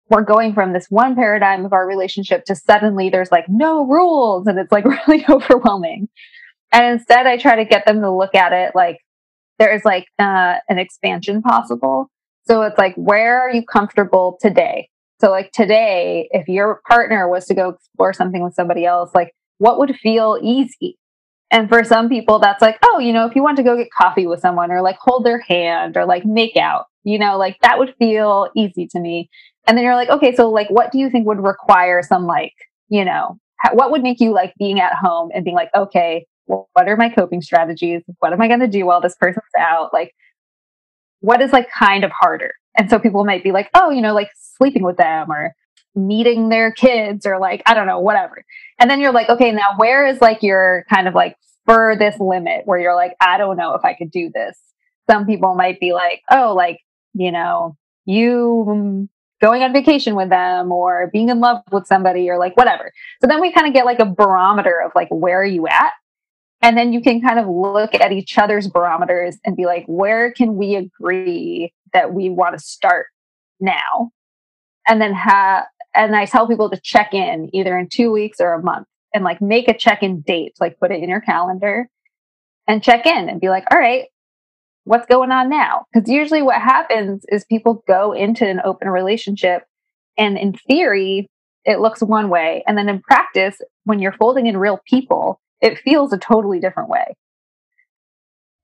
we're 0.09 0.23
going 0.23 0.55
from 0.55 0.73
this 0.73 0.87
one 0.89 1.15
paradigm 1.15 1.63
of 1.63 1.73
our 1.73 1.85
relationship 1.87 2.45
to 2.45 2.55
suddenly 2.55 3.11
there's 3.11 3.31
like 3.31 3.47
no 3.47 3.85
rules 3.85 4.47
and 4.47 4.57
it's 4.57 4.71
like 4.71 4.85
really 5.07 5.23
overwhelming. 5.29 6.09
And 6.71 6.99
instead, 6.99 7.27
I 7.27 7.37
try 7.37 7.55
to 7.57 7.65
get 7.65 7.85
them 7.85 8.01
to 8.01 8.11
look 8.11 8.33
at 8.33 8.51
it 8.51 8.71
like, 8.73 8.97
there's 9.59 9.85
like 9.85 10.05
uh, 10.17 10.55
an 10.69 10.79
expansion 10.79 11.41
possible. 11.41 12.09
So 12.47 12.63
it's 12.63 12.77
like, 12.77 12.95
where 12.95 13.39
are 13.39 13.51
you 13.51 13.63
comfortable 13.63 14.37
today? 14.41 14.89
So, 15.21 15.29
like 15.29 15.51
today, 15.51 16.29
if 16.31 16.47
your 16.47 16.81
partner 16.87 17.29
was 17.29 17.45
to 17.47 17.53
go 17.53 17.69
explore 17.69 18.13
something 18.13 18.43
with 18.43 18.55
somebody 18.55 18.85
else, 18.85 19.11
like 19.13 19.33
what 19.57 19.77
would 19.77 19.95
feel 19.97 20.39
easy? 20.41 20.97
And 21.51 21.67
for 21.67 21.83
some 21.83 22.09
people, 22.09 22.39
that's 22.39 22.61
like, 22.61 22.77
oh, 22.83 22.99
you 22.99 23.11
know, 23.11 23.25
if 23.25 23.35
you 23.35 23.43
want 23.43 23.57
to 23.57 23.63
go 23.63 23.75
get 23.75 23.89
coffee 23.91 24.27
with 24.27 24.39
someone 24.39 24.71
or 24.71 24.81
like 24.81 24.97
hold 24.99 25.25
their 25.25 25.39
hand 25.39 25.97
or 25.97 26.05
like 26.05 26.25
make 26.25 26.55
out, 26.55 26.85
you 27.03 27.19
know, 27.19 27.37
like 27.37 27.57
that 27.61 27.79
would 27.79 27.93
feel 27.97 28.49
easy 28.55 28.87
to 28.87 28.99
me. 28.99 29.29
And 29.67 29.77
then 29.77 29.83
you're 29.83 29.95
like, 29.95 30.09
okay, 30.09 30.33
so 30.35 30.49
like, 30.49 30.69
what 30.69 30.91
do 30.91 30.99
you 30.99 31.09
think 31.09 31.27
would 31.27 31.43
require 31.43 32.01
some 32.03 32.25
like, 32.25 32.53
you 32.87 33.03
know, 33.03 33.37
what 33.73 33.91
would 33.91 34.03
make 34.03 34.19
you 34.19 34.31
like 34.31 34.53
being 34.57 34.79
at 34.79 34.93
home 34.93 35.31
and 35.33 35.43
being 35.43 35.55
like, 35.55 35.71
okay, 35.75 36.25
what 36.49 36.87
are 36.87 36.97
my 36.97 37.09
coping 37.09 37.41
strategies? 37.41 38.01
What 38.19 38.33
am 38.33 38.41
I 38.41 38.47
going 38.47 38.59
to 38.61 38.67
do 38.67 38.85
while 38.85 39.01
this 39.01 39.15
person's 39.15 39.45
out? 39.57 39.93
Like, 39.93 40.13
what 41.19 41.41
is 41.41 41.53
like 41.53 41.69
kind 41.77 42.03
of 42.03 42.11
harder? 42.11 42.53
And 42.77 42.89
so 42.89 42.97
people 42.97 43.23
might 43.23 43.43
be 43.43 43.51
like, 43.51 43.69
oh, 43.73 43.91
you 43.91 44.01
know, 44.01 44.13
like 44.13 44.29
sleeping 44.57 44.83
with 44.83 44.97
them 44.97 45.31
or 45.31 45.53
meeting 45.95 46.49
their 46.49 46.71
kids 46.71 47.25
or 47.25 47.39
like, 47.39 47.61
I 47.65 47.73
don't 47.73 47.87
know, 47.87 47.99
whatever. 47.99 48.43
And 48.79 48.89
then 48.89 48.99
you're 48.99 49.11
like, 49.11 49.29
okay, 49.29 49.51
now 49.51 49.75
where 49.77 50.05
is 50.05 50.21
like 50.21 50.41
your 50.41 50.85
kind 50.89 51.07
of 51.07 51.13
like 51.13 51.35
furthest 51.65 52.19
limit 52.19 52.61
where 52.65 52.79
you're 52.79 52.95
like, 52.95 53.15
I 53.21 53.37
don't 53.37 53.57
know 53.57 53.73
if 53.73 53.85
I 53.85 53.93
could 53.93 54.11
do 54.11 54.31
this. 54.33 54.57
Some 55.09 55.25
people 55.25 55.55
might 55.55 55.79
be 55.79 55.93
like, 55.93 56.21
oh, 56.31 56.53
like, 56.55 56.79
you 57.13 57.31
know, 57.31 57.75
you 58.05 58.65
mm, 58.67 59.09
going 59.41 59.63
on 59.63 59.73
vacation 59.73 60.15
with 60.15 60.29
them 60.29 60.71
or 60.71 61.09
being 61.11 61.29
in 61.29 61.39
love 61.39 61.61
with 61.71 61.85
somebody 61.85 62.29
or 62.29 62.37
like 62.37 62.57
whatever. 62.57 62.91
So 63.21 63.27
then 63.27 63.41
we 63.41 63.51
kind 63.51 63.67
of 63.67 63.73
get 63.73 63.85
like 63.85 63.99
a 63.99 64.05
barometer 64.05 64.81
of 64.83 64.91
like, 64.95 65.09
where 65.09 65.41
are 65.41 65.45
you 65.45 65.67
at? 65.67 65.91
And 66.61 66.77
then 66.77 66.91
you 66.91 67.01
can 67.01 67.21
kind 67.21 67.39
of 67.39 67.47
look 67.47 67.95
at 67.95 68.11
each 68.11 68.37
other's 68.37 68.67
barometers 68.67 69.37
and 69.45 69.55
be 69.55 69.65
like, 69.65 69.85
where 69.87 70.31
can 70.33 70.55
we 70.55 70.75
agree 70.75 71.73
that 71.93 72.13
we 72.13 72.29
want 72.29 72.57
to 72.57 72.63
start 72.63 73.07
now? 73.59 74.11
And 74.87 75.01
then 75.01 75.13
have, 75.13 75.65
and 75.95 76.15
I 76.15 76.25
tell 76.25 76.47
people 76.47 76.69
to 76.69 76.79
check 76.83 77.13
in 77.13 77.49
either 77.53 77.77
in 77.77 77.87
two 77.87 78.11
weeks 78.11 78.39
or 78.41 78.53
a 78.53 78.61
month 78.61 78.87
and 79.13 79.23
like 79.23 79.41
make 79.41 79.67
a 79.67 79.77
check 79.77 80.03
in 80.03 80.21
date, 80.21 80.53
like 80.59 80.79
put 80.79 80.91
it 80.91 81.01
in 81.01 81.09
your 81.09 81.21
calendar 81.21 81.87
and 82.67 82.83
check 82.83 83.05
in 83.05 83.29
and 83.29 83.39
be 83.39 83.49
like, 83.49 83.65
all 83.71 83.79
right, 83.79 84.05
what's 84.83 85.07
going 85.07 85.31
on 85.31 85.49
now? 85.49 85.85
Because 85.93 86.09
usually 86.09 86.41
what 86.41 86.61
happens 86.61 87.23
is 87.29 87.45
people 87.45 87.83
go 87.87 88.11
into 88.11 88.45
an 88.47 88.61
open 88.65 88.89
relationship 88.89 89.63
and 90.17 90.37
in 90.37 90.53
theory, 90.67 91.27
it 91.63 91.79
looks 91.79 92.01
one 92.01 92.29
way. 92.29 92.63
And 92.67 92.77
then 92.77 92.89
in 92.89 93.01
practice, 93.01 93.61
when 93.85 93.99
you're 93.99 94.13
folding 94.13 94.47
in 94.47 94.57
real 94.57 94.79
people, 94.85 95.39
it 95.61 95.79
feels 95.79 96.13
a 96.13 96.17
totally 96.17 96.59
different 96.59 96.89
way. 96.89 97.15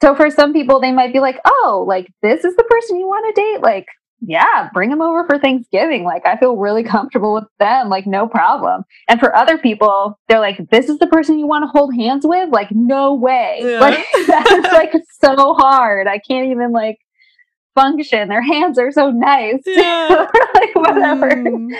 So 0.02 0.16
for 0.16 0.30
some 0.30 0.54
people, 0.54 0.80
they 0.80 0.92
might 0.92 1.14
be 1.14 1.20
like, 1.20 1.40
oh, 1.46 1.86
like 1.88 2.08
this 2.22 2.44
is 2.44 2.56
the 2.56 2.64
person 2.64 2.98
you 2.98 3.08
want 3.08 3.34
to 3.34 3.42
date. 3.42 3.62
Like, 3.62 3.88
yeah, 4.22 4.70
bring 4.74 4.90
them 4.90 5.02
over 5.02 5.26
for 5.26 5.38
Thanksgiving. 5.38 6.04
Like, 6.04 6.26
I 6.26 6.38
feel 6.38 6.56
really 6.56 6.84
comfortable 6.84 7.34
with 7.34 7.46
them. 7.60 7.90
Like, 7.90 8.08
no 8.08 8.28
problem. 8.28 8.84
And 9.08 9.20
for 9.20 9.36
other 9.36 9.58
people, 9.58 10.18
they're 10.28 10.40
like, 10.40 10.70
this 10.70 10.90
is 10.90 10.98
the 11.00 11.08
person 11.08 11.38
you 11.38 11.48
want 11.48 11.64
to 11.64 11.68
hold 11.68 11.94
hands 11.96 12.26
with. 12.26 12.50
Like, 12.50 12.70
no 12.72 13.14
way. 13.14 13.60
Yeah. 13.66 13.80
Like, 13.80 14.06
that's 14.28 14.74
like 14.74 14.94
so 15.22 15.54
hard. 15.56 16.08
I 16.08 16.20
can't 16.20 16.52
even 16.52 16.72
like 16.72 16.98
function. 17.74 18.30
Their 18.30 18.42
hands 18.42 18.80
are 18.80 18.92
so 18.92 19.12
nice. 19.12 19.62
Yeah. 19.66 20.28
like, 20.54 20.76
whatever. 20.76 21.30
Mm. 21.32 21.76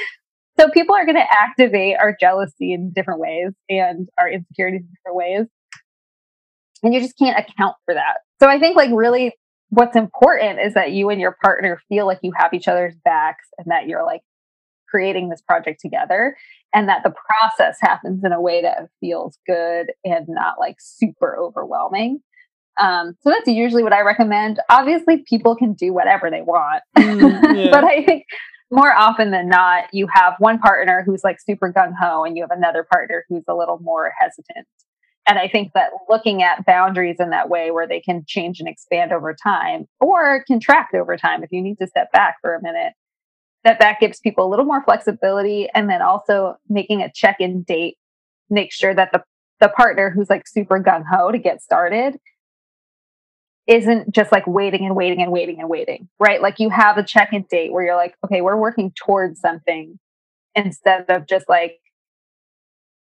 So 0.58 0.70
people 0.70 0.96
are 0.96 1.06
going 1.06 1.18
to 1.18 1.26
activate 1.30 1.98
our 2.00 2.16
jealousy 2.20 2.74
in 2.74 2.92
different 2.94 3.20
ways 3.20 3.52
and 3.70 4.08
our 4.18 4.30
insecurities 4.30 4.82
in 4.82 4.88
different 4.88 5.18
ways. 5.18 5.48
And 6.84 6.94
you 6.94 7.02
just 7.02 7.18
can't 7.18 7.38
account 7.38 7.76
for 7.86 7.94
that. 7.94 8.18
So 8.42 8.50
I 8.50 8.60
think 8.60 8.76
like 8.76 8.92
really 8.94 9.34
what's 9.70 9.96
important 9.96 10.60
is 10.60 10.74
that 10.76 10.92
you 10.92 11.10
and 11.10 11.20
your 11.20 11.36
partner 11.44 11.80
feel 11.90 12.06
like 12.06 12.20
you 12.22 12.32
have 12.38 12.54
each 12.54 12.68
other's 12.68 12.96
backs 13.04 13.48
and 13.58 13.68
that 13.70 13.88
you're 13.88 14.06
like 14.06 14.22
creating 14.88 15.30
this 15.30 15.42
project 15.42 15.82
together 15.82 16.38
and 16.74 16.88
that 16.88 17.04
the 17.04 17.12
process 17.12 17.78
happens 17.82 18.24
in 18.24 18.32
a 18.32 18.40
way 18.40 18.62
that 18.62 18.88
feels 19.00 19.38
good 19.48 19.88
and 20.04 20.26
not 20.28 20.56
like 20.60 20.76
super 20.80 21.38
overwhelming. 21.38 22.20
Um, 22.80 23.16
so 23.22 23.30
that's 23.30 23.48
usually 23.48 23.84
what 23.84 23.94
I 23.94 24.02
recommend. 24.02 24.60
Obviously, 24.70 25.24
people 25.28 25.56
can 25.56 25.74
do 25.74 25.94
whatever 25.94 26.30
they 26.30 26.42
want, 26.42 26.84
mm, 26.98 27.56
yeah. 27.56 27.72
but 27.72 27.86
I 27.86 28.04
think 28.04 28.26
more 28.76 28.94
often 28.96 29.32
than 29.32 29.50
not, 29.50 29.86
you 29.94 30.08
have 30.12 30.36
one 30.40 30.60
partner 30.60 31.04
who's 31.06 31.24
like 31.24 31.40
super 31.40 31.72
gung 31.72 31.94
ho, 32.00 32.24
and 32.24 32.36
you 32.36 32.44
have 32.44 32.52
another 32.52 32.84
partner 32.84 33.26
who's 33.30 33.44
a 33.48 33.56
little 33.56 33.80
more 33.80 34.12
hesitant. 34.20 34.68
And 35.28 35.40
I 35.40 35.48
think 35.48 35.72
that 35.74 35.90
looking 36.08 36.44
at 36.44 36.66
boundaries 36.66 37.18
in 37.20 37.32
that 37.32 37.50
way, 37.50 37.72
where 37.72 37.88
they 37.88 38.00
can 38.00 38.24
change 38.28 38.60
and 38.60 38.70
expand 38.70 39.12
over 39.12 39.34
time 39.34 39.88
or 40.00 40.44
contract 40.46 40.94
over 40.94 41.18
time, 41.18 41.44
if 41.44 41.52
you 41.52 41.62
need 41.62 41.80
to 41.80 41.88
step 41.88 42.12
back 42.12 42.36
for 42.42 42.54
a 42.54 42.62
minute, 42.62 42.94
that 43.64 43.80
that 43.80 44.00
gives 44.00 44.20
people 44.20 44.46
a 44.46 44.50
little 44.50 44.66
more 44.66 44.84
flexibility. 44.84 45.68
And 45.74 45.90
then 45.90 46.02
also 46.02 46.58
making 46.70 47.02
a 47.02 47.12
check 47.12 47.38
in 47.40 47.64
date, 47.64 47.98
make 48.50 48.72
sure 48.72 48.94
that 48.94 49.12
the 49.12 49.24
the 49.62 49.70
partner 49.70 50.10
who's 50.10 50.30
like 50.30 50.48
super 50.48 50.80
gung 50.80 51.04
ho 51.10 51.32
to 51.32 51.38
get 51.38 51.62
started 51.62 52.20
isn't 53.68 54.14
just 54.14 54.32
like 54.32 54.46
waiting 54.46 54.86
and 54.86 54.96
waiting 54.96 55.22
and 55.22 55.32
waiting 55.32 55.60
and 55.60 55.70
waiting, 55.70 56.08
right? 56.20 56.42
Like 56.42 56.60
you 56.60 56.70
have 56.70 56.98
a 56.98 57.04
check 57.04 57.34
in 57.34 57.44
date 57.44 57.72
where 57.72 57.84
you're 57.84 57.96
like, 57.96 58.16
okay, 58.24 58.42
we're 58.42 58.58
working 58.58 58.92
towards 58.92 59.40
something 59.40 60.00
instead 60.54 61.06
of 61.10 61.26
just 61.28 61.50
like 61.50 61.80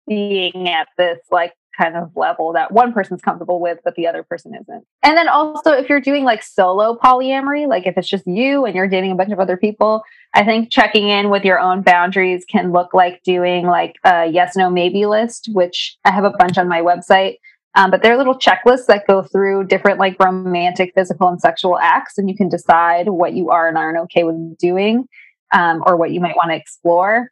being 0.07 0.67
at 0.67 0.87
this 0.97 1.19
like 1.31 1.53
kind 1.77 1.95
of 1.95 2.11
level 2.15 2.51
that 2.53 2.71
one 2.71 2.91
person's 2.91 3.21
comfortable 3.21 3.59
with, 3.61 3.77
but 3.85 3.95
the 3.95 4.07
other 4.07 4.23
person 4.23 4.53
isn't. 4.53 4.85
And 5.03 5.15
then 5.15 5.29
also, 5.29 5.71
if 5.71 5.87
you're 5.87 6.01
doing 6.01 6.25
like 6.25 6.43
solo 6.43 6.97
polyamory, 6.97 7.67
like 7.67 7.85
if 7.85 7.97
it's 7.97 8.09
just 8.09 8.27
you 8.27 8.65
and 8.65 8.75
you're 8.75 8.87
dating 8.87 9.11
a 9.11 9.15
bunch 9.15 9.31
of 9.31 9.39
other 9.39 9.55
people, 9.55 10.03
I 10.33 10.43
think 10.43 10.71
checking 10.71 11.07
in 11.07 11.29
with 11.29 11.45
your 11.45 11.59
own 11.59 11.81
boundaries 11.81 12.43
can 12.43 12.71
look 12.71 12.93
like 12.93 13.21
doing 13.23 13.67
like 13.67 13.95
a 14.03 14.25
yes, 14.25 14.55
no, 14.57 14.69
maybe 14.69 15.05
list, 15.05 15.49
which 15.53 15.97
I 16.03 16.11
have 16.11 16.25
a 16.25 16.31
bunch 16.31 16.57
on 16.57 16.67
my 16.67 16.81
website 16.81 17.35
um, 17.75 17.91
but 17.91 18.01
they're 18.01 18.17
little 18.17 18.37
checklists 18.37 18.87
that 18.87 19.07
go 19.07 19.21
through 19.21 19.65
different 19.65 19.99
like 19.99 20.17
romantic, 20.19 20.91
physical, 20.95 21.27
and 21.27 21.39
sexual 21.39 21.77
acts, 21.77 22.17
and 22.17 22.29
you 22.29 22.35
can 22.35 22.49
decide 22.49 23.09
what 23.09 23.33
you 23.33 23.49
are 23.49 23.67
and 23.67 23.77
aren't 23.77 23.99
okay 23.99 24.23
with 24.23 24.57
doing, 24.57 25.07
um, 25.51 25.83
or 25.85 25.95
what 25.95 26.11
you 26.11 26.19
might 26.19 26.35
want 26.35 26.51
to 26.51 26.55
explore. 26.55 27.31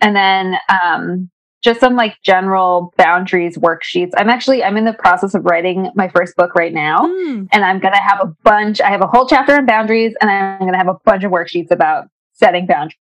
And 0.00 0.16
then 0.16 0.56
um, 0.68 1.30
just 1.62 1.80
some 1.80 1.96
like 1.96 2.16
general 2.22 2.92
boundaries 2.96 3.58
worksheets. 3.58 4.10
I'm 4.16 4.30
actually 4.30 4.64
I'm 4.64 4.76
in 4.76 4.84
the 4.84 4.94
process 4.94 5.34
of 5.34 5.44
writing 5.44 5.90
my 5.94 6.08
first 6.08 6.34
book 6.36 6.54
right 6.54 6.72
now, 6.72 6.98
mm. 7.00 7.48
and 7.52 7.64
I'm 7.64 7.78
gonna 7.78 8.00
have 8.00 8.20
a 8.20 8.32
bunch. 8.42 8.80
I 8.80 8.90
have 8.90 9.02
a 9.02 9.06
whole 9.06 9.26
chapter 9.26 9.54
on 9.54 9.66
boundaries, 9.66 10.14
and 10.20 10.30
I'm 10.30 10.60
gonna 10.60 10.78
have 10.78 10.88
a 10.88 10.98
bunch 11.04 11.24
of 11.24 11.30
worksheets 11.30 11.70
about 11.70 12.06
setting 12.32 12.66
boundaries 12.66 12.98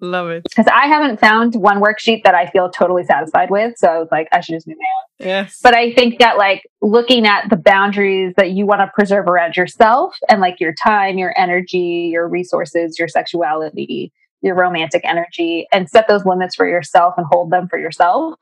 Love 0.00 0.28
it. 0.30 0.42
Because 0.44 0.66
I 0.66 0.86
haven't 0.86 1.18
found 1.18 1.54
one 1.54 1.80
worksheet 1.80 2.24
that 2.24 2.34
I 2.34 2.46
feel 2.46 2.70
totally 2.70 3.04
satisfied 3.04 3.50
with. 3.50 3.74
So 3.78 3.88
I 3.88 3.98
was 3.98 4.08
like, 4.10 4.28
I 4.32 4.40
should 4.40 4.54
just 4.54 4.66
do 4.66 4.74
my 4.74 5.26
own. 5.26 5.26
Yes. 5.28 5.60
But 5.62 5.74
I 5.74 5.92
think 5.94 6.18
that 6.18 6.36
like 6.36 6.62
looking 6.80 7.26
at 7.26 7.48
the 7.48 7.56
boundaries 7.56 8.34
that 8.36 8.50
you 8.50 8.66
want 8.66 8.80
to 8.80 8.90
preserve 8.94 9.26
around 9.26 9.56
yourself 9.56 10.16
and 10.28 10.40
like 10.40 10.60
your 10.60 10.74
time, 10.74 11.16
your 11.16 11.32
energy, 11.38 12.10
your 12.12 12.28
resources, 12.28 12.98
your 12.98 13.08
sexuality, 13.08 14.12
your 14.42 14.56
romantic 14.56 15.02
energy, 15.04 15.66
and 15.72 15.88
set 15.88 16.08
those 16.08 16.26
limits 16.26 16.54
for 16.54 16.66
yourself 16.66 17.14
and 17.16 17.26
hold 17.30 17.50
them 17.50 17.68
for 17.68 17.78
yourself 17.78 18.34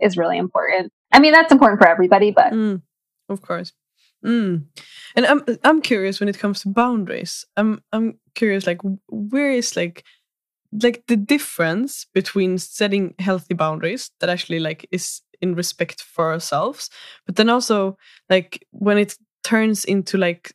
is 0.00 0.16
really 0.16 0.38
important. 0.38 0.92
I 1.12 1.20
mean, 1.20 1.32
that's 1.32 1.52
important 1.52 1.80
for 1.80 1.88
everybody, 1.88 2.30
but 2.30 2.52
mm, 2.52 2.82
of 3.28 3.42
course. 3.42 3.72
Mm. 4.24 4.66
And 5.16 5.26
I'm 5.26 5.42
I'm 5.64 5.82
curious 5.82 6.20
when 6.20 6.28
it 6.28 6.38
comes 6.38 6.62
to 6.62 6.68
boundaries. 6.68 7.44
I'm 7.56 7.82
I'm 7.92 8.18
curious 8.34 8.66
like 8.66 8.80
where 9.08 9.50
is 9.50 9.76
like 9.76 10.04
like 10.80 11.04
the 11.06 11.16
difference 11.16 12.06
between 12.14 12.58
setting 12.58 13.14
healthy 13.18 13.54
boundaries 13.54 14.10
that 14.20 14.30
actually 14.30 14.60
like 14.60 14.88
is 14.90 15.20
in 15.40 15.54
respect 15.54 16.02
for 16.02 16.32
ourselves 16.32 16.88
but 17.26 17.36
then 17.36 17.48
also 17.48 17.96
like 18.30 18.64
when 18.70 18.96
it 18.96 19.16
turns 19.42 19.84
into 19.84 20.16
like 20.16 20.52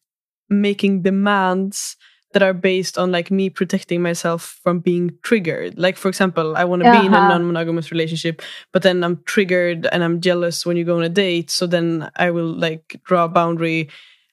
making 0.50 1.02
demands 1.02 1.98
that 2.34 2.42
are 2.42 2.54
based 2.54 2.98
on 2.98 3.12
like 3.12 3.32
me 3.32 3.50
protecting 3.50 4.02
myself 4.02 4.60
from 4.64 4.80
being 4.80 5.12
triggered 5.24 5.78
like 5.78 5.98
for 5.98 6.08
example 6.08 6.56
i 6.56 6.64
want 6.64 6.82
to 6.82 6.88
uh-huh. 6.88 7.02
be 7.02 7.08
in 7.08 7.14
a 7.14 7.18
uh-huh. 7.18 7.30
non-monogamous 7.30 7.92
relationship 7.92 8.42
but 8.72 8.82
then 8.84 9.04
i'm 9.04 9.22
triggered 9.26 9.88
and 9.92 10.04
i'm 10.04 10.22
jealous 10.22 10.66
when 10.66 10.78
you 10.78 10.84
go 10.84 10.98
on 10.98 11.04
a 11.04 11.10
date 11.10 11.52
so 11.52 11.68
then 11.68 12.10
i 12.16 12.32
will 12.32 12.54
like 12.54 13.00
draw 13.06 13.26
a 13.26 13.30
boundary 13.30 13.90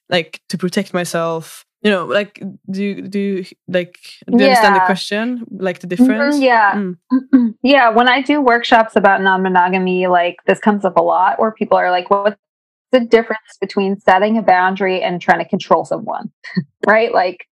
like 0.09 0.41
to 0.49 0.57
protect 0.57 0.93
myself 0.93 1.64
you 1.85 1.91
know 1.91 2.05
like 2.05 2.41
do 2.69 2.83
you 2.83 3.01
do 3.03 3.19
you 3.19 3.45
like 3.67 3.99
do 4.27 4.33
you 4.33 4.39
yeah. 4.39 4.47
understand 4.47 4.75
the 4.75 4.85
question? 4.85 5.45
Like 5.51 5.79
the 5.79 5.87
mm-hmm, 5.87 6.05
difference? 6.05 6.39
yeah. 6.39 6.73
Mm. 6.75 7.55
yeah 7.63 7.89
when 7.89 8.09
i 8.09 8.21
do 8.21 8.41
workshops 8.41 8.95
about 8.95 9.21
non-monogamy 9.21 10.07
like 10.07 10.37
this 10.47 10.59
comes 10.59 10.83
up 10.83 10.97
a 10.97 11.01
lot 11.01 11.39
where 11.39 11.51
people 11.51 11.77
are 11.77 11.91
like 11.91 12.09
what's 12.09 12.35
the 12.91 13.01
difference 13.01 13.57
between 13.59 13.99
setting 13.99 14.37
a 14.37 14.41
boundary 14.41 15.01
and 15.01 15.21
trying 15.21 15.39
to 15.39 15.49
control 15.49 15.85
someone? 15.85 16.31
Right? 16.87 17.11
Like 17.11 17.47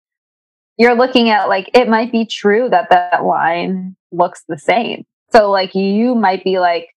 you're 0.78 0.94
looking 0.94 1.28
at 1.28 1.50
like 1.50 1.70
it 1.74 1.86
might 1.86 2.10
be 2.10 2.24
true 2.24 2.70
that 2.70 2.88
that 2.88 3.22
line 3.22 3.94
looks 4.10 4.42
the 4.48 4.56
same. 4.56 5.04
So 5.32 5.50
like 5.50 5.74
you 5.74 6.14
might 6.14 6.42
be 6.44 6.58
like 6.58 6.88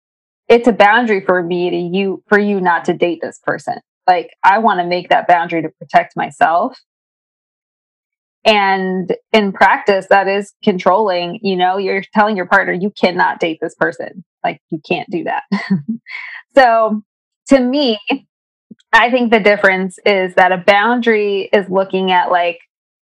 it's 0.48 0.68
a 0.68 0.72
boundary 0.72 1.20
for 1.26 1.44
me 1.44 1.70
to 1.70 1.76
you 1.76 2.24
for 2.28 2.40
you 2.40 2.62
not 2.62 2.86
to 2.86 2.94
date 2.94 3.20
this 3.22 3.40
person. 3.44 3.76
Like 4.08 4.30
i 4.46 4.60
want 4.60 4.80
to 4.80 4.88
make 4.88 5.10
that 5.10 5.28
boundary 5.28 5.62
to 5.62 5.70
protect 5.70 6.16
myself 6.16 6.80
and 8.46 9.16
in 9.32 9.52
practice, 9.52 10.08
that 10.10 10.28
is 10.28 10.54
controlling. 10.64 11.40
You 11.42 11.56
know, 11.56 11.78
you're 11.78 12.04
telling 12.14 12.36
your 12.36 12.48
partner, 12.48 12.74
you 12.74 12.92
cannot 12.92 13.40
date 13.40 13.60
this 13.62 13.76
person. 13.76 14.24
Like, 14.44 14.60
you 14.70 14.80
can't 14.88 15.10
do 15.10 15.26
that. 15.26 15.44
so, 16.56 17.02
to 17.50 17.60
me, 17.60 18.00
I 18.94 19.12
think 19.12 19.32
the 19.32 19.40
difference 19.40 20.00
is 20.06 20.34
that 20.36 20.52
a 20.52 20.58
boundary 20.58 21.50
is 21.54 21.70
looking 21.70 22.12
at, 22.12 22.32
like, 22.32 22.60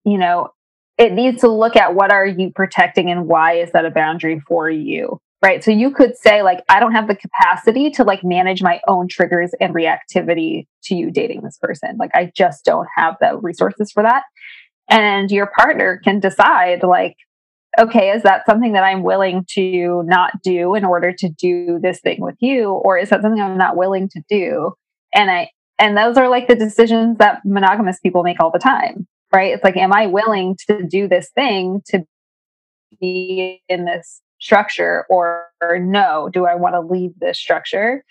you 0.03 0.17
know, 0.17 0.49
it 0.97 1.13
needs 1.13 1.41
to 1.41 1.51
look 1.51 1.75
at 1.75 1.95
what 1.95 2.11
are 2.11 2.25
you 2.25 2.51
protecting 2.53 3.09
and 3.09 3.27
why 3.27 3.53
is 3.53 3.71
that 3.71 3.85
a 3.85 3.91
boundary 3.91 4.39
for 4.47 4.69
you 4.69 5.19
right 5.43 5.63
so 5.63 5.71
you 5.71 5.91
could 5.91 6.15
say 6.17 6.41
like 6.41 6.63
i 6.69 6.79
don't 6.79 6.93
have 6.93 7.07
the 7.07 7.15
capacity 7.15 7.89
to 7.89 8.03
like 8.03 8.23
manage 8.23 8.61
my 8.61 8.79
own 8.87 9.07
triggers 9.07 9.51
and 9.59 9.73
reactivity 9.73 10.65
to 10.83 10.95
you 10.95 11.11
dating 11.11 11.41
this 11.41 11.57
person 11.61 11.97
like 11.99 12.11
i 12.13 12.31
just 12.35 12.63
don't 12.63 12.87
have 12.95 13.15
the 13.19 13.37
resources 13.37 13.91
for 13.91 14.03
that 14.03 14.23
and 14.89 15.31
your 15.31 15.47
partner 15.47 15.99
can 16.03 16.19
decide 16.19 16.83
like 16.83 17.15
okay 17.79 18.11
is 18.11 18.23
that 18.23 18.45
something 18.45 18.73
that 18.73 18.83
i'm 18.83 19.03
willing 19.03 19.45
to 19.49 20.03
not 20.05 20.41
do 20.43 20.75
in 20.75 20.85
order 20.85 21.11
to 21.11 21.29
do 21.29 21.79
this 21.81 21.99
thing 22.01 22.21
with 22.21 22.35
you 22.39 22.69
or 22.69 22.97
is 22.97 23.09
that 23.09 23.21
something 23.21 23.41
i'm 23.41 23.57
not 23.57 23.77
willing 23.77 24.09
to 24.09 24.21
do? 24.29 24.73
And 25.13 25.31
i 25.31 25.49
and 25.79 25.97
those 25.97 26.17
are 26.17 26.29
like 26.29 26.47
the 26.47 26.55
decisions 26.55 27.17
that 27.17 27.41
monogamous 27.45 27.99
people 27.99 28.23
make 28.23 28.39
all 28.39 28.51
the 28.51 28.59
time 28.59 29.07
right? 29.33 29.53
It's 29.53 29.63
like 29.63 29.77
am 29.77 29.93
i 29.93 30.07
willing 30.07 30.57
to 30.67 30.83
do 30.83 31.07
this 31.07 31.29
thing 31.33 31.81
to 31.87 32.05
be 32.99 33.61
in 33.67 33.85
this 33.85 34.21
structure 34.39 35.05
or, 35.09 35.45
or 35.61 35.79
no? 35.79 36.29
Do 36.31 36.45
i 36.45 36.55
want 36.55 36.75
to 36.75 36.81
leave 36.81 37.11
this 37.19 37.39
structure 37.39 38.03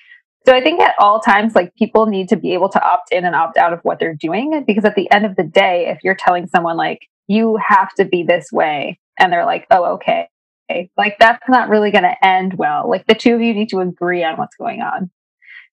so 0.44 0.54
I 0.54 0.60
think 0.60 0.80
at 0.80 0.94
all 0.98 1.20
times, 1.20 1.54
like 1.54 1.74
people 1.76 2.06
need 2.06 2.28
to 2.30 2.36
be 2.36 2.54
able 2.54 2.68
to 2.70 2.84
opt 2.84 3.12
in 3.12 3.24
and 3.24 3.34
opt 3.34 3.56
out 3.56 3.72
of 3.72 3.80
what 3.82 3.98
they're 3.98 4.14
doing 4.14 4.64
because 4.66 4.84
at 4.84 4.94
the 4.94 5.10
end 5.10 5.24
of 5.24 5.36
the 5.36 5.44
day, 5.44 5.86
if 5.88 5.98
you're 6.02 6.16
telling 6.16 6.46
someone 6.46 6.76
like 6.76 7.00
you 7.28 7.58
have 7.66 7.92
to 7.94 8.04
be 8.04 8.22
this 8.22 8.50
way, 8.52 8.98
and 9.18 9.32
they're 9.32 9.46
like, 9.46 9.66
oh, 9.70 9.94
okay, 9.94 10.28
like 10.96 11.16
that's 11.18 11.48
not 11.48 11.68
really 11.68 11.90
going 11.90 12.04
to 12.04 12.26
end 12.26 12.54
well. 12.54 12.88
Like 12.88 13.06
the 13.06 13.14
two 13.14 13.34
of 13.34 13.40
you 13.40 13.54
need 13.54 13.68
to 13.70 13.80
agree 13.80 14.24
on 14.24 14.36
what's 14.36 14.56
going 14.56 14.80
on. 14.80 15.10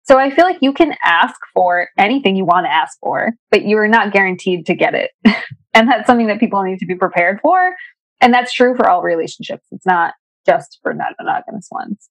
So 0.03 0.17
I 0.17 0.31
feel 0.31 0.45
like 0.45 0.57
you 0.61 0.73
can 0.73 0.95
ask 1.03 1.35
for 1.53 1.89
anything 1.97 2.35
you 2.35 2.45
want 2.45 2.65
to 2.65 2.73
ask 2.73 2.97
for, 2.99 3.33
but 3.51 3.63
you 3.63 3.77
are 3.77 3.87
not 3.87 4.11
guaranteed 4.11 4.65
to 4.65 4.75
get 4.75 4.95
it. 4.95 5.11
and 5.73 5.87
that's 5.87 6.07
something 6.07 6.27
that 6.27 6.39
people 6.39 6.63
need 6.63 6.79
to 6.79 6.85
be 6.85 6.95
prepared 6.95 7.39
for. 7.41 7.75
And 8.21 8.33
that's 8.33 8.51
true 8.51 8.75
for 8.75 8.89
all 8.89 9.01
relationships. 9.01 9.65
It's 9.71 9.85
not 9.85 10.13
just 10.45 10.79
for 10.81 10.93
monogamous 10.93 11.67
ones. 11.71 12.09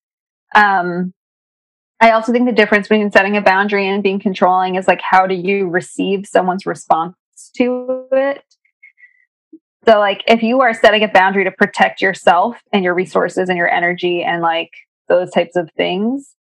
Um, 0.54 1.12
I 2.00 2.12
also 2.12 2.32
think 2.32 2.46
the 2.46 2.54
difference 2.54 2.88
between 2.88 3.10
setting 3.10 3.36
a 3.36 3.40
boundary 3.40 3.88
and 3.88 4.02
being 4.02 4.20
controlling 4.20 4.76
is 4.76 4.86
like 4.86 5.00
how 5.00 5.26
do 5.26 5.34
you 5.34 5.68
receive 5.68 6.26
someone's 6.26 6.66
response 6.66 7.16
to 7.56 8.06
it? 8.12 8.44
So 9.84 9.98
like 9.98 10.22
if 10.26 10.42
you 10.42 10.60
are 10.60 10.74
setting 10.74 11.02
a 11.02 11.08
boundary 11.08 11.44
to 11.44 11.50
protect 11.50 12.00
yourself 12.00 12.56
and 12.72 12.84
your 12.84 12.94
resources 12.94 13.48
and 13.48 13.56
your 13.56 13.70
energy 13.70 14.22
and 14.22 14.42
like 14.42 14.70
those 15.08 15.30
types 15.30 15.56
of 15.56 15.70
things, 15.76 16.34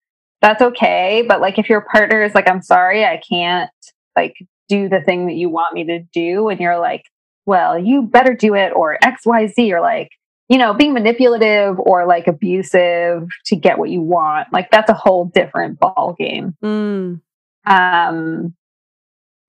that's 0.42 0.62
okay. 0.62 1.24
But 1.26 1.40
like 1.40 1.58
if 1.58 1.68
your 1.68 1.80
partner 1.80 2.22
is 2.22 2.34
like, 2.34 2.48
I'm 2.48 2.62
sorry, 2.62 3.04
I 3.04 3.20
can't 3.28 3.70
like 4.14 4.34
do 4.68 4.88
the 4.88 5.00
thing 5.00 5.26
that 5.26 5.34
you 5.34 5.48
want 5.48 5.74
me 5.74 5.84
to 5.84 6.00
do, 6.12 6.48
and 6.48 6.58
you're 6.60 6.78
like, 6.78 7.04
well, 7.44 7.78
you 7.78 8.02
better 8.02 8.34
do 8.34 8.54
it, 8.54 8.72
or 8.74 8.98
XYZ, 9.02 9.70
or 9.70 9.80
like, 9.80 10.10
you 10.48 10.58
know, 10.58 10.74
being 10.74 10.92
manipulative 10.92 11.78
or 11.78 12.06
like 12.06 12.26
abusive 12.28 13.28
to 13.46 13.56
get 13.56 13.78
what 13.78 13.90
you 13.90 14.00
want, 14.00 14.52
like 14.52 14.70
that's 14.70 14.90
a 14.90 14.94
whole 14.94 15.24
different 15.26 15.78
ball 15.80 16.14
game. 16.18 16.56
Mm. 16.62 17.20
Um, 17.66 18.54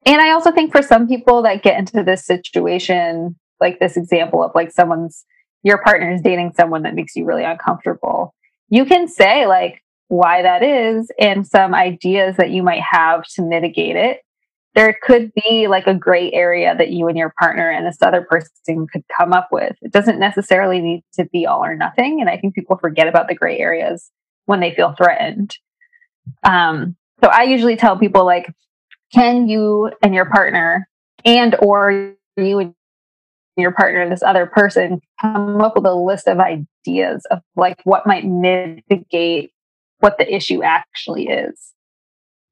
and 0.06 0.22
I 0.22 0.32
also 0.32 0.52
think 0.52 0.72
for 0.72 0.82
some 0.82 1.08
people 1.08 1.44
that 1.44 1.62
get 1.62 1.78
into 1.78 2.04
this 2.04 2.26
situation, 2.26 3.36
like 3.60 3.80
this 3.80 3.98
example 3.98 4.44
of 4.44 4.52
like 4.56 4.72
someone's 4.72 5.26
your 5.64 5.80
partner 5.84 6.12
is 6.12 6.22
dating 6.22 6.54
someone 6.56 6.84
that 6.84 6.96
makes 6.96 7.16
you 7.16 7.26
really 7.26 7.44
uncomfortable, 7.44 8.34
you 8.70 8.86
can 8.86 9.08
say 9.08 9.46
like 9.46 9.84
why 10.08 10.42
that 10.42 10.64
is 10.64 11.12
and 11.20 11.46
some 11.46 11.76
ideas 11.76 12.38
that 12.38 12.52
you 12.52 12.64
might 12.64 12.82
have 12.82 13.24
to 13.26 13.42
mitigate 13.42 13.96
it 13.96 14.22
there 14.76 14.96
could 15.02 15.32
be 15.34 15.68
like 15.68 15.88
a 15.88 15.94
gray 15.94 16.32
area 16.32 16.76
that 16.78 16.92
you 16.92 17.08
and 17.08 17.18
your 17.18 17.34
partner 17.40 17.70
and 17.70 17.86
this 17.86 17.98
other 18.02 18.22
person 18.22 18.86
could 18.92 19.04
come 19.16 19.34
up 19.34 19.48
with. 19.52 19.76
It 19.82 19.92
doesn't 19.92 20.20
necessarily 20.20 20.80
need 20.80 21.04
to 21.14 21.26
be 21.26 21.46
all 21.46 21.64
or 21.64 21.76
nothing. 21.76 22.22
And 22.22 22.30
I 22.30 22.38
think 22.38 22.54
people 22.54 22.78
forget 22.78 23.08
about 23.08 23.28
the 23.28 23.36
gray 23.36 23.58
areas 23.58 24.12
when 24.46 24.60
they 24.60 24.74
feel 24.76 24.94
threatened. 24.94 25.56
Um, 26.44 26.96
so 27.24 27.30
I 27.30 27.44
usually 27.44 27.76
tell 27.76 27.98
people 27.98 28.26
like, 28.26 28.54
can 29.14 29.48
you 29.48 29.92
and 30.04 30.14
your 30.14 30.26
partner 30.26 30.88
and 31.26 31.56
or 31.60 32.14
you 32.36 32.60
and 32.60 32.76
your 33.56 33.72
partner 33.72 34.08
this 34.08 34.22
other 34.22 34.46
person 34.46 35.02
come 35.20 35.62
up 35.62 35.76
with 35.76 35.86
a 35.86 35.94
list 35.96 36.28
of 36.28 36.40
ideas 36.40 37.26
of 37.32 37.40
like 37.56 37.80
what 37.84 38.06
might 38.06 38.26
mitigate 38.26 39.52
what 40.00 40.18
the 40.20 40.32
issue 40.32 40.62
actually 40.62 41.28
is 41.28 41.74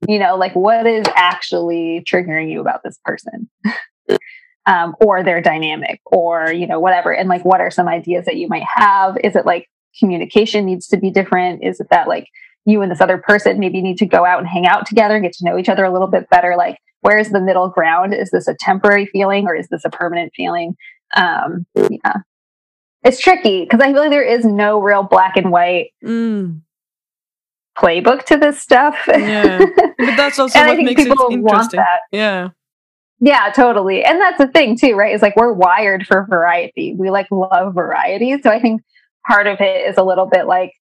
you 0.08 0.20
know 0.20 0.36
like 0.36 0.56
what 0.56 0.86
is 0.86 1.06
actually 1.16 2.04
triggering 2.10 2.52
you 2.52 2.62
about 2.62 2.82
this 2.84 3.00
person? 3.04 3.50
Um, 4.68 4.96
or 5.00 5.22
their 5.22 5.42
dynamic 5.42 6.02
or 6.08 6.52
you 6.52 6.66
know 6.66 6.80
whatever 6.80 7.14
and 7.14 7.30
like 7.30 7.46
what 7.46 7.62
are 7.62 7.70
some 7.70 7.88
ideas 7.88 8.26
that 8.26 8.38
you 8.38 8.48
might 8.48 8.64
have? 8.64 9.16
Is 9.24 9.36
it 9.36 9.46
like 9.46 9.70
communication 10.00 10.66
needs 10.66 10.88
to 10.88 10.98
be 10.98 11.12
different? 11.12 11.64
Is 11.64 11.80
it 11.80 11.86
that 11.92 12.08
like 12.08 12.28
you 12.66 12.82
and 12.82 12.92
this 12.92 13.00
other 13.00 13.20
person 13.20 13.60
maybe 13.60 13.80
need 13.80 14.00
to 14.00 14.08
go 14.08 14.26
out 14.26 14.40
and 14.40 14.48
hang 14.48 14.66
out 14.66 14.88
together 14.88 15.14
and 15.14 15.24
get 15.24 15.34
to 15.34 15.46
know 15.46 15.60
each 15.60 15.70
other 15.70 15.86
a 15.86 15.94
little 15.94 16.08
bit 16.08 16.28
better? 16.32 16.56
Like 16.58 16.80
where's 17.02 17.30
the 17.30 17.42
middle 17.42 17.70
ground? 17.70 18.16
Is 18.16 18.32
this 18.32 18.48
a 18.48 18.56
temporary 18.60 19.06
feeling 19.06 19.46
or 19.46 19.56
is 19.56 19.68
this 19.68 19.86
a 19.86 19.92
permanent 19.92 20.34
feeling? 20.36 20.76
Um 21.16 21.68
yeah. 21.76 22.22
It's 23.04 23.20
tricky 23.20 23.66
because 23.66 23.82
i 23.82 23.94
feel 23.94 24.02
like 24.02 24.10
there 24.10 24.24
is 24.24 24.46
no 24.46 24.80
real 24.80 25.04
black 25.04 25.38
and 25.38 25.52
white 25.52 25.92
mm 26.04 26.60
playbook 27.78 28.24
to 28.26 28.38
this 28.38 28.62
stuff. 28.62 28.96
Yeah. 29.08 29.60
But 29.98 30.18
that's 30.18 30.40
also 30.40 30.60
what 30.60 30.78
makes 30.78 31.02
it 31.02 31.14
interesting. 31.32 31.80
Yeah. 32.12 32.50
Yeah, 33.20 33.52
totally. 33.56 34.04
And 34.04 34.20
that's 34.20 34.38
the 34.38 34.48
thing 34.48 34.78
too, 34.78 34.94
right? 34.96 35.16
Is 35.16 35.22
like 35.22 35.36
we're 35.36 35.54
wired 35.54 36.06
for 36.06 36.26
variety. 36.30 36.94
We 36.98 37.10
like 37.10 37.28
love 37.32 37.74
variety. 37.74 38.40
So 38.42 38.50
I 38.50 38.60
think 38.60 38.82
part 39.28 39.48
of 39.48 39.62
it 39.62 39.88
is 39.88 39.98
a 39.98 40.04
little 40.04 40.28
bit 40.28 40.48
like 40.48 40.74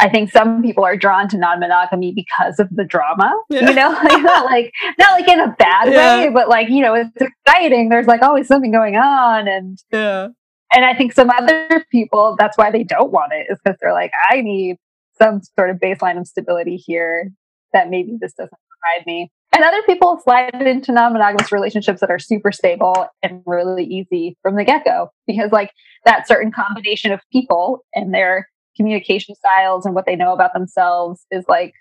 I 0.00 0.08
think 0.08 0.30
some 0.30 0.62
people 0.62 0.84
are 0.84 0.96
drawn 0.96 1.28
to 1.30 1.36
non-monogamy 1.36 2.12
because 2.14 2.60
of 2.60 2.68
the 2.70 2.84
drama. 2.84 3.34
Yeah. 3.50 3.68
You 3.68 3.74
know, 3.74 3.90
like 4.04 4.22
not 4.22 4.44
like 4.44 4.72
not 4.98 5.20
like 5.20 5.28
in 5.28 5.40
a 5.40 5.56
bad 5.58 5.92
yeah. 5.92 6.18
way, 6.20 6.30
but 6.30 6.48
like, 6.48 6.68
you 6.68 6.82
know, 6.82 6.94
it's 6.94 7.10
exciting. 7.16 7.88
There's 7.88 8.06
like 8.06 8.22
always 8.22 8.46
something 8.46 8.70
going 8.70 8.96
on 8.96 9.48
and 9.48 9.78
Yeah. 9.90 10.28
And 10.72 10.84
I 10.84 10.94
think 10.94 11.14
some 11.14 11.30
other 11.30 11.84
people, 11.90 12.36
that's 12.38 12.58
why 12.58 12.70
they 12.70 12.84
don't 12.84 13.10
want 13.10 13.32
it, 13.32 13.46
is 13.50 13.58
because 13.64 13.78
they're 13.80 13.94
like, 13.94 14.12
I 14.30 14.42
need 14.42 14.76
some 15.20 15.40
sort 15.58 15.70
of 15.70 15.76
baseline 15.76 16.18
of 16.18 16.26
stability 16.26 16.76
here 16.76 17.30
that 17.72 17.90
maybe 17.90 18.16
this 18.20 18.32
doesn't 18.32 18.50
provide 18.50 19.06
me. 19.06 19.30
And 19.52 19.64
other 19.64 19.82
people 19.82 20.20
slide 20.22 20.54
into 20.54 20.92
non 20.92 21.12
monogamous 21.12 21.50
relationships 21.50 22.00
that 22.00 22.10
are 22.10 22.18
super 22.18 22.52
stable 22.52 23.06
and 23.22 23.42
really 23.46 23.84
easy 23.84 24.36
from 24.42 24.56
the 24.56 24.64
get 24.64 24.84
go 24.84 25.10
because, 25.26 25.52
like, 25.52 25.72
that 26.04 26.28
certain 26.28 26.52
combination 26.52 27.12
of 27.12 27.20
people 27.32 27.84
and 27.94 28.14
their 28.14 28.48
communication 28.76 29.34
styles 29.34 29.84
and 29.84 29.94
what 29.94 30.06
they 30.06 30.16
know 30.16 30.32
about 30.32 30.52
themselves 30.52 31.26
is 31.30 31.44
like 31.48 31.74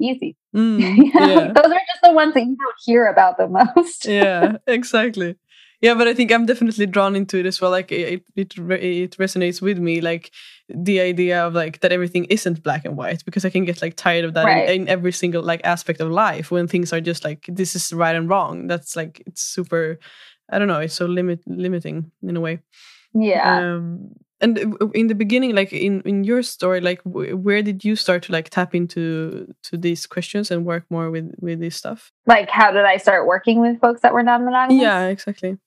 easy. 0.00 0.36
Mm, 0.56 0.80
yeah. 1.14 1.52
Those 1.52 1.72
are 1.72 1.86
just 1.92 2.02
the 2.02 2.12
ones 2.12 2.34
that 2.34 2.40
you 2.40 2.56
don't 2.56 2.76
hear 2.84 3.06
about 3.06 3.36
the 3.38 3.46
most. 3.46 4.06
yeah, 4.06 4.56
exactly 4.66 5.36
yeah 5.80 5.94
but 5.94 6.06
i 6.06 6.14
think 6.14 6.30
i'm 6.30 6.46
definitely 6.46 6.86
drawn 6.86 7.16
into 7.16 7.38
it 7.38 7.46
as 7.46 7.60
well 7.60 7.70
like 7.70 7.90
it, 7.90 8.22
it 8.36 8.54
it 8.58 9.16
resonates 9.16 9.60
with 9.62 9.78
me 9.78 10.00
like 10.00 10.30
the 10.74 11.00
idea 11.00 11.44
of 11.46 11.54
like 11.54 11.80
that 11.80 11.92
everything 11.92 12.24
isn't 12.26 12.62
black 12.62 12.84
and 12.84 12.96
white 12.96 13.24
because 13.24 13.44
i 13.44 13.50
can 13.50 13.64
get 13.64 13.82
like 13.82 13.96
tired 13.96 14.24
of 14.24 14.34
that 14.34 14.44
right. 14.44 14.68
in, 14.70 14.82
in, 14.82 14.88
every 14.88 15.12
single 15.12 15.42
like 15.42 15.60
aspect 15.64 16.00
of 16.00 16.10
life 16.10 16.50
when 16.50 16.66
things 16.66 16.92
are 16.92 17.00
just 17.00 17.24
like 17.24 17.46
this 17.48 17.74
is 17.74 17.92
right 17.92 18.16
and 18.16 18.28
wrong. 18.28 18.66
That's 18.66 18.96
like 18.96 19.22
it's 19.26 19.42
super 19.42 19.98
i 20.52 20.58
don't 20.58 20.68
know 20.68 20.80
it's 20.80 20.94
so 20.94 21.06
limit 21.06 21.40
limiting 21.46 22.10
in 22.22 22.36
a 22.36 22.40
way. 22.40 22.60
Yeah. 23.14 23.58
Um, 23.58 24.14
and 24.40 24.58
in 24.94 25.08
the 25.08 25.14
beginning 25.14 25.54
like 25.54 25.72
in 25.72 26.00
in 26.02 26.24
your 26.24 26.42
story 26.42 26.80
like 26.80 27.00
where 27.04 27.62
did 27.62 27.84
you 27.84 27.94
start 27.94 28.22
to 28.24 28.32
like 28.32 28.48
tap 28.48 28.74
into 28.74 29.52
to 29.64 29.76
these 29.76 30.06
questions 30.06 30.50
and 30.50 30.64
work 30.64 30.84
more 30.90 31.10
with 31.10 31.32
with 31.40 31.60
this 31.60 31.76
stuff? 31.76 32.12
Like 32.26 32.50
how 32.50 32.70
did 32.70 32.84
i 32.84 32.96
start 32.96 33.26
working 33.26 33.60
with 33.60 33.80
folks 33.80 34.00
that 34.02 34.14
were 34.14 34.22
non-monogamous? 34.22 34.80
Yeah 34.80 35.06
exactly 35.08 35.58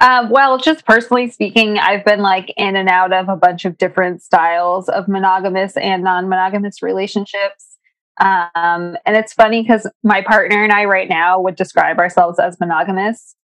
um, 0.00 0.30
well, 0.30 0.58
just 0.58 0.84
personally 0.84 1.30
speaking, 1.30 1.78
I've 1.78 2.04
been 2.04 2.20
like 2.20 2.52
in 2.56 2.74
and 2.76 2.88
out 2.88 3.12
of 3.12 3.28
a 3.28 3.36
bunch 3.36 3.64
of 3.64 3.78
different 3.78 4.22
styles 4.22 4.88
of 4.88 5.06
monogamous 5.06 5.76
and 5.76 6.02
non 6.02 6.28
monogamous 6.28 6.82
relationships. 6.82 7.78
Um, 8.20 8.96
and 9.04 9.16
it's 9.16 9.32
funny 9.32 9.62
because 9.62 9.90
my 10.02 10.22
partner 10.22 10.62
and 10.62 10.72
I 10.72 10.84
right 10.84 11.08
now 11.08 11.40
would 11.40 11.56
describe 11.56 11.98
ourselves 11.98 12.38
as 12.38 12.58
monogamous. 12.58 13.34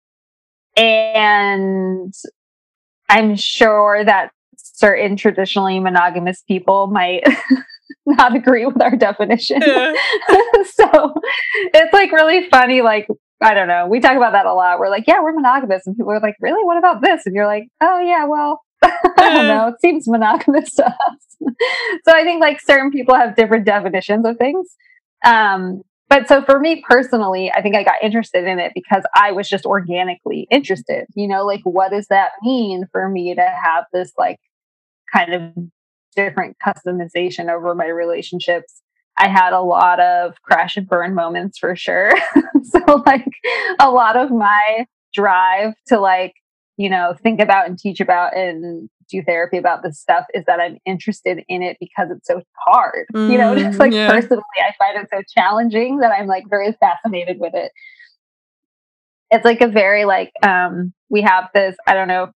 And 0.76 2.14
I'm 3.08 3.36
sure 3.36 4.04
that 4.04 4.30
certain 4.56 5.16
traditionally 5.16 5.80
monogamous 5.80 6.42
people 6.46 6.86
might 6.88 7.24
not 8.06 8.34
agree 8.34 8.66
with 8.66 8.80
our 8.82 8.96
definition. 8.96 9.62
Yeah. 9.64 9.92
so 10.64 11.14
it's 11.74 11.92
like 11.92 12.12
really 12.12 12.48
funny, 12.48 12.82
like 12.82 13.08
I 13.42 13.54
don't 13.54 13.68
know. 13.68 13.86
We 13.86 14.00
talk 14.00 14.16
about 14.16 14.32
that 14.32 14.46
a 14.46 14.52
lot. 14.52 14.78
We're 14.78 14.90
like, 14.90 15.04
yeah, 15.06 15.22
we're 15.22 15.32
monogamous. 15.32 15.86
And 15.86 15.96
people 15.96 16.12
are 16.12 16.20
like, 16.20 16.36
really? 16.40 16.62
What 16.62 16.76
about 16.76 17.00
this? 17.00 17.24
And 17.24 17.34
you're 17.34 17.46
like, 17.46 17.68
oh, 17.80 17.98
yeah, 18.00 18.26
well, 18.26 18.60
I 18.82 19.34
don't 19.34 19.46
know. 19.46 19.68
It 19.68 19.80
seems 19.80 20.06
monogamous 20.06 20.74
to 20.74 20.86
us. 20.86 21.36
so 22.04 22.12
I 22.12 22.22
think 22.22 22.40
like 22.40 22.60
certain 22.60 22.90
people 22.90 23.14
have 23.14 23.36
different 23.36 23.64
definitions 23.64 24.26
of 24.26 24.36
things. 24.36 24.68
Um, 25.24 25.82
but 26.10 26.26
so 26.28 26.42
for 26.42 26.58
me 26.58 26.82
personally, 26.86 27.52
I 27.52 27.62
think 27.62 27.76
I 27.76 27.84
got 27.84 28.02
interested 28.02 28.44
in 28.44 28.58
it 28.58 28.72
because 28.74 29.04
I 29.14 29.32
was 29.32 29.48
just 29.48 29.64
organically 29.64 30.46
interested. 30.50 31.06
You 31.14 31.28
know, 31.28 31.46
like, 31.46 31.60
what 31.62 31.92
does 31.92 32.08
that 32.08 32.32
mean 32.42 32.86
for 32.90 33.08
me 33.08 33.34
to 33.34 33.42
have 33.42 33.84
this 33.92 34.12
like 34.18 34.38
kind 35.14 35.32
of 35.32 35.42
different 36.16 36.56
customization 36.66 37.48
over 37.48 37.74
my 37.74 37.86
relationships? 37.86 38.82
I 39.20 39.28
had 39.28 39.52
a 39.52 39.60
lot 39.60 40.00
of 40.00 40.40
crash 40.42 40.78
and 40.78 40.88
burn 40.88 41.14
moments 41.14 41.58
for 41.58 41.76
sure. 41.76 42.12
so 42.62 43.02
like 43.04 43.26
a 43.78 43.90
lot 43.90 44.16
of 44.16 44.30
my 44.30 44.86
drive 45.12 45.74
to 45.88 46.00
like, 46.00 46.32
you 46.78 46.88
know, 46.88 47.14
think 47.22 47.38
about 47.38 47.68
and 47.68 47.78
teach 47.78 48.00
about 48.00 48.34
and 48.34 48.88
do 49.10 49.22
therapy 49.22 49.58
about 49.58 49.82
this 49.82 50.00
stuff 50.00 50.24
is 50.32 50.44
that 50.46 50.58
I'm 50.58 50.78
interested 50.86 51.44
in 51.48 51.62
it 51.62 51.76
because 51.78 52.08
it's 52.10 52.26
so 52.26 52.40
hard. 52.56 53.06
Mm, 53.14 53.30
you 53.30 53.36
know, 53.36 53.54
just 53.58 53.78
like 53.78 53.92
yeah. 53.92 54.08
personally, 54.08 54.42
I 54.56 54.72
find 54.78 54.96
it 54.96 55.08
so 55.12 55.20
challenging 55.36 55.98
that 55.98 56.12
I'm 56.12 56.26
like 56.26 56.44
very 56.48 56.72
fascinated 56.80 57.38
with 57.38 57.54
it. 57.54 57.72
It's 59.30 59.44
like 59.44 59.60
a 59.60 59.68
very 59.68 60.06
like 60.06 60.32
um 60.42 60.94
we 61.10 61.20
have 61.20 61.50
this, 61.52 61.76
I 61.86 61.92
don't 61.92 62.08
know 62.08 62.24
if 62.24 62.30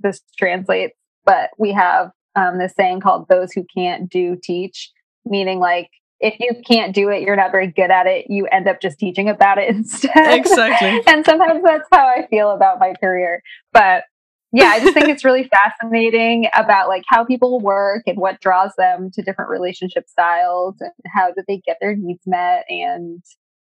this 0.00 0.20
translates, 0.36 0.96
but 1.24 1.50
we 1.56 1.70
have 1.70 2.10
um 2.34 2.58
this 2.58 2.74
saying 2.76 2.98
called 2.98 3.28
those 3.28 3.52
who 3.52 3.64
can't 3.72 4.10
do 4.10 4.36
teach, 4.42 4.90
meaning 5.24 5.60
like 5.60 5.88
if 6.20 6.38
you 6.38 6.60
can't 6.66 6.94
do 6.94 7.08
it, 7.08 7.22
you're 7.22 7.36
not 7.36 7.50
very 7.50 7.66
good 7.66 7.90
at 7.90 8.06
it, 8.06 8.26
you 8.28 8.46
end 8.46 8.68
up 8.68 8.80
just 8.80 8.98
teaching 8.98 9.28
about 9.28 9.58
it 9.58 9.68
instead. 9.74 10.38
Exactly. 10.38 11.02
and 11.12 11.24
sometimes 11.24 11.62
that's 11.64 11.88
how 11.90 12.06
I 12.06 12.26
feel 12.28 12.50
about 12.50 12.78
my 12.78 12.94
career. 13.00 13.42
But 13.72 14.04
yeah, 14.52 14.66
I 14.66 14.80
just 14.80 14.94
think 14.94 15.08
it's 15.08 15.24
really 15.24 15.48
fascinating 15.48 16.48
about 16.54 16.88
like 16.88 17.04
how 17.06 17.24
people 17.24 17.60
work 17.60 18.02
and 18.06 18.18
what 18.18 18.40
draws 18.40 18.72
them 18.76 19.10
to 19.14 19.22
different 19.22 19.50
relationship 19.50 20.08
styles 20.08 20.74
and 20.80 20.90
how 21.14 21.28
do 21.28 21.42
they 21.46 21.58
get 21.58 21.76
their 21.80 21.94
needs 21.94 22.22
met 22.26 22.64
and 22.68 23.22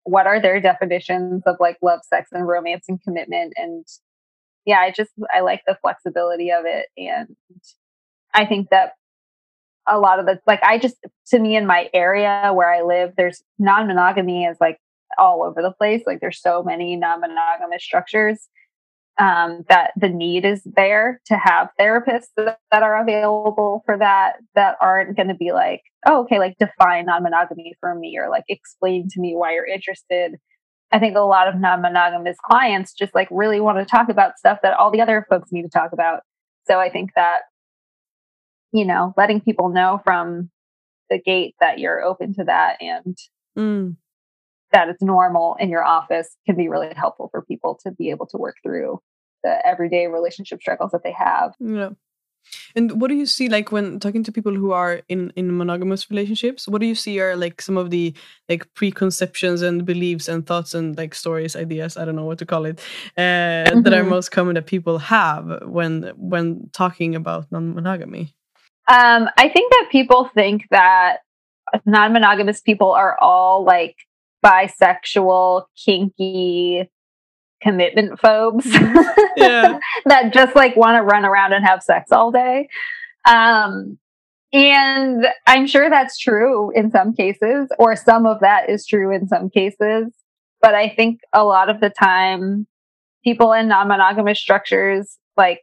what 0.05 0.27
are 0.27 0.41
their 0.41 0.61
definitions 0.61 1.43
of 1.47 1.57
like 1.61 1.79
love, 1.83 2.01
sex, 2.05 2.29
and 2.31 2.47
romance 2.47 2.85
and 2.89 3.03
commitment. 3.03 3.55
And 3.57 3.87
yeah, 4.67 4.79
I 4.79 4.91
just 4.91 5.13
I 5.35 5.41
like 5.41 5.63
the 5.67 5.79
flexibility 5.81 6.53
of 6.53 6.65
it. 6.67 6.89
And 6.99 7.35
I 8.35 8.45
think 8.45 8.69
that 8.71 8.93
a 9.89 9.99
lot 9.99 10.19
of 10.19 10.27
the 10.27 10.41
like 10.47 10.63
I 10.63 10.79
just 10.79 10.97
to 11.29 11.39
me 11.39 11.57
in 11.57 11.67
my 11.67 11.89
area 11.95 12.51
where 12.55 12.73
I 12.73 12.83
live, 12.83 13.13
there's 13.17 13.43
non-monogamy 13.59 14.45
is 14.45 14.57
like 14.61 14.79
all 15.19 15.43
over 15.43 15.63
the 15.63 15.73
place. 15.73 16.03
Like 16.07 16.21
there's 16.21 16.41
so 16.41 16.63
many 16.63 16.97
non-monogamous 16.97 17.83
structures 17.83 18.49
um, 19.19 19.65
that 19.69 19.93
the 19.97 20.09
need 20.09 20.45
is 20.45 20.63
there 20.65 21.21
to 21.27 21.37
have 21.37 21.69
therapists 21.81 22.29
that, 22.37 22.59
that 22.71 22.83
are 22.83 23.01
available 23.01 23.83
for 23.87 23.97
that 23.97 24.37
that 24.55 24.77
aren't 24.81 25.17
going 25.17 25.29
to 25.29 25.35
be 25.35 25.53
like, 25.53 25.83
oh, 26.07 26.23
okay, 26.23 26.39
like 26.39 26.57
define 26.59 27.07
non-monogamy 27.07 27.75
for 27.81 27.95
me 27.95 28.19
or 28.19 28.29
like 28.29 28.45
explain 28.49 29.09
to 29.11 29.21
me 29.21 29.35
why 29.35 29.55
you're 29.55 29.67
interested. 29.67 30.35
I 30.93 30.99
think 30.99 31.17
a 31.17 31.21
lot 31.21 31.49
of 31.49 31.59
non-monogamous 31.59 32.37
clients 32.45 32.93
just 32.93 33.15
like 33.15 33.29
really 33.31 33.61
want 33.61 33.79
to 33.79 33.85
talk 33.85 34.09
about 34.09 34.39
stuff 34.39 34.59
that 34.63 34.75
all 34.75 34.91
the 34.91 35.01
other 35.01 35.27
folks 35.29 35.51
need 35.51 35.63
to 35.63 35.69
talk 35.69 35.93
about. 35.93 36.21
So 36.67 36.79
I 36.79 36.91
think 36.91 37.11
that 37.17 37.41
you 38.77 38.85
know, 38.85 39.15
letting 39.17 39.41
people 39.41 39.71
know 39.71 40.01
from 40.05 40.51
the 41.09 41.19
gate 41.19 41.55
that 41.61 41.79
you're 41.79 42.03
open 42.03 42.35
to 42.35 42.45
that 42.45 42.77
and 42.81 43.17
mm. 43.59 43.97
that 44.73 44.89
it's 44.89 45.03
normal 45.03 45.57
in 45.59 45.71
your 45.71 45.85
office 45.85 46.37
can 46.47 46.57
be 46.57 46.69
really 46.69 46.93
helpful 46.95 47.29
for 47.31 47.43
people 47.43 47.79
to 47.85 47.91
be 47.93 48.11
able 48.11 48.27
to 48.27 48.37
work 48.37 48.57
through 48.63 49.01
the 49.43 49.67
everyday 49.67 50.09
relationship 50.09 50.61
struggles 50.61 50.91
that 50.91 51.03
they 51.03 51.13
have. 51.13 51.55
Yeah. 51.59 51.91
And 52.75 53.01
what 53.01 53.09
do 53.09 53.17
you 53.17 53.27
see 53.27 53.49
like 53.49 53.73
when 53.73 53.99
talking 53.99 54.23
to 54.25 54.33
people 54.33 54.55
who 54.55 54.71
are 54.73 55.01
in 55.09 55.33
in 55.37 55.57
monogamous 55.57 56.11
relationships? 56.11 56.69
What 56.69 56.81
do 56.81 56.87
you 56.87 56.95
see 56.95 57.19
are 57.21 57.37
like 57.37 57.61
some 57.61 57.77
of 57.77 57.91
the 57.91 58.15
like 58.49 58.73
preconceptions 58.75 59.63
and 59.63 59.85
beliefs 59.85 60.29
and 60.29 60.47
thoughts 60.47 60.75
and 60.75 60.97
like 60.97 61.15
stories, 61.15 61.57
ideas, 61.57 61.97
I 61.97 62.05
don't 62.05 62.17
know 62.17 62.25
what 62.25 62.39
to 62.39 62.47
call 62.47 62.67
it, 62.67 62.81
uh, 63.17 63.21
mm-hmm. 63.21 63.83
that 63.83 63.93
are 63.93 64.01
mm-hmm. 64.01 64.11
most 64.11 64.31
common 64.31 64.55
that 64.55 64.67
people 64.67 64.99
have 64.99 65.63
when 65.65 66.13
when 66.17 66.71
talking 66.73 67.15
about 67.17 67.51
non-monogamy? 67.51 68.35
Um, 68.89 69.29
I 69.37 69.49
think 69.49 69.73
that 69.73 69.89
people 69.91 70.31
think 70.35 70.67
that 70.71 71.19
non 71.85 72.13
monogamous 72.13 72.61
people 72.61 72.93
are 72.93 73.19
all 73.21 73.65
like 73.65 73.97
bisexual, 74.45 75.65
kinky, 75.85 76.89
commitment 77.61 78.21
phobes 78.21 78.67
yeah. 79.37 79.79
that 80.05 80.33
just 80.33 80.55
like 80.55 80.77
want 80.77 80.97
to 80.97 81.03
run 81.03 81.25
around 81.25 81.53
and 81.53 81.65
have 81.65 81.83
sex 81.83 82.13
all 82.13 82.31
day. 82.31 82.69
Um, 83.27 83.99
and 84.53 85.27
I'm 85.47 85.67
sure 85.67 85.91
that's 85.91 86.19
true 86.19 86.71
in 86.75 86.91
some 86.91 87.13
cases, 87.13 87.69
or 87.79 87.97
some 87.97 88.27
of 88.27 88.41
that 88.41 88.71
is 88.71 88.87
true 88.87 89.15
in 89.15 89.27
some 89.27 89.51
cases. 89.51 90.13
But 90.63 90.75
I 90.75 90.89
think 90.89 91.21
a 91.33 91.45
lot 91.45 91.69
of 91.69 91.81
the 91.81 91.91
time, 91.91 92.67
people 93.25 93.53
in 93.53 93.69
non 93.69 93.89
monogamous 93.89 94.39
structures 94.39 95.19
like 95.37 95.63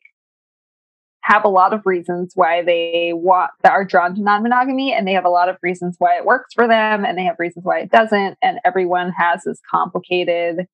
have 1.23 1.45
a 1.45 1.49
lot 1.49 1.73
of 1.73 1.85
reasons 1.85 2.33
why 2.35 2.61
they 2.61 3.11
want 3.13 3.49
that 3.61 3.71
are 3.71 3.85
drawn 3.85 4.13
to 4.13 4.21
non-monogamy 4.21 4.93
and 4.93 5.07
they 5.07 5.13
have 5.13 5.25
a 5.25 5.29
lot 5.29 5.47
of 5.47 5.57
reasons 5.63 5.95
why 5.97 6.17
it 6.17 6.25
works 6.25 6.53
for 6.53 6.67
them 6.67 7.05
and 7.05 7.17
they 7.17 7.23
have 7.23 7.37
reasons 7.39 7.63
why 7.65 7.79
it 7.79 7.89
doesn't 7.89 8.37
and 8.41 8.59
everyone 8.65 9.11
has 9.17 9.41
this 9.45 9.59
complicated 9.71 10.67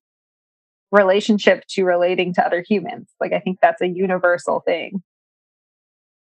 relationship 0.92 1.64
to 1.70 1.84
relating 1.84 2.34
to 2.34 2.44
other 2.44 2.64
humans. 2.68 3.08
Like 3.22 3.32
i 3.32 3.40
think 3.40 3.60
that's 3.62 3.82
a 3.82 3.88
universal 3.88 4.62
thing. 4.66 5.04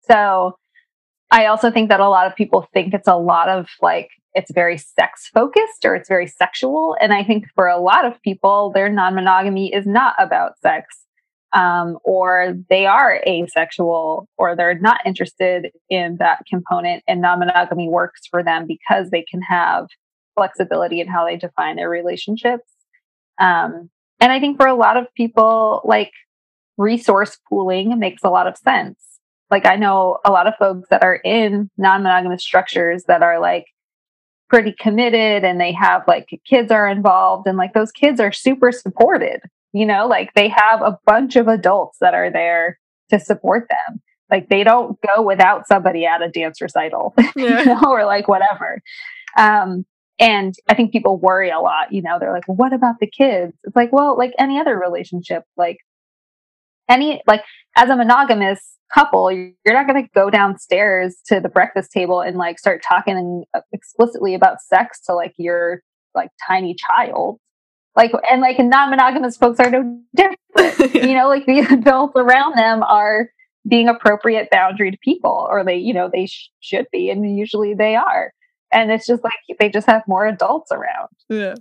So 0.07 0.55
i 1.31 1.47
also 1.47 1.71
think 1.71 1.89
that 1.89 1.99
a 1.99 2.09
lot 2.09 2.27
of 2.27 2.35
people 2.35 2.67
think 2.73 2.93
it's 2.93 3.07
a 3.07 3.17
lot 3.17 3.49
of 3.49 3.67
like 3.81 4.09
it's 4.33 4.51
very 4.51 4.77
sex 4.77 5.29
focused 5.33 5.83
or 5.83 5.95
it's 5.95 6.07
very 6.07 6.27
sexual 6.27 6.95
and 7.01 7.11
i 7.13 7.23
think 7.23 7.45
for 7.55 7.67
a 7.67 7.79
lot 7.79 8.05
of 8.05 8.21
people 8.21 8.71
their 8.73 8.89
non-monogamy 8.89 9.73
is 9.73 9.85
not 9.85 10.13
about 10.19 10.57
sex 10.59 11.01
um, 11.53 11.97
or 12.03 12.55
they 12.69 12.85
are 12.85 13.21
asexual 13.27 14.27
or 14.37 14.55
they're 14.55 14.79
not 14.79 15.01
interested 15.05 15.71
in 15.89 16.17
that 16.17 16.43
component 16.49 17.03
and 17.07 17.21
non-monogamy 17.21 17.89
works 17.89 18.21
for 18.29 18.43
them 18.43 18.65
because 18.67 19.09
they 19.09 19.23
can 19.23 19.41
have 19.41 19.87
flexibility 20.35 21.01
in 21.01 21.07
how 21.07 21.25
they 21.25 21.35
define 21.35 21.75
their 21.75 21.89
relationships. 21.89 22.69
Um, 23.39 23.89
and 24.19 24.31
i 24.31 24.39
think 24.39 24.57
for 24.57 24.67
a 24.67 24.75
lot 24.75 24.97
of 24.97 25.07
people 25.15 25.81
like 25.83 26.11
resource 26.77 27.37
pooling 27.49 27.97
makes 27.99 28.23
a 28.23 28.29
lot 28.29 28.47
of 28.47 28.57
sense. 28.57 28.99
Like 29.49 29.65
i 29.65 29.75
know 29.75 30.19
a 30.23 30.31
lot 30.31 30.47
of 30.47 30.55
folks 30.57 30.87
that 30.89 31.03
are 31.03 31.15
in 31.15 31.69
non-monogamous 31.77 32.43
structures 32.43 33.03
that 33.05 33.23
are 33.23 33.39
like 33.39 33.65
pretty 34.49 34.73
committed 34.79 35.43
and 35.43 35.59
they 35.59 35.71
have 35.71 36.03
like 36.07 36.27
kids 36.45 36.71
are 36.71 36.87
involved 36.87 37.47
and 37.47 37.57
like 37.57 37.73
those 37.73 37.91
kids 37.91 38.19
are 38.19 38.31
super 38.31 38.71
supported 38.71 39.41
you 39.73 39.85
know, 39.85 40.07
like 40.07 40.33
they 40.33 40.49
have 40.49 40.81
a 40.81 40.99
bunch 41.05 41.35
of 41.35 41.47
adults 41.47 41.97
that 42.01 42.13
are 42.13 42.31
there 42.31 42.79
to 43.09 43.19
support 43.19 43.67
them. 43.69 44.01
Like 44.29 44.49
they 44.49 44.63
don't 44.63 44.97
go 45.01 45.21
without 45.21 45.67
somebody 45.67 46.05
at 46.05 46.21
a 46.21 46.29
dance 46.29 46.61
recital, 46.61 47.13
yeah. 47.35 47.59
you 47.59 47.65
know, 47.65 47.81
or 47.85 48.05
like 48.05 48.27
whatever. 48.27 48.81
Um, 49.37 49.85
and 50.19 50.53
I 50.69 50.75
think 50.75 50.91
people 50.91 51.17
worry 51.17 51.49
a 51.49 51.59
lot, 51.59 51.91
you 51.91 52.01
know, 52.01 52.17
they're 52.19 52.31
like, 52.31 52.47
well, 52.47 52.55
what 52.55 52.73
about 52.73 52.99
the 52.99 53.07
kids? 53.07 53.53
It's 53.63 53.75
like, 53.75 53.91
well, 53.91 54.17
like 54.17 54.33
any 54.37 54.59
other 54.59 54.77
relationship, 54.77 55.43
like 55.57 55.77
any, 56.87 57.21
like 57.25 57.43
as 57.75 57.89
a 57.89 57.95
monogamous 57.95 58.77
couple, 58.93 59.31
you're 59.31 59.53
not 59.65 59.87
going 59.87 60.03
to 60.03 60.09
go 60.13 60.29
downstairs 60.29 61.17
to 61.25 61.39
the 61.39 61.49
breakfast 61.49 61.91
table 61.91 62.21
and 62.21 62.37
like 62.37 62.59
start 62.59 62.83
talking 62.87 63.45
uh, 63.53 63.61
explicitly 63.73 64.35
about 64.35 64.61
sex 64.61 65.01
to 65.05 65.13
like 65.13 65.33
your 65.37 65.81
like 66.13 66.29
tiny 66.47 66.75
child 66.75 67.39
like 67.95 68.11
and 68.29 68.41
like 68.41 68.59
non-monogamous 68.59 69.37
folks 69.37 69.59
are 69.59 69.69
no 69.69 69.99
different. 70.15 70.37
You 70.93 71.13
know 71.13 71.27
like 71.27 71.45
the 71.45 71.59
adults 71.59 72.13
around 72.15 72.57
them 72.57 72.83
are 72.83 73.29
being 73.67 73.87
appropriate 73.87 74.49
boundaried 74.53 74.99
people 75.01 75.47
or 75.49 75.63
they 75.63 75.77
you 75.77 75.93
know 75.93 76.09
they 76.11 76.25
sh- 76.25 76.49
should 76.59 76.87
be 76.91 77.09
and 77.09 77.37
usually 77.37 77.73
they 77.73 77.95
are. 77.95 78.33
And 78.73 78.91
it's 78.91 79.05
just 79.05 79.23
like 79.23 79.33
they 79.59 79.69
just 79.69 79.87
have 79.87 80.03
more 80.07 80.25
adults 80.25 80.71
around. 80.71 81.09
Yeah. 81.29 81.55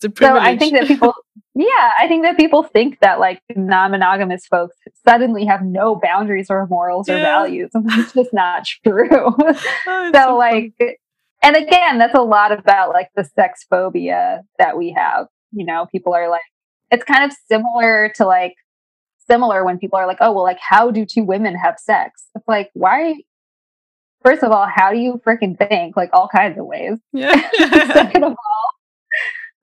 So 0.00 0.36
i 0.36 0.56
think 0.58 0.74
that 0.74 0.86
people 0.86 1.14
yeah 1.54 1.92
i 1.98 2.06
think 2.06 2.22
that 2.24 2.36
people 2.36 2.62
think 2.62 3.00
that 3.00 3.18
like 3.18 3.40
non-monogamous 3.54 4.46
folks 4.46 4.76
suddenly 5.08 5.46
have 5.46 5.62
no 5.62 5.96
boundaries 5.96 6.48
or 6.50 6.66
morals 6.66 7.08
yeah. 7.08 7.14
or 7.14 7.20
values 7.20 7.70
and 7.72 7.86
it's 7.92 8.12
just 8.12 8.34
not 8.34 8.66
true. 8.84 9.08
Oh, 9.88 10.10
so, 10.12 10.12
so 10.12 10.36
like 10.36 10.74
and 11.46 11.54
again, 11.54 11.98
that's 11.98 12.14
a 12.14 12.22
lot 12.22 12.50
about 12.50 12.88
like 12.88 13.10
the 13.14 13.22
sex 13.22 13.64
phobia 13.70 14.42
that 14.58 14.76
we 14.76 14.92
have. 14.96 15.28
You 15.52 15.64
know, 15.64 15.86
people 15.92 16.12
are 16.12 16.28
like, 16.28 16.40
it's 16.90 17.04
kind 17.04 17.24
of 17.24 17.36
similar 17.48 18.12
to 18.16 18.26
like, 18.26 18.54
similar 19.30 19.64
when 19.64 19.78
people 19.78 19.96
are 19.96 20.08
like, 20.08 20.18
oh, 20.20 20.32
well, 20.32 20.42
like, 20.42 20.58
how 20.60 20.90
do 20.90 21.06
two 21.06 21.22
women 21.22 21.54
have 21.54 21.78
sex? 21.78 22.26
It's 22.34 22.48
like, 22.48 22.70
why? 22.74 23.14
First 24.24 24.42
of 24.42 24.50
all, 24.50 24.66
how 24.66 24.90
do 24.90 24.98
you 24.98 25.20
freaking 25.24 25.56
think? 25.56 25.96
Like, 25.96 26.10
all 26.12 26.28
kinds 26.28 26.58
of 26.58 26.66
ways. 26.66 26.98
Yeah. 27.12 27.48
Second 27.92 28.24
of 28.24 28.32
all, 28.32 28.70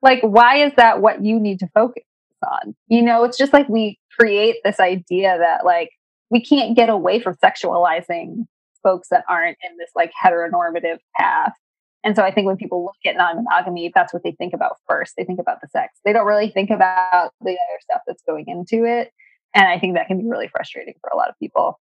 like, 0.02 0.22
why 0.22 0.66
is 0.66 0.72
that 0.78 1.02
what 1.02 1.24
you 1.24 1.38
need 1.38 1.60
to 1.60 1.68
focus 1.74 2.04
on? 2.50 2.76
You 2.88 3.02
know, 3.02 3.26
it's 3.26 3.38
just 3.38 3.52
like 3.52 3.68
we 3.68 4.00
create 4.18 4.56
this 4.64 4.80
idea 4.80 5.38
that 5.38 5.66
like 5.66 5.90
we 6.30 6.42
can't 6.42 6.78
get 6.78 6.90
away 6.90 7.20
from 7.20 7.36
sexualizing 7.44 8.46
folks 8.84 9.10
that 9.10 9.26
aren't 9.28 9.58
in 9.70 9.78
this 9.78 9.90
like 9.96 10.12
heteronormative 10.24 11.00
path 11.18 11.54
and 12.04 12.16
so 12.16 12.24
I 12.24 12.32
think 12.32 12.48
when 12.48 12.58
people 12.58 12.84
look 12.84 12.96
at 13.06 13.16
non 13.16 13.36
monogamy, 13.36 13.92
that's 13.94 14.14
what 14.14 14.24
they 14.24 14.34
think 14.34 14.54
about 14.54 14.78
first. 14.88 15.14
They 15.18 15.24
think 15.24 15.40
about 15.40 15.62
the 15.62 15.68
sex. 15.70 16.00
They 16.04 16.12
don't 16.12 16.28
really 16.28 16.50
think 16.50 16.70
about 16.70 17.32
the 17.42 17.52
other 17.52 17.80
stuff 17.80 18.02
that's 18.06 18.24
going 18.28 18.46
into 18.48 18.86
it. 18.86 19.12
And 19.56 19.68
I 19.68 19.80
think 19.80 19.96
that 19.96 20.08
can 20.08 20.20
be 20.20 20.28
really 20.28 20.50
frustrating 20.50 20.96
for 21.00 21.10
a 21.14 21.16
lot 21.16 21.30
of 21.30 21.40
people. 21.40 21.80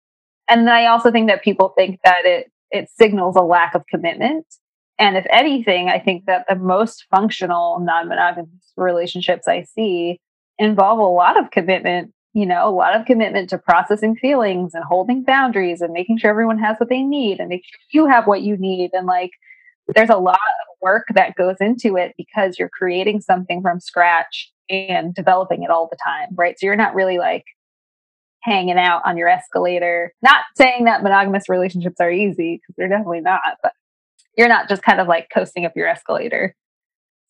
And 0.47 0.67
then 0.67 0.73
I 0.73 0.87
also 0.87 1.11
think 1.11 1.27
that 1.29 1.43
people 1.43 1.73
think 1.75 1.99
that 2.03 2.25
it 2.25 2.51
it 2.69 2.89
signals 2.89 3.35
a 3.35 3.41
lack 3.41 3.75
of 3.75 3.85
commitment. 3.87 4.45
And 4.99 5.17
if 5.17 5.25
anything, 5.29 5.89
I 5.89 5.99
think 5.99 6.25
that 6.25 6.45
the 6.47 6.55
most 6.55 7.05
functional 7.09 7.79
non 7.79 8.07
monogamous 8.07 8.73
relationships 8.77 9.47
I 9.47 9.63
see 9.63 10.19
involve 10.59 10.99
a 10.99 11.03
lot 11.03 11.39
of 11.39 11.49
commitment, 11.49 12.13
you 12.33 12.45
know, 12.45 12.67
a 12.67 12.69
lot 12.69 12.95
of 12.95 13.07
commitment 13.07 13.49
to 13.49 13.57
processing 13.57 14.15
feelings 14.15 14.75
and 14.75 14.83
holding 14.83 15.23
boundaries 15.23 15.81
and 15.81 15.91
making 15.91 16.19
sure 16.19 16.29
everyone 16.29 16.59
has 16.59 16.77
what 16.79 16.89
they 16.89 17.01
need 17.01 17.39
and 17.39 17.49
make 17.49 17.63
sure 17.65 18.03
you 18.03 18.07
have 18.07 18.27
what 18.27 18.43
you 18.43 18.55
need 18.57 18.91
and 18.93 19.07
like 19.07 19.31
there's 19.95 20.09
a 20.09 20.17
lot 20.17 20.35
of 20.35 20.77
work 20.81 21.05
that 21.15 21.35
goes 21.35 21.57
into 21.59 21.97
it 21.97 22.13
because 22.17 22.57
you're 22.57 22.69
creating 22.69 23.21
something 23.21 23.61
from 23.61 23.79
scratch 23.79 24.51
and 24.69 25.13
developing 25.13 25.63
it 25.63 25.69
all 25.69 25.87
the 25.89 25.97
time, 26.03 26.29
right? 26.35 26.57
So 26.57 26.65
you're 26.65 26.75
not 26.75 26.95
really 26.95 27.17
like 27.17 27.45
hanging 28.41 28.77
out 28.77 29.01
on 29.05 29.17
your 29.17 29.27
escalator. 29.27 30.13
Not 30.21 30.43
saying 30.55 30.85
that 30.85 31.03
monogamous 31.03 31.49
relationships 31.49 31.97
are 31.99 32.11
easy 32.11 32.57
because 32.57 32.75
they're 32.77 32.89
definitely 32.89 33.21
not, 33.21 33.57
but 33.61 33.73
you're 34.37 34.47
not 34.47 34.69
just 34.69 34.81
kind 34.81 34.99
of 34.99 35.07
like 35.07 35.29
coasting 35.33 35.65
up 35.65 35.73
your 35.75 35.87
escalator. 35.87 36.55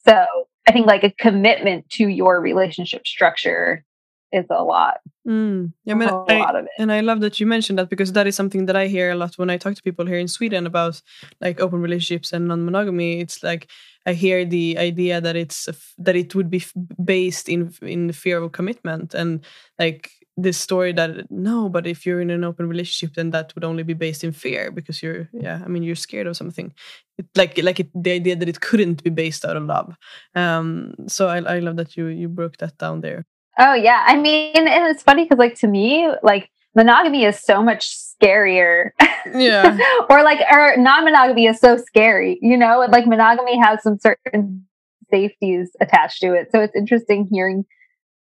So 0.07 0.25
I 0.67 0.71
think 0.71 0.87
like 0.87 1.03
a 1.03 1.11
commitment 1.11 1.89
to 1.91 2.07
your 2.07 2.39
relationship 2.39 3.05
structure 3.05 3.83
is 4.31 4.45
a 4.49 4.63
lot. 4.63 4.99
Mm. 5.27 5.73
Yeah, 5.85 5.93
I 5.93 5.97
mean, 5.97 6.09
a 6.09 6.23
I, 6.27 6.39
lot 6.39 6.55
of 6.55 6.65
it. 6.65 6.71
And 6.79 6.91
I 6.91 7.01
love 7.01 7.19
that 7.21 7.39
you 7.39 7.45
mentioned 7.45 7.77
that 7.79 7.89
because 7.89 8.13
that 8.13 8.27
is 8.27 8.35
something 8.35 8.65
that 8.65 8.75
I 8.75 8.87
hear 8.87 9.11
a 9.11 9.15
lot 9.15 9.37
when 9.37 9.49
I 9.49 9.57
talk 9.57 9.75
to 9.75 9.83
people 9.83 10.05
here 10.05 10.17
in 10.17 10.27
Sweden 10.27 10.65
about 10.65 11.01
like 11.39 11.59
open 11.59 11.81
relationships 11.81 12.33
and 12.33 12.47
non-monogamy. 12.47 13.19
It's 13.19 13.43
like 13.43 13.69
I 14.05 14.13
hear 14.13 14.45
the 14.45 14.77
idea 14.77 15.21
that 15.21 15.35
it's 15.35 15.69
that 15.97 16.15
it 16.15 16.33
would 16.33 16.49
be 16.49 16.63
based 17.03 17.49
in 17.49 17.73
in 17.81 18.11
fear 18.11 18.41
of 18.41 18.51
commitment 18.51 19.13
and 19.13 19.45
like 19.77 20.11
this 20.37 20.57
story 20.57 20.93
that 20.93 21.29
no 21.29 21.67
but 21.67 21.85
if 21.85 22.05
you're 22.05 22.21
in 22.21 22.29
an 22.29 22.43
open 22.43 22.67
relationship 22.67 23.15
then 23.15 23.31
that 23.31 23.53
would 23.53 23.65
only 23.65 23.83
be 23.83 23.93
based 23.93 24.23
in 24.23 24.31
fear 24.31 24.71
because 24.71 25.03
you're 25.03 25.29
yeah 25.33 25.61
i 25.65 25.67
mean 25.67 25.83
you're 25.83 25.95
scared 25.95 26.25
of 26.25 26.37
something 26.37 26.73
it, 27.17 27.25
like 27.35 27.61
like 27.61 27.81
it, 27.81 27.89
the 27.93 28.11
idea 28.11 28.35
that 28.35 28.47
it 28.47 28.61
couldn't 28.61 29.03
be 29.03 29.09
based 29.09 29.43
out 29.43 29.57
of 29.57 29.63
love 29.63 29.95
um 30.33 30.95
so 31.07 31.27
i, 31.27 31.37
I 31.37 31.59
love 31.59 31.75
that 31.75 31.97
you 31.97 32.07
you 32.07 32.29
broke 32.29 32.57
that 32.57 32.77
down 32.77 33.01
there 33.01 33.25
oh 33.59 33.73
yeah 33.73 34.03
i 34.07 34.17
mean 34.17 34.55
and 34.55 34.85
it's 34.87 35.03
funny 35.03 35.23
because 35.23 35.37
like 35.37 35.55
to 35.55 35.67
me 35.67 36.09
like 36.23 36.49
monogamy 36.75 37.25
is 37.25 37.39
so 37.39 37.61
much 37.61 37.89
scarier 37.89 38.91
yeah 39.33 39.77
or 40.09 40.23
like 40.23 40.39
or 40.51 40.75
non-monogamy 40.77 41.45
is 41.45 41.59
so 41.59 41.77
scary 41.77 42.39
you 42.41 42.57
know 42.57 42.85
like 42.89 43.05
monogamy 43.05 43.57
has 43.59 43.81
some 43.83 43.97
certain 43.99 44.65
safeties 45.09 45.71
attached 45.81 46.21
to 46.21 46.33
it 46.33 46.47
so 46.51 46.61
it's 46.61 46.75
interesting 46.75 47.27
hearing 47.31 47.65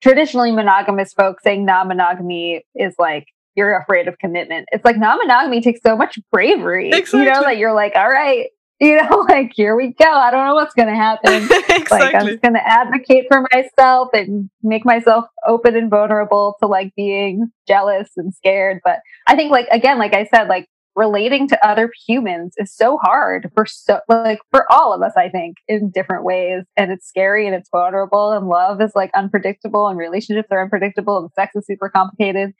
traditionally 0.01 0.51
monogamous 0.51 1.13
folks 1.13 1.43
saying 1.43 1.65
non-monogamy 1.65 2.63
is 2.75 2.95
like 2.97 3.25
you're 3.55 3.77
afraid 3.77 4.07
of 4.07 4.17
commitment. 4.19 4.67
It's 4.71 4.85
like 4.85 4.97
non-monogamy 4.97 5.59
takes 5.61 5.81
so 5.85 5.97
much 5.97 6.17
bravery. 6.31 6.91
Exactly. 6.91 7.19
You 7.19 7.25
know, 7.25 7.41
that 7.41 7.57
you're 7.57 7.73
like, 7.73 7.93
all 7.95 8.09
right, 8.09 8.47
you 8.81 8.95
know, 8.95 9.25
like 9.27 9.51
here 9.53 9.75
we 9.75 9.93
go. 9.93 10.09
I 10.09 10.31
don't 10.31 10.45
know 10.45 10.55
what's 10.55 10.73
gonna 10.73 10.95
happen. 10.95 11.33
exactly. 11.43 11.75
Like 11.99 12.15
I'm 12.15 12.27
just 12.27 12.41
gonna 12.41 12.61
advocate 12.63 13.25
for 13.29 13.45
myself 13.51 14.09
and 14.13 14.49
make 14.63 14.85
myself 14.85 15.25
open 15.45 15.75
and 15.75 15.89
vulnerable 15.89 16.55
to 16.61 16.67
like 16.67 16.93
being 16.95 17.51
jealous 17.67 18.09
and 18.15 18.33
scared. 18.33 18.79
But 18.83 18.99
I 19.27 19.35
think 19.35 19.51
like 19.51 19.67
again, 19.69 19.97
like 19.99 20.13
I 20.13 20.25
said, 20.25 20.47
like 20.47 20.67
relating 20.95 21.47
to 21.47 21.67
other 21.67 21.91
humans 22.07 22.53
is 22.57 22.73
so 22.73 22.97
hard 22.97 23.49
for 23.53 23.65
so 23.65 23.99
like 24.09 24.39
for 24.51 24.69
all 24.71 24.91
of 24.91 25.01
us 25.01 25.13
i 25.15 25.29
think 25.29 25.55
in 25.67 25.89
different 25.91 26.25
ways 26.25 26.63
and 26.75 26.91
it's 26.91 27.07
scary 27.07 27.45
and 27.45 27.55
it's 27.55 27.69
vulnerable 27.69 28.33
and 28.33 28.47
love 28.47 28.81
is 28.81 28.91
like 28.95 29.11
unpredictable 29.13 29.87
and 29.87 29.97
relationships 29.97 30.49
are 30.51 30.61
unpredictable 30.61 31.17
and 31.17 31.29
sex 31.33 31.55
is 31.55 31.65
super 31.65 31.89
complicated 31.89 32.51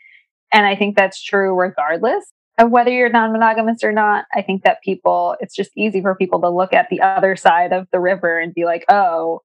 and 0.54 0.66
i 0.66 0.76
think 0.76 0.96
that's 0.96 1.22
true 1.22 1.54
regardless 1.54 2.24
of 2.60 2.70
whether 2.70 2.92
you're 2.92 3.10
non-monogamous 3.10 3.84
or 3.84 3.92
not 3.92 4.26
i 4.34 4.42
think 4.42 4.64
that 4.64 4.82
people 4.84 5.36
it's 5.40 5.56
just 5.56 5.72
easy 5.76 6.02
for 6.02 6.16
people 6.16 6.42
to 6.42 6.50
look 6.50 6.74
at 6.74 6.88
the 6.90 7.02
other 7.02 7.36
side 7.36 7.74
of 7.74 7.88
the 7.92 8.00
river 8.00 8.40
and 8.40 8.54
be 8.54 8.66
like 8.66 8.86
oh 8.90 9.42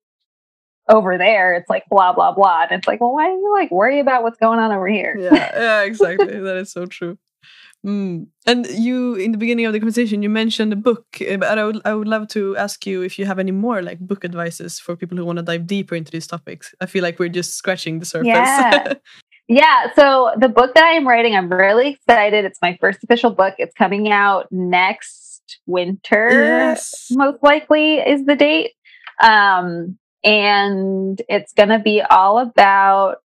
over 0.89 1.17
there 1.17 1.55
it's 1.55 1.71
like 1.71 1.85
blah 1.89 2.13
blah 2.13 2.33
blah 2.33 2.63
and 2.63 2.73
it's 2.73 2.87
like 2.87 3.01
well 3.01 3.13
why 3.13 3.27
do 3.27 3.33
you 3.33 3.53
like 3.55 3.71
worry 3.71 4.01
about 4.01 4.23
what's 4.23 4.39
going 4.39 4.59
on 4.59 4.71
over 4.71 4.87
here 4.87 5.17
yeah 5.19 5.33
yeah 5.55 5.83
exactly 5.83 6.39
that 6.41 6.57
is 6.57 6.71
so 6.71 6.85
true 6.85 7.17
Mm. 7.85 8.29
And 8.47 8.67
you, 8.67 9.15
in 9.15 9.33
the 9.33 9.39
beginning 9.39 9.67
of 9.67 9.73
the 9.73 9.79
conversation, 9.79 10.23
you 10.23 10.31
mentioned 10.31 10.73
a 10.73 10.77
book, 10.77 11.05
eh, 11.21 11.37
but 11.37 11.59
I 11.59 11.65
would, 11.65 11.81
I 11.85 11.95
would 11.95 12.09
love 12.09 12.29
to 12.29 12.57
ask 12.57 12.87
you 12.87 13.03
if 13.03 13.19
you 13.19 13.27
have 13.27 13.39
any 13.39 13.51
more 13.51 13.83
like 13.83 13.99
book 13.99 14.25
advices 14.25 14.79
for 14.79 14.97
people 14.97 15.19
who 15.19 15.25
want 15.25 15.37
to 15.37 15.43
dive 15.43 15.67
deeper 15.67 15.95
into 15.95 16.11
these 16.11 16.27
topics. 16.27 16.75
I 16.81 16.87
feel 16.87 17.03
like 17.03 17.19
we're 17.19 17.29
just 17.29 17.57
scratching 17.57 17.99
the 17.99 18.07
surface. 18.07 18.29
Yeah. 18.29 18.95
yeah. 19.49 19.93
So 19.95 20.33
the 20.39 20.49
book 20.49 20.75
that 20.75 20.85
I 20.85 20.93
am 20.93 21.07
writing, 21.07 21.35
I'm 21.35 21.53
really 21.53 21.91
excited. 21.91 22.45
It's 22.45 22.59
my 22.63 22.77
first 22.81 23.03
official 23.05 23.31
book. 23.31 23.55
It's 23.59 23.75
coming 23.75 24.11
out 24.11 24.49
next 24.51 25.59
winter. 25.67 26.29
Yes. 26.31 27.09
Most 27.11 27.43
likely 27.43 27.97
is 27.97 28.25
the 28.25 28.37
date. 28.37 28.73
Um, 29.23 29.99
and 30.25 31.21
it's 31.29 31.53
going 31.53 31.69
to 31.69 31.79
be 31.79 32.01
all 32.01 32.39
about 32.39 33.19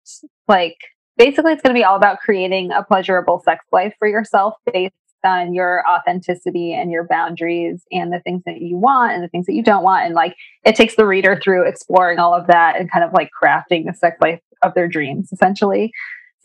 like 0.48 0.78
basically 1.18 1.54
it's 1.54 1.62
going 1.62 1.74
to 1.74 1.80
be 1.80 1.84
all 1.84 1.96
about 1.96 2.20
creating 2.20 2.72
a 2.72 2.84
pleasurable 2.84 3.42
sex 3.44 3.64
life 3.72 3.94
for 4.00 4.08
yourself 4.08 4.56
based 4.72 4.94
on 5.24 5.54
your 5.54 5.84
authenticity 5.88 6.74
and 6.74 6.92
your 6.92 7.06
boundaries 7.08 7.84
and 7.92 8.12
the 8.12 8.20
things 8.20 8.44
that 8.46 8.62
you 8.62 8.78
want 8.78 9.14
and 9.14 9.24
the 9.24 9.28
things 9.28 9.46
that 9.46 9.54
you 9.54 9.64
don't 9.64 9.84
want. 9.84 10.06
And 10.06 10.16
like 10.16 10.36
it 10.66 10.76
takes 10.76 10.96
the 10.96 11.06
reader 11.06 11.40
through 11.42 11.68
exploring 11.68 12.20
all 12.20 12.34
of 12.34 12.48
that 12.48 12.80
and 12.80 12.92
kind 12.92 13.04
of 13.04 13.14
like 13.14 13.30
crafting 13.42 13.86
the 13.86 13.94
sex 13.94 14.18
life 14.22 14.42
of 14.62 14.74
their 14.74 14.88
dreams 14.88 15.32
essentially. 15.32 15.92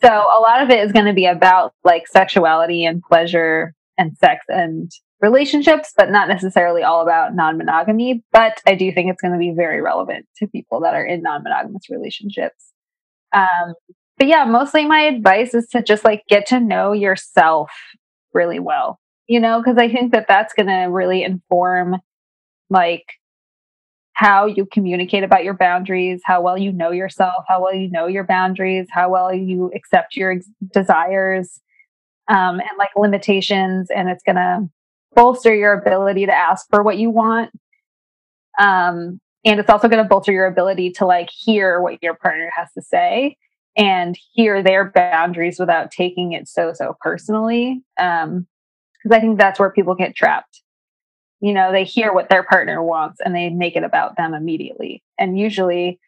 So 0.03 0.09
a 0.09 0.39
lot 0.41 0.61
of 0.61 0.69
it 0.69 0.79
is 0.79 0.91
going 0.91 1.05
to 1.05 1.13
be 1.13 1.25
about 1.25 1.73
like 1.83 2.07
sexuality 2.07 2.85
and 2.85 3.01
pleasure 3.01 3.73
and 3.97 4.17
sex 4.17 4.45
and 4.49 4.91
relationships 5.21 5.93
but 5.95 6.11
not 6.11 6.27
necessarily 6.27 6.83
all 6.83 7.01
about 7.01 7.33
non-monogamy. 7.35 8.23
But 8.31 8.61
i 8.67 8.75
do 8.75 8.91
think 8.91 9.09
it's 9.09 9.21
going 9.21 9.33
to 9.33 9.39
be 9.39 9.53
very 9.55 9.81
relevant 9.81 10.25
to 10.37 10.47
people 10.47 10.81
that 10.81 10.93
are 10.93 11.05
in 11.05 11.21
non-monogamous 11.21 11.89
relationships. 11.89 12.71
Um, 13.33 13.73
but 14.17 14.27
yeah, 14.27 14.45
mostly 14.45 14.85
my 14.85 15.01
advice 15.01 15.53
is 15.53 15.67
to 15.67 15.83
just 15.83 16.05
like 16.05 16.23
get 16.29 16.45
to 16.47 16.59
know 16.59 16.93
yourself 16.93 17.69
really 18.35 18.59
well, 18.59 18.99
you 19.27 19.39
know, 19.39 19.59
because 19.59 19.77
I 19.77 19.91
think 19.91 20.11
that 20.11 20.27
that's 20.27 20.53
going 20.53 20.67
to 20.67 20.85
really 20.91 21.23
inform 21.23 21.95
like 22.69 23.05
how 24.13 24.45
you 24.45 24.65
communicate 24.65 25.23
about 25.23 25.43
your 25.43 25.55
boundaries, 25.55 26.21
how 26.23 26.41
well 26.41 26.57
you 26.57 26.71
know 26.71 26.91
yourself, 26.91 27.43
how 27.47 27.63
well 27.63 27.73
you 27.73 27.89
know 27.89 28.07
your 28.07 28.23
boundaries, 28.23 28.87
how 28.91 29.09
well 29.09 29.33
you 29.33 29.71
accept 29.75 30.15
your 30.15 30.33
ex- 30.33 30.49
desires 30.73 31.59
um, 32.29 32.59
and 32.59 32.77
like 32.77 32.91
limitations. 32.95 33.89
And 33.89 34.09
it's 34.09 34.23
going 34.23 34.37
to 34.37 34.69
bolster 35.15 35.53
your 35.53 35.73
ability 35.73 36.25
to 36.27 36.33
ask 36.33 36.65
for 36.69 36.83
what 36.83 36.97
you 36.97 37.09
want. 37.09 37.51
Um, 38.59 39.19
and 39.43 39.59
it's 39.59 39.69
also 39.69 39.87
going 39.87 40.03
to 40.03 40.07
bolster 40.07 40.31
your 40.31 40.47
ability 40.47 40.91
to 40.91 41.05
like 41.05 41.29
hear 41.29 41.81
what 41.81 42.01
your 42.01 42.15
partner 42.15 42.51
has 42.55 42.71
to 42.73 42.81
say 42.81 43.37
and 43.77 44.17
hear 44.33 44.63
their 44.63 44.91
boundaries 44.91 45.59
without 45.59 45.91
taking 45.91 46.31
it 46.31 46.47
so 46.47 46.73
so 46.73 46.95
personally 47.01 47.81
um 47.99 48.47
because 49.03 49.15
i 49.15 49.19
think 49.19 49.37
that's 49.37 49.59
where 49.59 49.71
people 49.71 49.95
get 49.95 50.15
trapped. 50.15 50.61
You 51.41 51.53
know 51.53 51.71
they 51.71 51.83
hear 51.83 52.13
what 52.13 52.29
their 52.29 52.43
partner 52.43 52.81
wants 52.81 53.19
and 53.23 53.35
they 53.35 53.49
make 53.49 53.75
it 53.75 53.83
about 53.83 54.17
them 54.17 54.33
immediately. 54.33 55.03
And 55.19 55.37
usually 55.37 55.99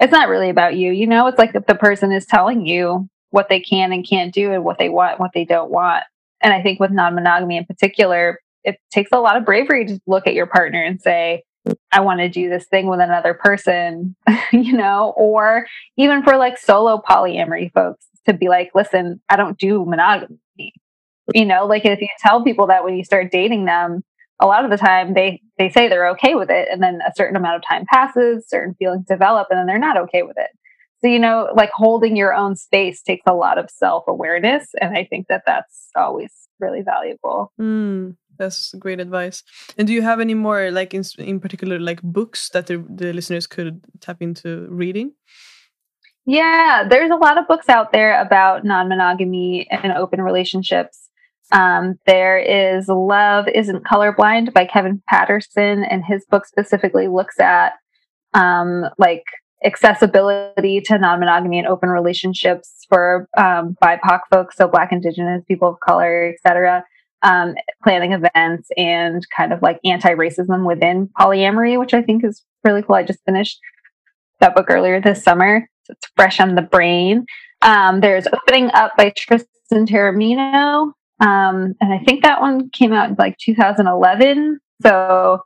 it's 0.00 0.12
not 0.12 0.28
really 0.28 0.50
about 0.50 0.76
you 0.76 0.92
you 0.92 1.06
know? 1.06 1.26
It's 1.26 1.38
like 1.38 1.52
the 1.52 1.74
person 1.74 2.12
is 2.12 2.26
telling 2.26 2.66
you 2.66 3.08
what 3.30 3.48
they 3.48 3.60
can 3.60 3.92
and 3.92 4.06
can't 4.06 4.34
do 4.34 4.52
and 4.52 4.64
what 4.64 4.78
they 4.78 4.88
want 4.88 5.12
and 5.12 5.20
what 5.20 5.32
they 5.34 5.44
don't 5.44 5.70
want. 5.70 6.04
And 6.42 6.52
i 6.52 6.62
think 6.62 6.80
with 6.80 6.90
non-monogamy 6.90 7.56
in 7.56 7.64
particular 7.64 8.40
it 8.64 8.78
takes 8.90 9.12
a 9.12 9.20
lot 9.20 9.36
of 9.36 9.44
bravery 9.44 9.86
to 9.86 10.00
look 10.06 10.26
at 10.26 10.34
your 10.34 10.46
partner 10.46 10.82
and 10.82 11.00
say 11.00 11.44
I 11.92 12.00
want 12.00 12.20
to 12.20 12.28
do 12.28 12.48
this 12.48 12.66
thing 12.66 12.88
with 12.88 13.00
another 13.00 13.34
person, 13.34 14.16
you 14.52 14.72
know, 14.72 15.14
or 15.16 15.66
even 15.96 16.22
for 16.22 16.36
like 16.36 16.58
solo 16.58 17.00
polyamory 17.08 17.72
folks 17.72 18.06
to 18.26 18.34
be 18.34 18.48
like, 18.48 18.70
listen, 18.74 19.20
I 19.28 19.36
don't 19.36 19.58
do 19.58 19.84
monogamy. 19.84 20.38
You 21.32 21.46
know, 21.46 21.66
like 21.66 21.86
if 21.86 22.00
you 22.00 22.08
tell 22.20 22.44
people 22.44 22.66
that 22.66 22.84
when 22.84 22.96
you 22.96 23.04
start 23.04 23.32
dating 23.32 23.64
them, 23.64 24.02
a 24.40 24.46
lot 24.46 24.64
of 24.64 24.70
the 24.70 24.76
time 24.76 25.14
they 25.14 25.40
they 25.58 25.70
say 25.70 25.88
they're 25.88 26.08
okay 26.10 26.34
with 26.34 26.50
it 26.50 26.68
and 26.70 26.82
then 26.82 26.98
a 27.06 27.12
certain 27.16 27.36
amount 27.36 27.56
of 27.56 27.62
time 27.66 27.84
passes, 27.90 28.46
certain 28.48 28.74
feelings 28.74 29.06
develop 29.06 29.46
and 29.50 29.58
then 29.58 29.66
they're 29.66 29.78
not 29.78 29.96
okay 29.96 30.22
with 30.22 30.36
it. 30.36 30.50
So, 31.00 31.08
you 31.08 31.18
know, 31.18 31.50
like 31.54 31.70
holding 31.70 32.16
your 32.16 32.34
own 32.34 32.56
space 32.56 33.02
takes 33.02 33.24
a 33.26 33.34
lot 33.34 33.58
of 33.58 33.70
self-awareness 33.70 34.68
and 34.80 34.96
I 34.96 35.04
think 35.04 35.28
that 35.28 35.42
that's 35.46 35.90
always 35.94 36.32
really 36.60 36.82
valuable. 36.82 37.52
Mm. 37.60 38.16
That's 38.38 38.74
great 38.78 39.00
advice. 39.00 39.42
And 39.78 39.86
do 39.86 39.92
you 39.92 40.02
have 40.02 40.20
any 40.20 40.34
more, 40.34 40.70
like 40.70 40.94
in, 40.94 41.04
in 41.18 41.40
particular, 41.40 41.78
like 41.78 42.02
books 42.02 42.48
that 42.50 42.66
the, 42.66 42.84
the 42.88 43.12
listeners 43.12 43.46
could 43.46 43.84
tap 44.00 44.20
into 44.20 44.66
reading? 44.70 45.12
Yeah, 46.26 46.84
there's 46.88 47.10
a 47.10 47.16
lot 47.16 47.38
of 47.38 47.46
books 47.46 47.68
out 47.68 47.92
there 47.92 48.20
about 48.20 48.64
non 48.64 48.88
monogamy 48.88 49.68
and 49.70 49.92
open 49.92 50.22
relationships. 50.22 51.10
Um, 51.52 51.96
there 52.06 52.38
is 52.38 52.88
Love 52.88 53.46
Isn't 53.48 53.84
Colorblind 53.84 54.54
by 54.54 54.64
Kevin 54.64 55.02
Patterson, 55.06 55.84
and 55.84 56.02
his 56.04 56.24
book 56.30 56.46
specifically 56.46 57.08
looks 57.08 57.38
at 57.38 57.74
um, 58.32 58.84
like 58.96 59.24
accessibility 59.62 60.80
to 60.80 60.98
non 60.98 61.20
monogamy 61.20 61.58
and 61.58 61.68
open 61.68 61.90
relationships 61.90 62.86
for 62.88 63.28
um, 63.36 63.76
BIPOC 63.84 64.20
folks, 64.32 64.56
so 64.56 64.66
Black, 64.66 64.92
Indigenous, 64.92 65.44
people 65.46 65.68
of 65.68 65.80
color, 65.80 66.32
etc 66.32 66.84
um, 67.24 67.54
planning 67.82 68.12
events 68.12 68.68
and 68.76 69.26
kind 69.36 69.52
of 69.52 69.62
like 69.62 69.80
anti-racism 69.84 70.66
within 70.66 71.08
polyamory, 71.18 71.78
which 71.78 71.94
I 71.94 72.02
think 72.02 72.24
is 72.24 72.44
really 72.62 72.82
cool. 72.82 72.94
I 72.94 73.02
just 73.02 73.24
finished 73.24 73.58
that 74.40 74.54
book 74.54 74.66
earlier 74.68 75.00
this 75.00 75.24
summer, 75.24 75.68
so 75.84 75.94
it's 75.94 76.06
fresh 76.14 76.38
on 76.38 76.54
the 76.54 76.62
brain. 76.62 77.26
Um, 77.62 78.00
there's 78.00 78.26
Opening 78.26 78.70
Up 78.74 78.92
by 78.96 79.10
Tristan 79.16 79.86
Taormino, 79.86 80.92
um, 81.20 81.74
and 81.80 81.92
I 81.92 81.98
think 82.04 82.22
that 82.22 82.40
one 82.40 82.68
came 82.70 82.92
out 82.92 83.08
in 83.08 83.16
like 83.18 83.38
2011. 83.38 84.60
So 84.82 85.40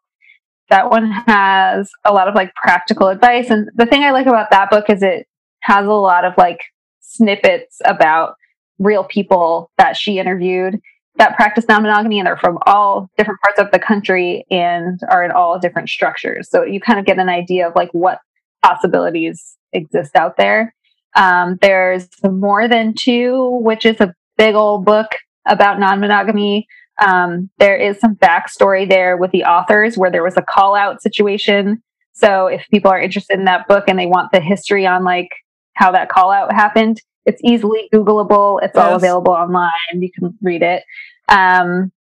that 0.71 0.91
one 0.91 1.11
has 1.11 1.91
a 2.05 2.13
lot 2.13 2.29
of 2.29 2.35
like 2.35 2.53
practical 2.55 3.09
advice. 3.09 3.51
And 3.51 3.69
the 3.77 3.87
thing 3.87 4.03
I 4.03 4.11
like 4.11 4.27
about 4.27 4.51
that 4.51 4.71
book 4.71 4.91
is 4.91 5.03
it 5.03 5.27
has 5.61 5.87
a 5.87 5.91
lot 5.91 6.25
of 6.25 6.35
like 6.37 6.61
snippets 7.01 7.81
about 7.85 8.35
real 8.79 9.05
people 9.05 9.71
that 9.79 9.97
she 9.97 10.19
interviewed 10.19 10.81
that 11.19 11.37
practice 11.37 11.67
non-monogamy 11.69 12.19
and 12.19 12.27
they're 12.27 12.37
from 12.37 12.59
all 12.67 13.11
different 13.19 13.41
parts 13.41 13.61
of 13.61 13.71
the 13.73 13.79
country 13.79 14.45
and 14.51 15.01
are 15.11 15.25
in 15.25 15.31
all 15.31 15.59
different 15.59 15.89
structures. 15.89 16.49
So 16.49 16.63
you 16.63 16.81
kind 16.81 16.99
of 16.99 17.05
get 17.05 17.19
an 17.19 17.29
idea 17.29 17.69
of 17.69 17.75
like 17.75 17.91
what 17.93 18.21
possibilities 18.63 19.57
exist 19.73 20.17
out 20.17 20.37
there. 20.37 20.75
Um, 21.17 21.59
there's 21.61 22.09
more 22.25 22.69
than 22.69 22.95
two, 22.95 23.59
which 23.63 23.85
is 23.85 24.01
a 24.01 24.15
big 24.37 24.55
old 24.55 24.85
book 24.85 25.09
about 25.47 25.81
non-monogamy. 25.81 26.67
Um, 27.05 27.51
there 27.59 27.77
is 27.77 27.99
some 27.99 28.15
backstory 28.15 28.89
there 28.89 29.17
with 29.17 29.33
the 29.33 29.45
authors 29.45 29.97
where 29.97 30.11
there 30.11 30.23
was 30.25 30.37
a 30.37 30.43
call 30.43 30.75
out 30.75 31.03
situation. 31.03 31.83
So 32.13 32.47
if 32.47 32.65
people 32.71 32.91
are 32.91 33.01
interested 33.01 33.39
in 33.39 33.45
that 33.47 33.69
book 33.69 33.85
and 33.89 33.99
they 33.99 34.07
want 34.07 34.33
the 34.33 34.41
history 34.41 34.87
on 34.87 35.05
like 35.05 35.31
how 35.75 35.93
that 35.93 36.09
call 36.09 36.31
out 36.31 36.53
happened, 36.53 37.01
it's 37.29 37.43
easily 37.45 37.89
Googleable. 37.93 38.59
It's 38.63 38.77
all 38.77 38.95
available 38.97 39.33
online. 39.33 39.71
You 39.93 40.11
can 40.11 40.37
read 40.41 40.63
it. 40.63 40.83
Um, 41.29 41.93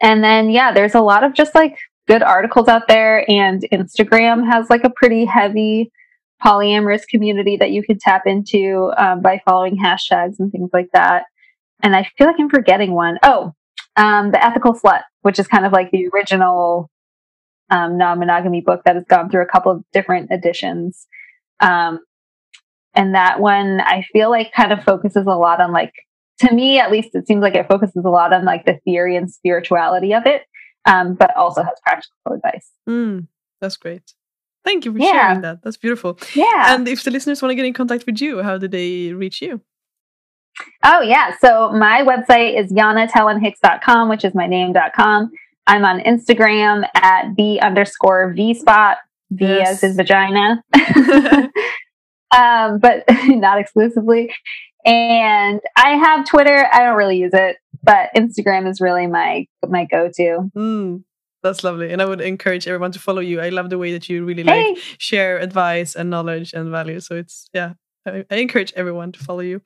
and 0.00 0.22
then, 0.22 0.50
yeah, 0.50 0.72
there's 0.72 0.94
a 0.94 1.00
lot 1.00 1.24
of 1.24 1.34
just 1.34 1.54
like 1.54 1.76
good 2.06 2.22
articles 2.22 2.68
out 2.68 2.86
there. 2.86 3.28
And 3.28 3.66
Instagram 3.72 4.48
has 4.48 4.70
like 4.70 4.84
a 4.84 4.90
pretty 4.90 5.24
heavy 5.24 5.90
polyamorous 6.44 7.08
community 7.08 7.56
that 7.56 7.72
you 7.72 7.82
can 7.82 7.98
tap 7.98 8.22
into 8.26 8.92
um, 8.96 9.20
by 9.20 9.42
following 9.44 9.76
hashtags 9.76 10.38
and 10.38 10.52
things 10.52 10.70
like 10.72 10.90
that. 10.92 11.24
And 11.82 11.96
I 11.96 12.08
feel 12.16 12.28
like 12.28 12.36
I'm 12.38 12.48
forgetting 12.48 12.92
one. 12.92 13.18
Oh, 13.24 13.52
um, 13.96 14.30
The 14.30 14.44
Ethical 14.44 14.74
Slut, 14.74 15.02
which 15.22 15.40
is 15.40 15.48
kind 15.48 15.66
of 15.66 15.72
like 15.72 15.90
the 15.90 16.08
original 16.14 16.88
um, 17.70 17.98
non 17.98 18.20
monogamy 18.20 18.60
book 18.60 18.82
that 18.84 18.94
has 18.94 19.04
gone 19.08 19.28
through 19.28 19.42
a 19.42 19.46
couple 19.46 19.72
of 19.72 19.82
different 19.92 20.30
editions. 20.30 21.08
Um, 21.58 21.98
and 22.96 23.14
that 23.14 23.38
one 23.40 23.80
I 23.80 24.04
feel 24.12 24.30
like 24.30 24.52
kind 24.52 24.72
of 24.72 24.82
focuses 24.82 25.24
a 25.26 25.36
lot 25.36 25.60
on 25.60 25.70
like 25.72 25.92
to 26.40 26.52
me 26.52 26.78
at 26.78 26.90
least 26.90 27.10
it 27.14 27.26
seems 27.26 27.42
like 27.42 27.54
it 27.54 27.68
focuses 27.68 28.04
a 28.04 28.08
lot 28.10 28.32
on 28.32 28.44
like 28.44 28.64
the 28.66 28.78
theory 28.84 29.16
and 29.16 29.30
spirituality 29.30 30.12
of 30.14 30.26
it 30.26 30.42
um, 30.86 31.14
but 31.14 31.34
also 31.36 31.62
has 31.62 31.74
practical 31.84 32.32
advice 32.34 32.70
Mm, 32.88 33.26
that's 33.60 33.76
great. 33.76 34.12
Thank 34.64 34.84
you 34.84 34.92
for 34.92 34.98
Yeah. 34.98 35.12
sharing 35.12 35.40
that. 35.42 35.62
That's 35.62 35.76
beautiful. 35.76 36.18
yeah 36.34 36.74
And 36.74 36.88
if 36.88 37.04
the 37.04 37.10
listeners 37.12 37.40
want 37.40 37.50
to 37.52 37.54
get 37.54 37.64
in 37.64 37.72
contact 37.72 38.04
with 38.06 38.20
you, 38.20 38.42
how 38.42 38.58
do 38.58 38.66
they 38.68 39.12
reach 39.12 39.40
you? 39.42 39.60
oh 40.84 41.02
yeah 41.02 41.36
so 41.38 41.70
my 41.72 42.02
website 42.02 42.58
is 42.58 42.72
yanatellenhicks.com 42.72 44.08
which 44.08 44.24
is 44.24 44.34
my 44.34 44.46
name.com 44.46 45.30
i'm 45.66 45.84
on 45.84 46.00
instagram 46.00 46.86
at 46.94 47.24
the 47.36 47.60
underscore 47.60 48.32
v 48.34 48.54
spot 48.54 48.96
v 49.30 49.44
Yes. 49.44 49.68
as 49.68 49.80
his 49.82 49.96
vagina 49.96 50.62
um, 52.36 52.78
but 52.78 53.04
not 53.26 53.58
exclusively. 53.58 54.32
And 54.84 55.60
I 55.76 55.90
have 55.96 56.26
Twitter. 56.26 56.68
I 56.72 56.84
don't 56.84 56.96
really 56.96 57.18
use 57.18 57.32
it, 57.34 57.56
but 57.82 58.10
Instagram 58.16 58.68
is 58.68 58.80
really 58.80 59.06
my 59.06 59.46
my 59.66 59.84
go 59.84 60.10
to. 60.14 60.50
Mm, 60.56 61.02
that's 61.42 61.64
lovely. 61.64 61.92
And 61.92 62.00
I 62.00 62.04
would 62.04 62.20
encourage 62.20 62.68
everyone 62.68 62.92
to 62.92 63.00
follow 63.00 63.20
you. 63.20 63.40
I 63.40 63.48
love 63.48 63.70
the 63.70 63.78
way 63.78 63.92
that 63.92 64.08
you 64.08 64.24
really 64.24 64.44
like 64.44 64.54
Hey, 64.54 64.76
share 64.98 65.38
advice 65.38 65.96
and 65.96 66.08
knowledge 66.08 66.52
and 66.52 66.70
value. 66.70 67.00
So 67.00 67.16
it's 67.16 67.48
yeah, 67.52 67.72
I, 68.06 68.24
I 68.30 68.36
encourage 68.36 68.72
everyone 68.76 69.10
to 69.12 69.18
follow 69.18 69.40
you. 69.40 69.60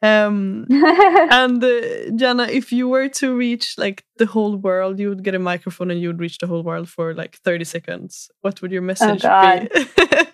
Um, 0.00 0.66
and 0.70 1.62
uh, 1.62 2.10
Jana, 2.16 2.44
if 2.44 2.72
you 2.72 2.88
were 2.88 3.08
to 3.20 3.36
reach 3.36 3.76
like 3.76 4.04
the 4.16 4.26
whole 4.26 4.56
world, 4.56 4.98
you 4.98 5.10
would 5.10 5.22
get 5.22 5.34
a 5.34 5.38
microphone 5.38 5.90
and 5.90 6.00
you 6.00 6.08
would 6.08 6.20
reach 6.20 6.38
the 6.38 6.46
whole 6.46 6.62
world 6.62 6.88
for 6.88 7.14
like 7.14 7.36
thirty 7.36 7.64
seconds. 7.64 8.30
What 8.40 8.62
would 8.62 8.72
your 8.72 8.82
message 8.82 9.22
God. 9.22 9.68
be? 9.74 9.86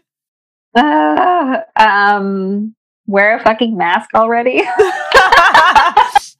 Uh, 0.78 1.60
um, 1.76 2.74
wear 3.06 3.36
a 3.36 3.42
fucking 3.42 3.76
mask 3.76 4.10
already. 4.14 4.62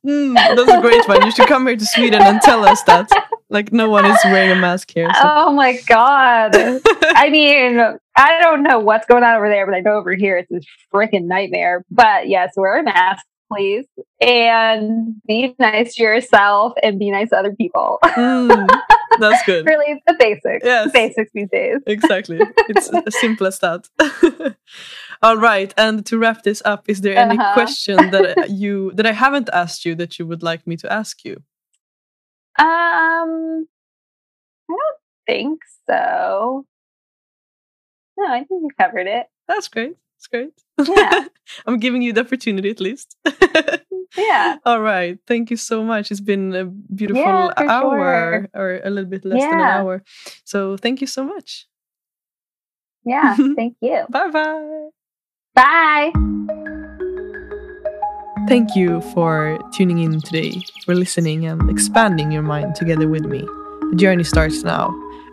Mm, 0.07 0.35
that's 0.35 0.71
a 0.71 0.81
great 0.81 1.07
one. 1.09 1.25
You 1.25 1.31
should 1.33 1.49
come 1.49 1.67
here 1.67 1.77
to 1.77 1.85
Sweden 1.85 2.23
and 2.23 2.41
tell 2.41 2.65
us 2.65 2.83
that. 2.85 3.11
Like 3.51 3.73
no 3.73 3.91
one 3.91 4.05
is 4.05 4.19
wearing 4.25 4.51
a 4.51 4.57
mask 4.57 4.93
here. 4.95 5.09
So. 5.15 5.21
oh 5.23 5.53
my 5.53 5.79
god. 5.87 6.55
I 6.55 7.29
mean, 7.31 7.81
I 8.17 8.41
don't 8.41 8.63
know 8.63 8.79
what's 8.79 9.07
going 9.07 9.25
on 9.25 9.37
over 9.37 9.49
there, 9.49 9.67
but 9.67 9.75
I 9.75 9.81
know 9.81 9.95
over 9.95 10.15
here 10.15 10.39
it's 10.39 10.51
a 10.53 10.61
freaking 10.95 11.25
nightmare. 11.25 11.85
But 11.91 12.29
yes, 12.29 12.53
wear 12.57 12.79
a 12.79 12.83
mask, 12.83 13.25
please, 13.51 13.87
and 14.21 15.15
be 15.27 15.55
nice 15.59 15.95
to 15.97 16.03
yourself 16.03 16.75
and 16.83 16.99
be 16.99 17.11
nice 17.11 17.31
to 17.31 17.37
other 17.37 17.55
people. 17.55 17.99
Mm, 18.03 18.69
that's 19.21 19.43
good. 19.47 19.67
really, 19.67 20.03
the 20.07 20.15
basics. 20.19 20.65
Yes. 20.65 20.91
Basics 20.93 21.31
these 21.35 21.49
days. 21.51 21.79
Exactly. 21.87 22.39
It's 22.69 22.89
as 23.07 23.21
simple 23.21 23.47
as 23.47 23.59
that. 23.61 23.89
All 25.23 25.37
right. 25.37 25.73
And 25.77 26.05
to 26.07 26.19
wrap 26.19 26.43
this 26.43 26.63
up, 26.65 26.89
is 26.89 27.01
there 27.01 27.17
any 27.17 27.37
Uh-huh. 27.39 27.53
question 27.55 27.97
that 28.11 28.51
you 28.51 28.93
that 28.95 29.07
I 29.07 29.13
haven't 29.13 29.49
asked 29.53 29.85
you 29.85 29.95
that 29.97 30.19
you 30.19 30.27
would 30.27 30.43
like 30.43 30.67
me 30.67 30.77
to 30.77 30.93
ask 30.93 31.25
you? 31.25 31.37
Um, 32.59 33.67
I 34.69 34.75
don't 34.75 34.99
think 35.27 35.61
so. 35.89 36.65
No, 38.17 38.27
I 38.27 38.39
think 38.45 38.63
we 38.63 38.71
covered 38.79 39.07
it. 39.07 39.27
That's 39.47 39.69
great. 39.69 39.95
That's 40.17 40.27
great. 40.29 40.53
Yeah. 40.97 41.25
I'm 41.67 41.79
giving 41.79 42.03
you 42.03 42.13
the 42.13 42.21
opportunity 42.23 42.71
at 42.71 42.81
least. 42.81 43.17
Yeah. 44.17 44.57
All 44.65 44.81
right. 44.81 45.19
Thank 45.27 45.51
you 45.51 45.57
so 45.57 45.83
much. 45.85 46.11
It's 46.11 46.21
been 46.21 46.55
a 46.55 46.65
beautiful 46.65 47.23
Yeah, 47.23 47.53
hour 47.59 48.49
or 48.55 48.81
a 48.85 48.91
little 48.91 49.11
bit 49.11 49.25
less 49.25 49.43
than 49.43 49.61
an 49.61 49.69
hour. 49.69 50.03
So 50.45 50.77
thank 50.77 51.01
you 51.01 51.07
so 51.07 51.25
much. 51.25 51.67
Yeah. 53.05 53.37
Thank 53.57 53.77
you. 53.81 54.05
Bye 54.11 54.29
bye. 54.29 54.89
Bye. 55.55 56.13
Thank 58.49 58.75
you 58.77 59.01
for 59.13 59.59
tuning 59.73 59.99
in 59.99 60.21
today, 60.21 60.61
for 60.85 60.95
listening 60.95 61.45
and 61.47 61.69
expanding 61.69 62.33
your 62.33 62.43
mind 62.43 62.75
together 62.75 63.09
with 63.09 63.25
me. 63.27 63.41
The 63.91 63.97
journey 63.97 64.25
starts 64.25 64.63
now. 64.63 64.89